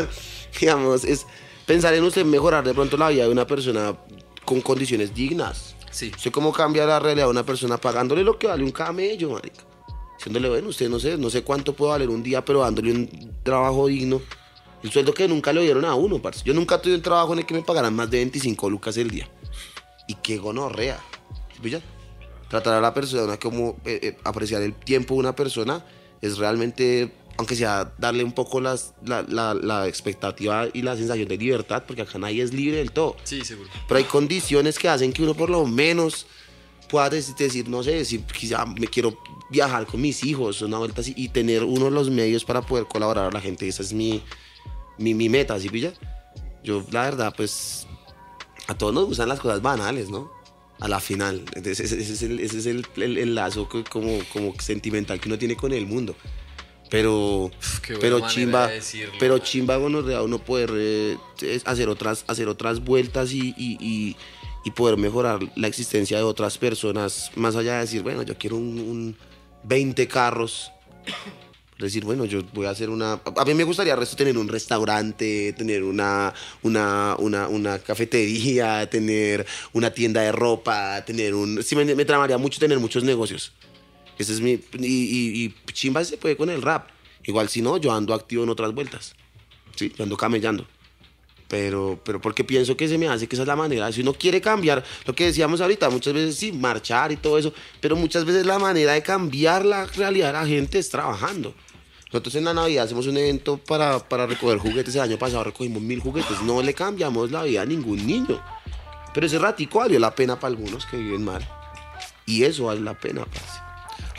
[0.59, 1.25] digamos, es
[1.65, 3.95] pensar en usted mejorar de pronto la vida de una persona
[4.43, 5.75] con condiciones dignas.
[5.91, 6.11] Sí.
[6.15, 9.61] ¿Usted cómo cambia la realidad de una persona pagándole lo que vale un camello, marica?
[10.17, 13.33] Diciéndole, bueno, usted no sé, no sé cuánto puede valer un día, pero dándole un
[13.43, 14.21] trabajo digno.
[14.83, 16.41] El sueldo que nunca le dieron a uno, parce.
[16.43, 19.09] Yo nunca tuve un trabajo en el que me pagaran más de 25 lucas el
[19.11, 19.29] día.
[20.07, 20.99] Y qué gonorrea.
[21.53, 21.81] ¿Sí pilla?
[22.49, 25.85] Tratar a la persona como eh, eh, apreciar el tiempo de una persona
[26.21, 31.27] es realmente, aunque sea darle un poco las, la, la- la expectativa y la sensación
[31.29, 33.15] de libertad, porque acá nadie es libre del todo.
[33.23, 33.69] Sí, seguro.
[33.87, 36.25] Pero hay condiciones que hacen que uno por lo menos
[36.89, 39.17] pueda dec- decir, no sé, decir, quizá me quiero
[39.49, 42.85] viajar con mis hijos, una vuelta así, y tener uno de los medios para poder
[42.85, 43.65] colaborar a la gente.
[43.67, 44.21] Esa es mi,
[45.01, 45.93] mi, mi meta, ¿sí pilla?
[46.63, 47.87] Yo, la verdad, pues,
[48.67, 50.31] a todos nos gustan las cosas banales, ¿no?
[50.79, 51.43] A la final.
[51.55, 55.27] Ese, ese- es, el, ese es el, el- el lazo que- como, como sentimental que
[55.29, 56.15] uno tiene con el mundo.
[56.89, 57.49] Pero,
[58.01, 59.43] pero chimba, de decirlo, pero man.
[59.43, 61.17] chimba gonorrea uno poder eh,
[61.65, 64.17] hacer otras, hacer otras vueltas y, y- y-
[64.65, 68.57] y poder mejorar la existencia de otras personas, más allá de decir, bueno, yo quiero
[68.57, 69.17] un, un
[69.63, 70.71] 20 carros.
[71.81, 73.19] Decir, bueno, yo voy a hacer una...
[73.35, 79.45] A mí me gustaría resto tener un restaurante, tener una, una, una, una cafetería, tener
[79.73, 81.63] una tienda de ropa, tener un...
[81.63, 83.53] Sí, me, me tramaría mucho tener muchos negocios.
[84.17, 84.51] Ese es mi.
[84.51, 86.89] Y, y, y chimba se puede con el rap.
[87.23, 89.15] Igual si no, yo ando activo en otras vueltas.
[89.75, 90.67] Sí, yo ando camellando.
[91.47, 93.91] Pero, pero porque pienso que se me hace que esa es la manera.
[93.91, 97.53] Si uno quiere cambiar, lo que decíamos ahorita, muchas veces sí, marchar y todo eso,
[97.79, 101.53] pero muchas veces la manera de cambiar la realidad de la gente es trabajando.
[102.11, 104.95] Nosotros en la Navidad hacemos un evento para, para recoger juguetes.
[104.95, 106.41] El año pasado recogimos mil juguetes.
[106.41, 108.41] No le cambiamos la vida a ningún niño.
[109.13, 111.47] Pero ese ratico valió la pena para algunos que viven mal.
[112.25, 113.59] Y eso vale la pena, parce.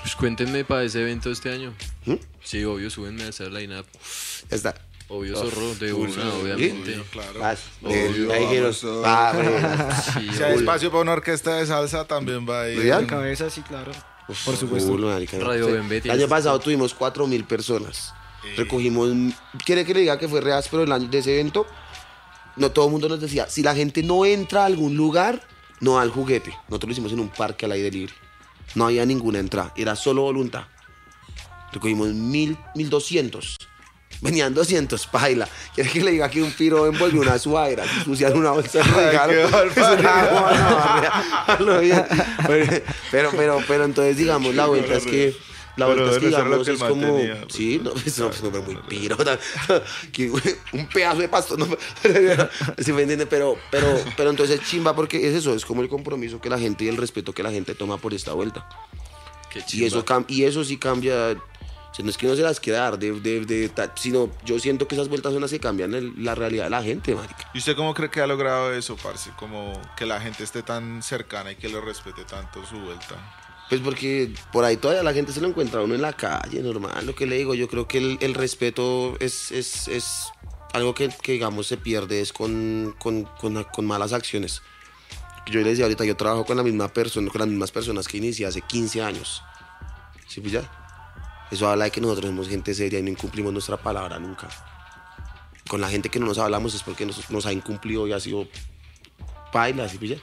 [0.01, 1.73] Pues cuéntenme para ese evento de este año.
[2.07, 2.15] ¿Mm?
[2.43, 3.87] Sí, obvio, súbenme a hacer line-up.
[4.51, 4.75] Ya está.
[5.09, 7.01] Obvio, zorro, de una, obviamente.
[7.13, 7.41] Claro.
[7.41, 7.61] Vas.
[7.83, 8.73] Obvio, ahí.
[8.73, 8.87] Sí,
[10.37, 10.61] Si hay obvio.
[10.61, 12.77] espacio para una orquesta de salsa, también va ahí.
[12.77, 13.03] ¿Real?
[13.03, 13.93] En cabeza, sí, claro.
[14.27, 14.91] Por supuesto.
[14.91, 15.45] Culo, marica, no.
[15.45, 15.73] Radio Sí.
[15.73, 18.15] Bembé El año pasado tuvimos 4 mil personas.
[18.57, 19.11] Recogimos.
[19.65, 21.67] ¿Quiere que le diga que fue re áspero el año de ese evento?
[22.57, 25.47] No, todo el mundo nos decía: si la gente no entra a algún lugar,
[25.81, 26.51] no da el juguete.
[26.69, 28.15] Nosotros lo hicimos en un parque al aire libre.
[28.75, 30.65] No había ninguna entrada, era solo voluntad.
[31.73, 33.59] Recogimos mil, mil doscientos.
[34.23, 35.47] Venían 200, paila.
[35.75, 37.85] ¿Quiere que le diga que un piro envolvió una suadera?
[38.07, 39.49] Pusieran una bolsa de regalo.
[43.11, 45.35] Pero, pero, pero entonces, digamos, la vuelta es que.
[45.75, 47.17] La Pero vuelta es que, digamos, que es como.
[47.17, 47.45] tenía.
[47.49, 49.17] Sí, no, es no, es muy piro.
[50.13, 51.57] que, un pedazo de pasto.
[51.57, 51.67] No,
[52.79, 53.25] ¿Sí me entiende?
[53.27, 56.59] Pero, pero, pero entonces es chimba porque es eso, es como el compromiso que la
[56.59, 58.69] gente y el respeto que la gente toma por esta vuelta.
[59.51, 59.87] Qué Y chimba.
[59.87, 61.37] eso, cam- y eso sí cambia.
[61.93, 64.59] O sea, no es que no se las quiera dar, de, de, de sino yo
[64.59, 67.51] siento que esas vueltas son las que cambian el- la realidad de la gente, marica.
[67.53, 69.31] ¿Y usted cómo cree que ha logrado eso, parce?
[69.37, 73.17] Como que la gente esté tan cercana y que le respete tanto su vuelta.
[73.69, 77.05] Pues porque por ahí todavía la gente se lo encuentra uno en la calle, normal.
[77.07, 80.27] Lo que le digo, yo creo que el, el respeto es, es, es
[80.73, 84.63] algo que, que, digamos, se pierde es con, con, con, con malas acciones.
[85.51, 88.17] Yo le decía ahorita, yo trabajo con la misma persona, con las mismas personas que
[88.19, 89.43] inicié hace 15 años.
[90.29, 90.71] ¿Sí, pues ya?
[91.53, 94.49] Eso habla de que nosotros somos gente seria y no incumplimos nuestra palabra nunca.
[95.69, 98.19] Con la gente que no nos hablamos es porque nos, nos ha incumplido y ha
[98.21, 98.49] sido
[99.53, 100.17] paila, ¿sí, ya?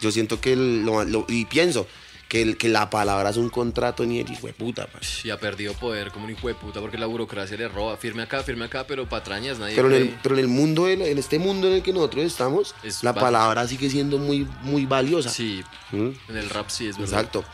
[0.00, 1.86] Yo siento que, lo- lo- y pienso,
[2.28, 4.88] que, el- que la palabra es un contrato ni el hijo de puta.
[5.24, 7.96] Y ha perdido poder como un hijo de puta porque la burocracia le roba.
[7.96, 9.74] Firme acá, firme acá, pero patrañas nadie.
[9.76, 12.24] Pero en, el, pero en el mundo, en, en este mundo en el que nosotros
[12.24, 15.28] estamos, Es la palabra sigue siendo muy, muy valiosa.
[15.28, 16.10] Sí, ¿Mm?
[16.28, 17.12] en el rap sí es verdad.
[17.20, 17.44] Exacto.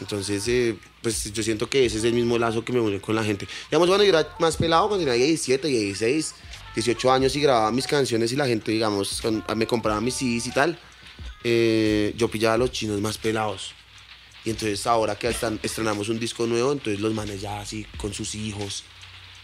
[0.00, 3.14] Entonces, eh, pues yo siento que ese es el mismo lazo que me une con
[3.16, 3.48] la gente.
[3.70, 6.34] Digamos, cuando yo era más pelado, cuando tenía 17, 16,
[6.74, 10.46] 18 años y grababa mis canciones y la gente, digamos, con- me compraba mis CDs
[10.46, 10.78] y tal,
[11.44, 13.74] eh, yo pillaba a los chinos más pelados.
[14.44, 15.28] Y entonces ahora que
[15.62, 18.84] estrenamos un disco nuevo, entonces los manes ya así con sus hijos.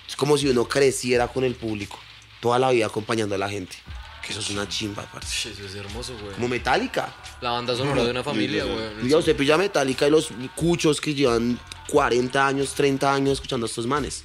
[0.09, 1.98] Es como si uno creciera con el público,
[2.40, 3.76] toda la vida acompañando a la gente.
[4.24, 5.51] Que eso es una chimba, parce.
[5.51, 6.34] Eso es hermoso, güey.
[6.34, 7.14] Como Metallica.
[7.42, 9.09] La banda sonora de una familia, güey.
[9.09, 13.68] Ya usted pilla Metallica y los cuchos que llevan 40 años, 30 años escuchando a
[13.68, 14.24] estos manes.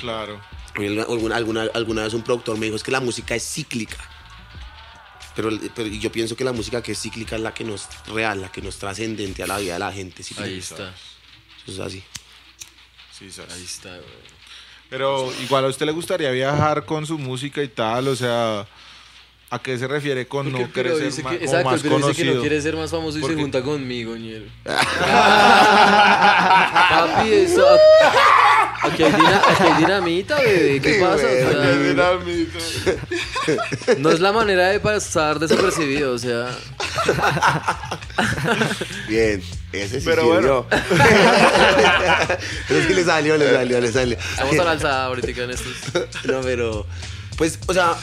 [0.00, 0.40] Claro.
[0.76, 3.98] Alguna, alguna, alguna vez un productor me dijo, es que la música es cíclica.
[5.36, 7.86] Pero, pero yo pienso que la música que es cíclica es la que no es
[8.06, 10.22] real, la que no es trascendente a la vida de la gente.
[10.22, 10.34] ¿sí?
[10.38, 10.94] Ahí está.
[11.66, 12.02] Eso es así.
[13.12, 13.52] Sí, sabes.
[13.52, 14.39] Ahí está, güey.
[14.90, 18.66] Pero igual a usted le gustaría viajar con su música y tal, o sea,
[19.50, 21.96] ¿a qué se refiere con Porque no querer dice ser ma- que, exacto, más piro
[21.96, 22.34] dice que conocido?
[22.34, 24.46] no quiere ser más famoso y se junta conmigo, ñero.
[26.90, 27.64] Papi, eso.
[28.82, 30.80] Aquí hay, dina- aquí hay dinamita, bebé.
[30.80, 31.14] ¿Qué Sí, pasa?
[31.14, 31.18] O
[32.22, 36.48] güey, sea, no es la manera de pasar desapercibido, o sea.
[39.08, 39.42] Bien,
[39.72, 40.66] ese sí Pero sirvió.
[42.68, 44.16] pero sí le salió, le salió, le salió.
[44.18, 45.72] Estamos a la alzada ahorita en estos.
[46.24, 46.86] No, pero.
[47.36, 47.94] Pues, o sea.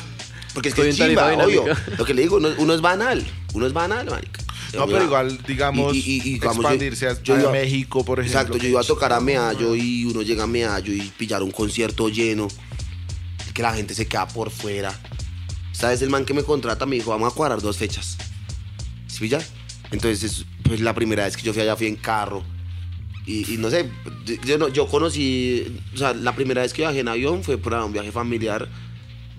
[0.53, 1.65] Porque es que Estoy es chimba, obvio.
[1.97, 3.23] Lo que le digo, uno, uno es banal.
[3.53, 4.41] Uno es banal, marica.
[4.73, 8.03] No, pero igual, digamos, Y- y- y, digamos, yo- expandirse a, yo a iba- México,
[8.03, 8.39] por ejemplo.
[8.41, 11.52] Exacto, yo iba a tocar a Meallo y uno llega a Meallo y pillar un
[11.52, 12.48] concierto lleno.
[13.53, 14.94] Que la gente se queda por fuera.
[15.72, 16.02] ¿Sabes?
[16.02, 18.18] El man que me contrata me dijo, vamos a cuadrar dos fechas.
[19.07, 19.39] ¿Sí pilla?
[19.91, 22.44] Entonces, es- pues la primera vez que yo fui allá fui en carro.
[23.26, 23.89] Y, y no sé,
[24.45, 27.84] yo, no- yo conocí, o sea, la primera vez que viajé en avión fue para
[27.84, 28.69] un viaje familiar,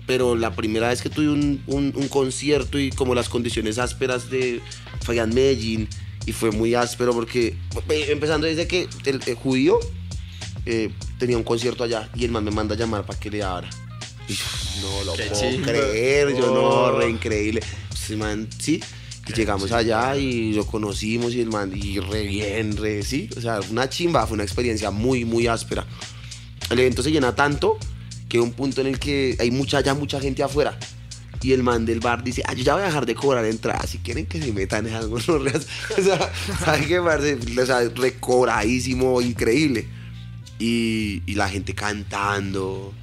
[0.09, 4.31] pero la primera vez que tuve un, un- un concierto y como las condiciones ásperas
[4.31, 4.59] de,
[5.01, 5.87] fue en Medellín
[6.25, 7.55] y fue muy áspero porque,
[7.89, 9.77] eh, empezando desde que el, el judío
[10.65, 13.43] eh, tenía un concierto allá y el man me manda a llamar para que le
[13.43, 13.69] abra.
[14.27, 14.45] Y yo,
[14.81, 17.61] no lo Qué puedo creer, yo no, re increíble.
[17.89, 18.81] Pues, el man, sí,
[19.27, 23.41] y llegamos allá y lo conocimos y el man, y re bien, re, sí, o
[23.41, 25.85] sea, una chimba, fue una experiencia muy, muy áspera.
[26.71, 27.77] El evento se llena tanto
[28.29, 30.77] que un punto en el que hay mucha, ya mucha gente afuera.
[31.41, 33.85] Y el man del bar dice, ah, yo ya voy a dejar de cobrar entrada.
[33.87, 35.67] Si quieren que se metan esas gonorreas.
[35.97, 36.31] O sea,
[36.63, 37.37] ¿sabe qué, parce?
[37.61, 39.87] O sea, recobradísimo, increíble.
[40.59, 42.93] Y, y la gente cantando.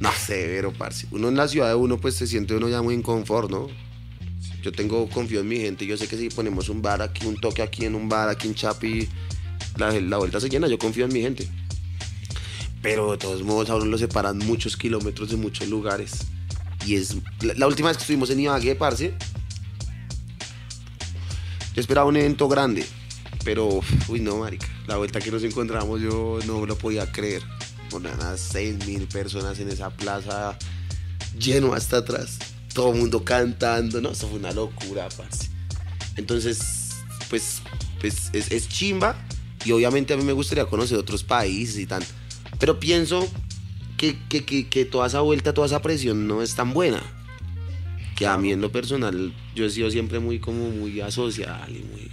[0.00, 1.06] No, severo, parce.
[1.10, 3.68] Uno en la ciudad de uno, pues se siente uno ya muy en confort, ¿no?
[4.62, 5.86] Yo tengo confío en mi gente.
[5.86, 8.48] Yo sé que si ponemos un bar aquí, un toque aquí en un bar, aquí
[8.48, 9.08] en Chapi,
[9.76, 10.66] la, la vuelta se llena.
[10.66, 11.48] Yo confío en mi gente.
[12.82, 16.12] Pero de todos modos, a uno lo separan muchos kilómetros de muchos lugares.
[16.86, 17.16] Y es.
[17.40, 19.14] La, última vez que estuvimos en Ibagué, parce.
[21.74, 22.84] Yo esperaba un evento grande.
[23.44, 24.68] Pero, uy, no, marica.
[24.86, 27.42] La vuelta que nos encontramos, yo no lo podía creer.
[27.90, 30.56] Ponían unas 6 mil personas en esa plaza,
[31.38, 32.38] lleno hasta atrás.
[32.74, 34.10] Todo el mundo cantando, ¿no?
[34.10, 35.48] Eso fue una locura, parce.
[36.16, 36.90] Entonces,
[37.28, 37.62] pues,
[38.00, 39.16] pues es, es chimba.
[39.64, 42.04] Y obviamente a mí me gustaría conocer otros países y tal.
[42.58, 43.28] Pero pienso
[43.96, 47.02] que, que, que, que toda esa vuelta, toda esa presión no es tan buena.
[48.16, 51.80] Que a mí en lo personal, yo he sido siempre muy como muy asocial y
[51.80, 52.10] muy...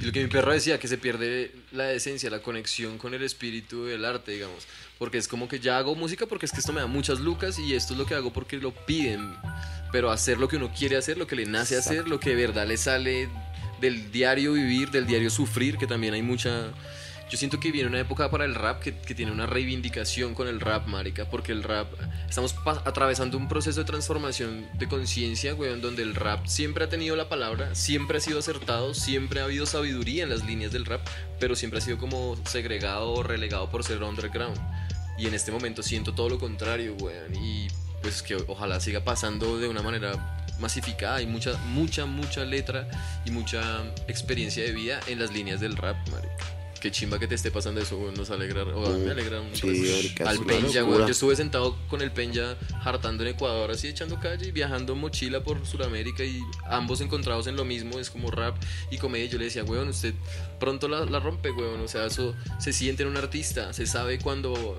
[0.00, 3.22] Y lo que mi perro decía, que se pierde la esencia, la conexión con el
[3.22, 4.66] espíritu del arte, digamos.
[4.96, 7.58] Porque es como que ya hago música porque es que esto me da muchas lucas
[7.58, 9.34] y esto es lo que hago porque lo piden.
[9.90, 12.36] Pero hacer lo que uno quiere hacer, lo que le nace hacer, lo que de
[12.36, 13.28] verdad le sale
[13.80, 16.68] del diario vivir, del diario sufrir, que también hay mucha...
[17.30, 20.60] Yo siento que viene una época para el rap que, tiene una reivindicación con el
[20.60, 21.88] rap, marica, porque el rap,
[22.26, 22.54] estamos
[22.86, 27.28] atravesando un proceso de transformación de conciencia, weón, donde el rap siempre ha tenido la
[27.28, 31.06] palabra, siempre ha sido acertado, siempre ha habido sabiduría en las líneas del rap,
[31.38, 34.58] pero siempre ha sido como segregado o relegado por ser underground.
[35.18, 37.68] Y en este momento siento todo lo contrario, weón, y
[38.00, 42.88] pues que ojalá siga pasando de una manera masificada, hay mucha, mucha, mucha letra
[43.26, 46.57] y mucha experiencia de vida en las líneas del rap, marica.
[46.80, 48.14] Qué chimba que te esté pasando eso, weón.
[48.14, 50.84] Nos alegra, o a mí me alegra un Sí, Al locura.
[50.84, 51.00] weón.
[51.06, 55.00] Yo estuve sentado con el Penja hartando en Ecuador, así echando calle y viajando en
[55.00, 58.56] mochila por Sudamérica y ambos encontrados en lo mismo, es como rap
[58.90, 59.26] y comedia.
[59.26, 60.14] Yo le decía, weón, usted
[60.60, 61.80] pronto la, la rompe, weón.
[61.80, 64.78] O sea, eso se siente en un artista, se sabe cuando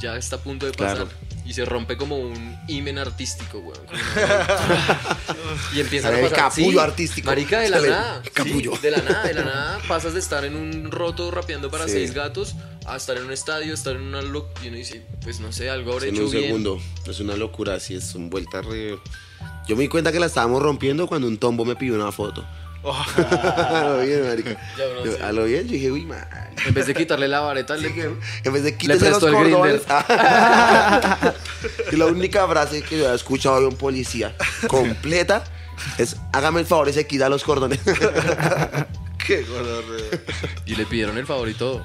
[0.00, 0.96] ya está a punto de pasar.
[1.06, 1.10] Claro.
[1.46, 3.78] Y se rompe como un imen artístico, weón.
[5.74, 6.38] y empieza a el pasar.
[6.50, 7.26] capullo artístico.
[7.26, 8.22] Marica, de la Sale el nada.
[8.24, 8.72] sí, capullo.
[8.80, 9.78] de la nada, de la nada.
[9.86, 11.92] Pasas de estar en un roto rapeando para Sí.
[11.92, 12.54] seis gatos
[12.86, 15.68] a estar en un estadio, estar en una lo Y uno dice, pues no sé,
[15.70, 16.44] algo habré en hecho un bien.
[16.44, 16.80] segundo.
[17.06, 18.98] Es una locura, así es un vuelta re...
[19.68, 22.46] Yo me di cuenta que la estábamos rompiendo cuando un tombo me pidió una foto.
[22.92, 24.50] A lo bien, marica.
[24.76, 26.26] Ya, bro, Yo- a lo bien, yo dije, uy, man.
[26.66, 27.88] En vez de quitarle la vareta, le...
[27.88, 29.82] En vez de quitarse los cordones.
[31.92, 34.34] y la única frase que yo he escuchado de un policía
[34.68, 35.44] completa
[35.98, 37.80] es, hágame el favor y se quita los cordones.
[39.26, 40.20] Qué gonorrea.
[40.66, 41.82] y le pidieron el favor y todo.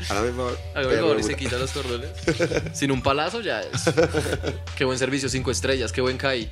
[0.00, 0.58] El favor.
[0.74, 2.10] Hágame el favor y se quita los cordones.
[2.72, 3.84] Sin un palazo ya es.
[4.76, 6.50] Qué buen servicio, cinco estrellas, qué buen CAI.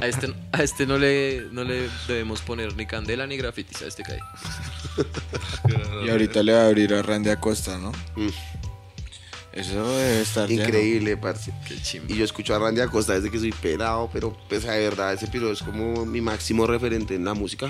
[0.00, 3.86] A este, a este no, le, no le debemos poner ni candela ni grafitis a
[3.86, 4.18] este CAI.
[6.04, 7.92] Y ahorita le va a abrir a Randy Acosta, ¿no?
[8.16, 8.28] Mm.
[9.52, 10.64] Eso debe estar lleno.
[10.64, 11.52] Increíble, parce.
[11.66, 12.12] Qué chimba.
[12.12, 15.26] Y yo escucho a Randy Acosta desde que soy pelado, pero pues de verdad, ese
[15.26, 17.68] piro es como mi máximo referente en la música.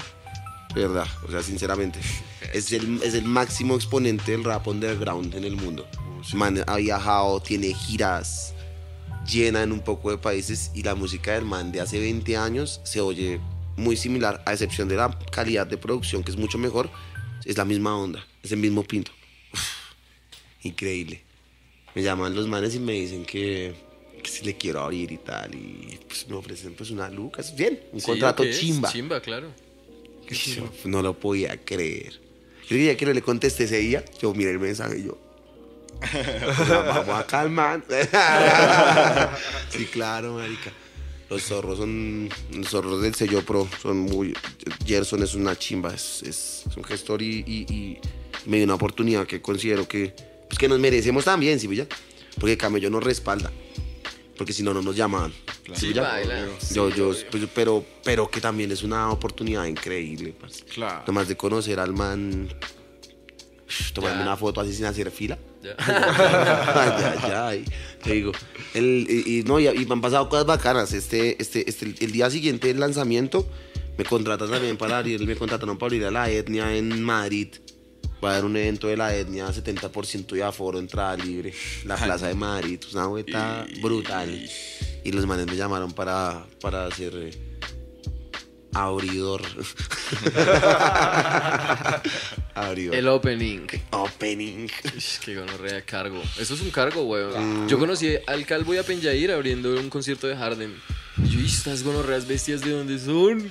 [0.74, 2.00] De verdad, o sea, sinceramente.
[2.52, 5.86] Es el, es el máximo exponente del rap underground en el mundo.
[6.32, 8.54] Man ha viajado, tiene giras,
[9.24, 12.80] llena en un poco de países y la música del man de hace 20 años
[12.82, 13.38] se oye
[13.76, 16.90] muy similar, a excepción de la calidad de producción que es mucho mejor.
[17.44, 19.12] Es la misma onda, es el mismo pinto.
[19.52, 19.60] Uf,
[20.64, 21.22] increíble
[21.94, 23.74] me llaman los manes y me dicen que,
[24.22, 27.80] que si le quiero abrir y tal y pues me ofrecen pues una lucas bien
[27.92, 29.48] un Sí, contrato chimba Chimba, claro.
[30.34, 32.20] Yo no lo podía creer.
[32.68, 35.18] Yo día que no le contesté ese día yo miré el mensaje y yo
[36.00, 37.82] "Pues, vamos a calmar
[39.70, 40.70] sí claro marica.
[41.28, 44.34] Los zorros son los zorros del sello pro son muy
[44.86, 47.98] Gerson es una chimba es, es- es un gestor y, y- y
[48.46, 50.14] me dio una oportunidad que considero que
[50.48, 51.68] pues que nos merecemos también, ¿sí?
[52.40, 53.52] Porque Camello nos respalda.
[54.40, 55.34] Porque si no, no nos llamaban.
[55.66, 60.64] Yo, Sí, yo, pues, pero, pero que también es una oportunidad increíble, parce.
[60.64, 61.02] Claro.
[61.06, 62.48] Nomás de conocer al man,
[63.92, 64.22] tomarme Ya.
[64.22, 65.36] una foto así sin hacer fila.
[65.62, 65.74] Ya.
[67.20, 67.64] ay, ay.
[68.02, 68.32] Te digo,
[68.72, 70.94] el, y, y no, y, y me han pasado cosas bacanas.
[70.94, 73.46] Este, este, este, el día siguiente del lanzamiento
[73.98, 77.48] me contratan también para abrir, me contrataron para abrir a la etnia en Madrid.
[78.22, 81.52] Va a haber un evento de la etnia, 70% de aforo, entrada libre.
[81.84, 84.48] La plaza de Madrid, una vuelta brutal.
[85.04, 87.30] Y los manes me llamaron para, para ser eh,
[88.74, 89.42] abridor.
[92.54, 92.92] Abrió.
[92.92, 93.66] El opening.
[93.90, 94.68] opening.
[94.96, 96.20] Ish, Qué gonorrea de cargo.
[96.38, 97.68] Eso es un cargo, weón.
[97.68, 100.74] Yo conocí al Calvo y a Penjair abriendo un concierto de Harden.
[101.24, 103.50] Y yo, "¿Y estas gonorreas bestias de dónde son?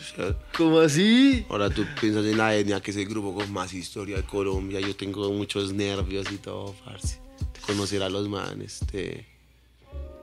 [0.57, 1.45] ¿Cómo así?
[1.49, 4.79] Ahora tú piensas en la etnia, que es el grupo con más historia de Colombia.
[4.79, 7.19] Yo tengo muchos nervios y todo, parce.
[7.65, 8.79] Conocer a los manes.
[8.91, 9.25] De...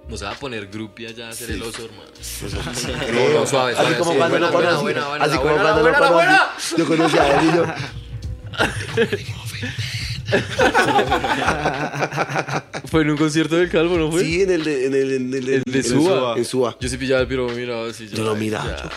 [0.08, 2.10] No se va a poner groupie allá a hacer el oso, hermano.
[3.12, 4.16] No, no, suave, así suave, como sí.
[4.18, 4.82] cuando Buena, lo conocí.
[4.82, 6.74] buena, buena, así como cuando lo conocí.
[6.78, 7.64] Yo conocí a él y yo.
[12.90, 14.22] Fue en un concierto del Calvo, ¿no fue?
[14.22, 16.36] Sí, en el de, en el, en el, El de Suba.
[16.36, 16.76] En Suba.
[16.80, 18.08] Yo sí pillaba el piro, miraba así.
[18.08, 18.76] Yo lo miraba.
[18.76, 18.82] ya.
[18.84, 18.90] yo,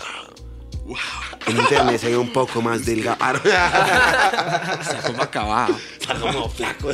[1.46, 3.38] En internet se ve un poco más delgado.
[3.44, 5.76] Está como acabado.
[6.00, 6.92] Está como flaco.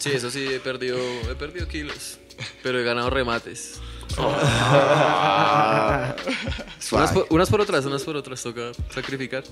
[0.00, 0.98] Sí, eso sí, he perdido,
[1.30, 2.18] he perdido kilos.
[2.62, 3.80] Pero he ganado remates.
[4.18, 6.14] Ah.
[6.92, 9.44] Unas por, unas por otras, unas por otras, toca sacrificar.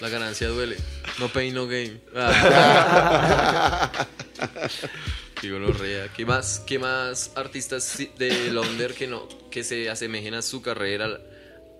[0.00, 0.76] La ganancia duele.
[1.18, 2.00] No pain, no gain.
[2.16, 4.06] Ah.
[5.40, 6.08] Qué gonorrea.
[6.12, 11.18] ¿Qué más, ¿Qué más artistas de Londres que no que se asemejen a su carrera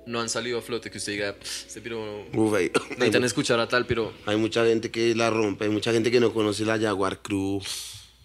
[0.07, 0.91] no han salido a flote?
[0.91, 2.27] Que usted diga, "Pff, este piro...
[2.33, 4.13] Uf, hay, Necesitan escuchar a tal, pero...
[4.27, 5.65] hay mucha gente que la rompe.
[5.65, 7.61] Hay mucha gente que no conoce la Jaguar Crew.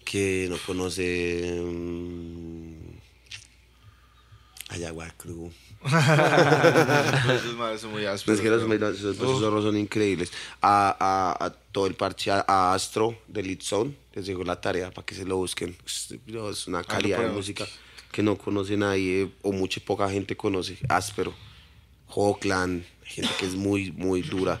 [0.04, 1.58] Que no conoce.
[1.62, 2.76] mm,
[4.70, 5.50] la Jaguar Crew.
[7.34, 8.38] Esos son muy ásperos.
[8.38, 10.32] es que los, zorros son increíbles.
[10.60, 15.04] A, a- a todo el parche, a, Astro de Litzone, les dejo la tarea para
[15.04, 15.76] que se lo busquen.
[15.84, 17.66] Es, una calidad de música
[18.10, 20.78] que no conoce nadie o mucha poca gente conoce.
[20.88, 21.34] Áspero,
[22.14, 24.60] Hawkland, gente que es muy, muy dura.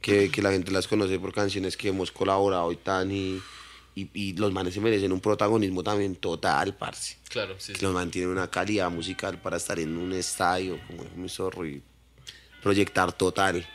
[0.00, 3.10] Que, que la gente las conoce por canciones que hemos colaborado y tan.
[3.10, 3.40] Y,
[3.94, 7.16] y, y los manes se merecen un protagonismo también total, parce.
[7.28, 7.84] Claro, sí, Que sí.
[7.84, 11.82] los mantienen una calidad musical para estar en un estadio como es mi zorro y
[12.62, 13.66] proyectar total.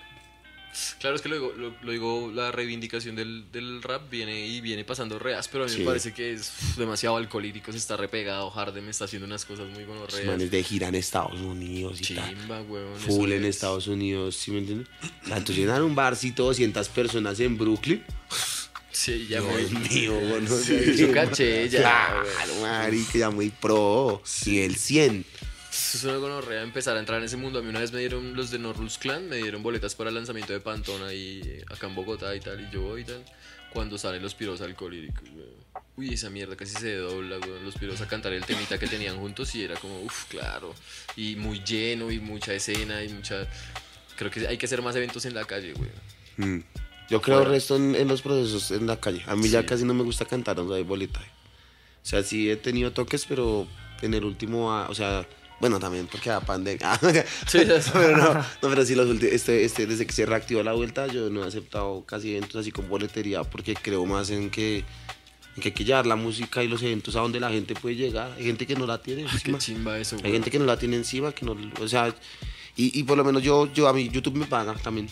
[0.99, 4.61] Claro, es que lo digo, lo, lo digo, la reivindicación del, del rap viene y
[4.61, 5.79] viene pasando reas, pero a mí Sí.
[5.79, 9.67] me parece que es uf, demasiado alcohólico, se está repegado, Harden está haciendo unas cosas
[9.69, 10.25] muy Los gonorreas.
[10.25, 12.29] manes de gira en Estados Unidos y tal.
[12.37, 12.95] Chimba, weón.
[12.97, 13.55] Full en es.
[13.55, 14.87] Estados Unidos, ¿sí me entiendes?
[15.23, 18.03] O sea, entonces llenar un barcito 200 personas en Brooklyn.
[18.99, 19.89] Sí, ya Dios muy...
[19.89, 22.25] mío, bueno, Eso caché, ya, Claro,
[22.61, 24.21] marica, ya muy pro.
[24.45, 25.25] Y el 100.
[25.71, 27.59] Eso es una gonorrea empezar a entrar en ese mundo.
[27.59, 30.09] A mí una vez me dieron los de No Rules Clan, me dieron boletas para
[30.09, 33.23] el lanzamiento de Pantón ahí acá en Bogotá y tal, y yo voy y tal.
[33.71, 35.29] Cuando salen los piros alcohólicos.
[35.95, 37.63] Uy, esa mierda casi se dobla, weón.
[37.63, 40.75] Los piros a cantar el temita que tenían juntos y era como, uff, claro.
[41.15, 43.47] Y muy lleno y mucha escena y mucha...
[44.17, 46.57] Creo que hay que hacer más eventos en la calle, weón.
[46.57, 46.88] Mm.
[47.09, 49.23] Yo creo el resto en, en los procesos en la calle.
[49.27, 51.19] A mí ya casi no me gusta cantar donde hay boleta.
[51.19, 53.67] O sea, sí he tenido toques, pero
[54.01, 55.27] en el último, o sea,
[55.59, 56.97] bueno, también porque la pandemia.
[57.47, 57.59] Sí,
[57.93, 61.07] pero no, no, pero sí, los ulti- este, este, desde que se reactivó la vuelta,
[61.07, 64.77] yo no he aceptado casi eventos así con boletería porque creo más en que,
[65.55, 67.95] en que hay que llevar la música y los eventos a donde la gente puede
[67.95, 68.31] llegar.
[68.37, 69.57] Hay gente que no la tiene Qué encima.
[69.57, 72.15] chimba eso, Hay gente que no la tiene encima, que no, o sea,
[72.77, 75.09] y, y por lo menos yo, yo, a mí YouTube me paga también.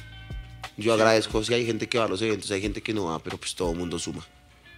[0.75, 3.19] Yo agradezco si hay gente que va a los eventos, hay gente que no va,
[3.19, 4.25] pero pues todo el mundo suma.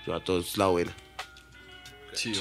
[0.05, 0.93] Yo a todos la buena.
[2.13, 2.33] Sí,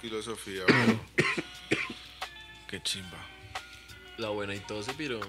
[0.00, 1.00] filosofía, weón.
[2.68, 3.18] Qué chimba.
[4.18, 5.20] La buena y todo se piró.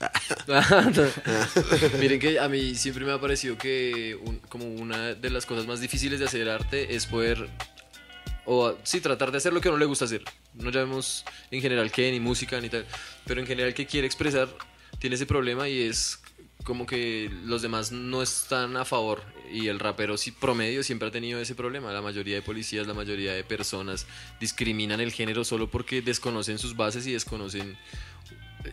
[2.00, 5.66] Miren que a mí siempre me ha parecido que un- como una de las cosas
[5.66, 7.48] más difíciles de hacer arte es poder,
[8.46, 10.24] o sí, tratar de hacer lo que a uno le gusta hacer.
[10.54, 12.86] No llamemos en general qué, ni música, ni tal,
[13.26, 14.48] pero en general que quiere expresar
[14.98, 16.19] tiene ese problema y es
[16.64, 19.22] como que los demás no están a favor
[19.52, 21.92] y el rapero promedio siempre ha tenido ese problema.
[21.92, 24.06] La mayoría de policías, la mayoría de personas
[24.38, 27.76] discriminan el género solo porque desconocen sus bases y desconocen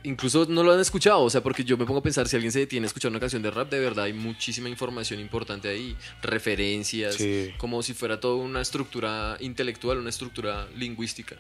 [0.04, 2.52] incluso no lo han escuchado, o sea, porque yo me pongo a pensar si alguien
[2.52, 5.96] se detiene a escuchar una canción de rap, de verdad hay muchísima información importante ahí,
[6.22, 7.52] referencias, Sí.
[7.58, 11.38] como si fuera toda una estructura intelectual, una estructura lingüística,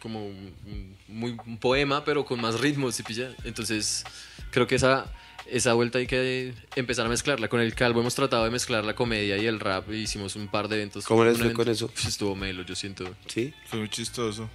[0.00, 3.34] como un, un- muy, un poema, pero con más ritmos, ¿sí pilla?
[3.44, 4.04] Entonces,
[4.50, 5.10] creo que esa,
[5.46, 7.48] esa vuelta hay que empezar a mezclarla.
[7.48, 10.48] Con el calvo hemos tratado de mezclar la comedia y el rap, e hicimos un
[10.48, 11.04] par de eventos.
[11.04, 11.88] ¿Cómo les fue evento- con eso?
[11.88, 13.04] Pues estuvo melo, yo siento.
[13.26, 13.52] ¿Sí?
[13.66, 14.48] Fue muy chistoso.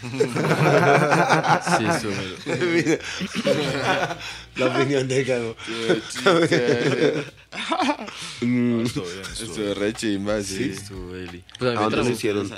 [0.00, 0.06] Sí,
[1.84, 2.36] estuvo melo.
[4.56, 5.56] La opinión de Cago.
[6.24, 6.38] No,
[8.82, 10.70] estuvo bien, estuvo Estuvo re chimba, sí.
[10.74, 11.42] Estuvo deli.
[11.58, 12.50] Pues a mí ¿A me dónde lo hicieron?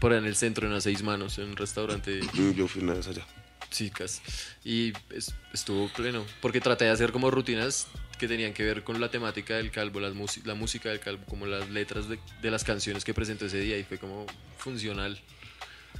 [0.00, 2.20] por ahí en el centro, en las seis manos, en un restaurante
[2.56, 3.22] Yo fui una vez allá.
[3.70, 4.22] Chicas.
[4.64, 6.24] Y es- estuvo pleno.
[6.40, 7.86] Porque traté de hacer como rutinas
[8.18, 10.12] que tenían que ver con la temática del calvo, las
[10.44, 13.78] la música del calvo, como las letras de, de las canciones que presentó ese día.
[13.78, 14.26] Y fue como
[14.58, 15.20] funcional.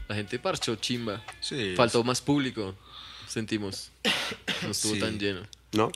[0.08, 1.22] La gente parchó chimba.
[1.40, 1.74] Sí.
[1.76, 2.76] Faltó más público,
[3.28, 3.90] sentimos.
[4.62, 5.00] No estuvo Sí.
[5.00, 5.42] tan lleno.
[5.72, 5.92] ¿No?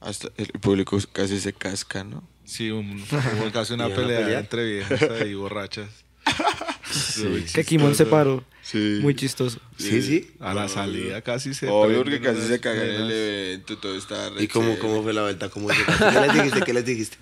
[0.00, 2.28] Hasta el público casi se casca, ¿no?
[2.44, 4.38] Sí, un, hubo casi una ¿Y una pelea, pelea?
[4.40, 5.88] entre viejas ahí borrachas.
[7.54, 8.44] Que Kimon se paró.
[8.62, 8.98] Sí.
[9.00, 9.60] Muy chistoso.
[9.78, 10.30] Sí, sí.
[10.40, 11.68] A la salida casi se.
[11.68, 15.22] Obvio, porque casi se caga en el evento, todo está ¿Y cómo, cómo fue la
[15.22, 15.48] vuelta?
[15.48, 16.60] ¿Cómo se ¿Qué les dijiste?
[16.62, 17.16] ¿Qué les dijiste?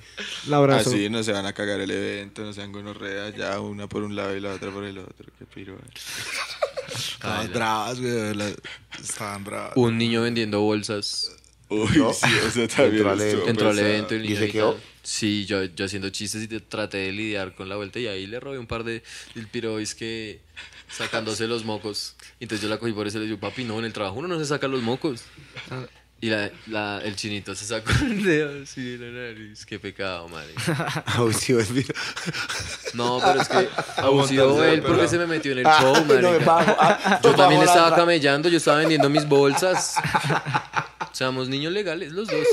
[0.49, 0.91] La abrazo.
[0.91, 4.17] Así no se van a cagar el evento, no sean gonorreas, ya una por un
[4.17, 5.27] lado y la otra por el otro.
[5.39, 5.79] Qué piro.
[6.89, 8.57] Estaban bravas, güey.
[9.01, 9.73] Estaban bravas.
[9.77, 11.31] Un niño vendiendo bolsas.
[11.69, 13.49] Uy, sí, eso también Entró al evento.
[13.49, 13.91] Entró al pesado.
[13.93, 14.81] evento y el ¿Y niño se quedó?
[15.03, 18.27] Sí, yo, yo haciendo chistes y te- traté de lidiar con la vuelta y ahí
[18.27, 19.03] le robé un par de
[19.35, 20.41] el piro es que
[20.91, 22.15] sacándose los mocos.
[22.41, 24.29] Entonces yo la cogí por eso y le digo, papi, no, en el trabajo uno
[24.29, 25.23] no se saca los mocos.
[26.21, 29.65] Y la, la- el chinito se sacó el dedo así de la nariz.
[29.67, 30.55] Qué pecado, madre.
[31.07, 31.85] Abusivo es mío.
[32.95, 33.69] No, pero es que
[33.99, 36.45] abusivo él porque se me metió en el show, no me marica.
[36.45, 36.77] bajo.
[36.81, 39.95] Ah, Yo también estaba camellando, yo estaba vendiendo mis bolsas.
[41.17, 42.47] Seamos niños legales, los dos.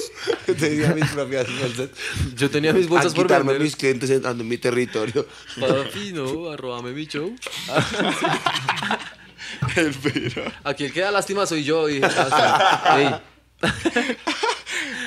[0.58, 1.90] Tenía mis propias bolsas.
[2.34, 3.66] Yo tenía mis bolsas por quitarme vender.
[3.66, 5.28] mis clientes entrando en mi territorio.
[5.60, 7.36] Papi, no, arrobame mi show.
[9.76, 10.44] El piro.
[10.64, 11.90] Aquí el que da lástima soy yo.
[11.90, 13.22] Y, hasta-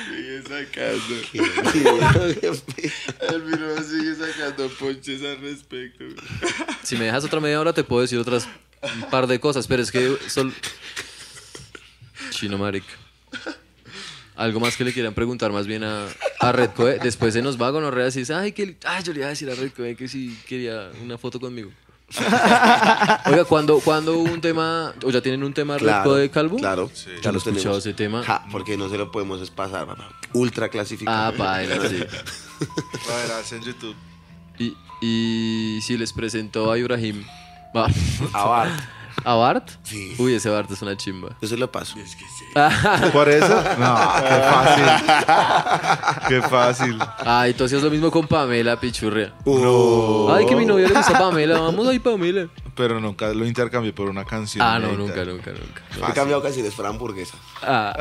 [0.07, 1.15] Sigue sacando.
[3.33, 6.05] El piro sigue sacando ponches al respecto.
[6.83, 8.47] si me dejas otra media hora te puedo decir otras
[8.83, 10.53] un par de cosas, pero es que sol...
[12.29, 12.93] Chino marica.
[14.35, 16.05] Algo más que le quieran preguntar más bien a,
[16.39, 16.99] a Red Coe.
[16.99, 19.29] Después se nos va con Orrea y dice, ay, que, ay, yo le iba a
[19.31, 21.71] decir a Red Coe que si quería una foto conmigo.
[23.25, 26.57] Oiga, cuando cuando hubo un tema, o ya tienen un tema Red Coe Calvo?
[26.57, 27.77] Claro, Yo ya lo he escuchado tenemos.
[27.79, 28.23] ese tema.
[28.23, 30.07] Ja, porque no se lo podemos pasar, papá.
[30.33, 31.33] Ultra Ah, clasificado.
[31.37, 31.97] paila, sí.
[33.11, 33.95] A ver, haz en YouTube.
[34.59, 37.25] Y, y si les presentó a Ibrahim.
[37.75, 37.87] Va.
[38.33, 38.79] A Bart.
[39.27, 39.71] ¿A Bart?
[39.83, 40.15] Sí.
[40.19, 41.35] Uy, ese Bart es una chimba.
[41.41, 41.95] Yo se lo paso.
[43.11, 43.61] ¿Por eso?
[43.77, 44.85] No, qué fácil.
[46.29, 46.99] Qué fácil.
[47.25, 49.33] Ay, tú hacías lo mismo con Pamela, pichurria.
[49.45, 50.33] No.
[50.33, 51.59] Ay, que mi novia le gusta Pamela.
[51.59, 52.47] Vamos ahí, Pamela.
[52.73, 54.65] Pero nunca lo intercambié por una canción.
[54.65, 55.25] Ah, no, inédita.
[55.25, 56.09] nunca, nunca, nunca.
[56.09, 57.35] He cambiado canciones para hamburguesa.
[57.61, 57.93] Ah,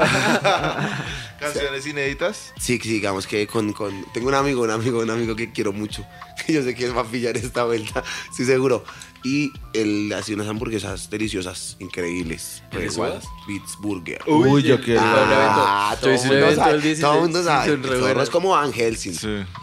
[1.41, 2.53] ¿Canciones inéditas?
[2.57, 4.05] Sí, sí, digamos que con, con...
[4.13, 6.05] Tengo un amigo, un amigo, un amigo que quiero mucho.
[6.45, 8.05] Que yo sé que él va a pillar esta vuelta.
[8.31, 8.85] Estoy seguro.
[9.27, 12.63] Y él hace unas hamburguesas deliciosas, increíbles.
[12.71, 13.25] ¿El de Reguadas.
[13.49, 14.21] Beats Burger.
[14.27, 15.01] Uy, yo quiero.
[15.05, 16.75] Ah, todo el mundo sabe.
[16.77, 17.77] el 16, Todo el mundo sabe.
[17.77, 18.23] buenas.
[18.23, 19.15] es como Van Helsing.
[19.15, 19.19] Sí.
[19.19, 19.63] Su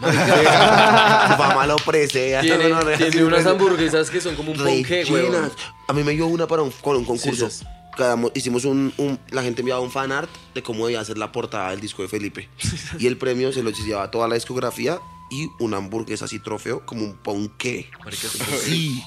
[1.38, 2.42] fama lo presea.
[2.42, 5.26] tiene, No, no, no, tiene unas hamburguesas que son como un ponqué, güey.
[5.88, 7.48] A mí me dio una para un, con un concurso.
[7.48, 7.64] Sí,
[8.18, 11.32] mo- hicimos un, un- la gente enviaba un fan art de cómo debía hacer la
[11.32, 12.48] portada del disco de Felipe.
[12.98, 15.00] y el premio se lo llevaba toda la discografía
[15.30, 17.88] y una hamburguesa así trofeo, como un ponqué.
[18.04, 18.58] Marica, es un ponqué.
[18.58, 19.02] Sí.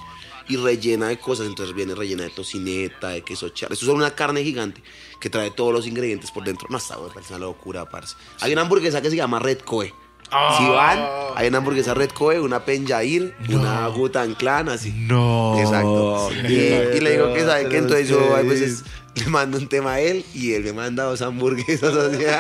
[0.50, 3.74] Y rellena de cosas, entonces viene rellena de tocineta, de queso charro.
[3.74, 4.82] Esto es una carne gigante
[5.20, 6.68] que trae todos los ingredientes por dentro.
[6.70, 8.16] No, está es una locura, parce.
[8.40, 9.94] Hay una hamburguesa que se llama Red Coe.
[10.30, 11.00] Si van,
[11.36, 14.92] hay una hamburguesa Red Coe, una Penjair, una Gutan Clan, así.
[14.92, 15.58] No.
[15.58, 16.30] Exacto.
[16.44, 18.84] Y, le digo que sabe que entonces yo a veces
[19.18, 22.24] le mando un tema a él y él me manda dos hamburguesas así.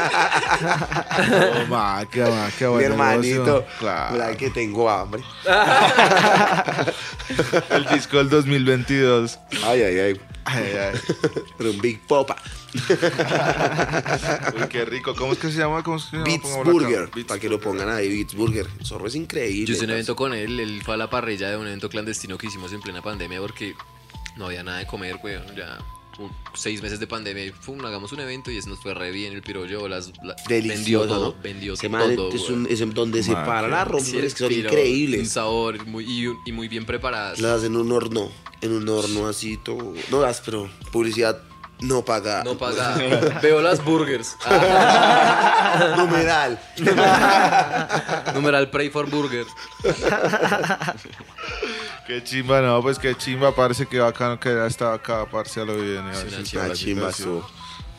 [1.17, 3.65] Oh, ma, qué, ma, qué Mi hermanito.
[3.79, 4.13] Claro.
[4.13, 5.21] Mira que tengo hambre.
[7.69, 9.39] El disco del 2022.
[9.63, 10.21] Ay, ay, ay.
[10.45, 10.99] Ay, ay.
[11.57, 12.37] Pero un Big Popa.
[14.55, 15.15] Uy, qué rico.
[15.15, 15.83] ¿Cómo es que se llama?
[15.83, 16.27] ¿Cómo es que se llama?
[16.27, 16.63] Beats.
[16.63, 17.09] Burger.
[17.13, 18.67] Beats para que lo pongan ahí, Beats Burger.
[18.79, 19.65] El zorro es increíble.
[19.65, 22.37] Yo hice un evento con él, él fue a la parrilla de un evento clandestino
[22.37, 23.75] que hicimos en plena pandemia porque
[24.35, 25.35] no había nada de comer, güey.
[25.55, 25.77] Ya
[26.53, 29.33] seis meses de pandemia y pum, hagamos un evento y eso nos fue re bien.
[29.33, 30.11] El piro llevó las.
[30.23, 31.41] la- vendió Delicioso, todo, ¿no?
[31.43, 32.29] vendió Ese man todo.
[32.33, 32.49] es,
[32.81, 35.29] un, donde se para la Sí, el es que son piro, Un increíbles.
[35.29, 37.39] sabor muy, y, un- y muy bien preparadas.
[37.39, 38.29] Las en un horno,
[38.61, 39.93] en un horno así todo.
[40.11, 41.41] No das, pero publicidad
[41.79, 42.43] no paga.
[42.43, 42.95] No paga.
[43.41, 44.35] Veo las burgers.
[44.45, 46.59] Ah, Numeral.
[48.33, 49.45] numeral Pray for Burger.
[52.07, 55.65] Qué chimba, no, pues qué chimba, parece que bacano que ya estaba acá, parce, a
[55.65, 56.03] lo bien.
[56.05, 57.11] una chimba.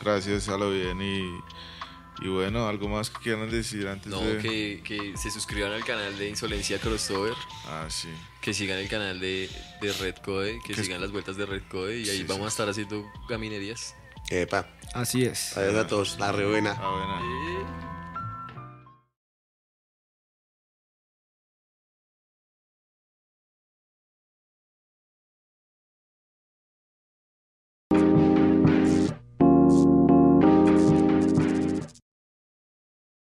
[0.01, 1.01] Gracias, a lo bien.
[1.01, 4.37] Y, y bueno, algo más que quieran decir antes No, de...
[4.37, 7.33] que, que se suscriban al canal de Insolencia Crossover.
[7.67, 8.09] Ah, sí.
[8.41, 9.49] Que sigan el canal de,
[9.81, 12.39] de Red Code, que Que sigan las vueltas de Red Code y ahí Sí, vamos
[12.41, 12.45] sí.
[12.45, 13.95] a estar haciendo gaminerías.
[14.29, 14.67] Epa.
[14.93, 15.57] Así es.
[15.57, 16.17] Adiós a todos.
[16.19, 16.75] La re buena.
[16.79, 17.19] Ah, buena.
[17.21, 17.98] Eh.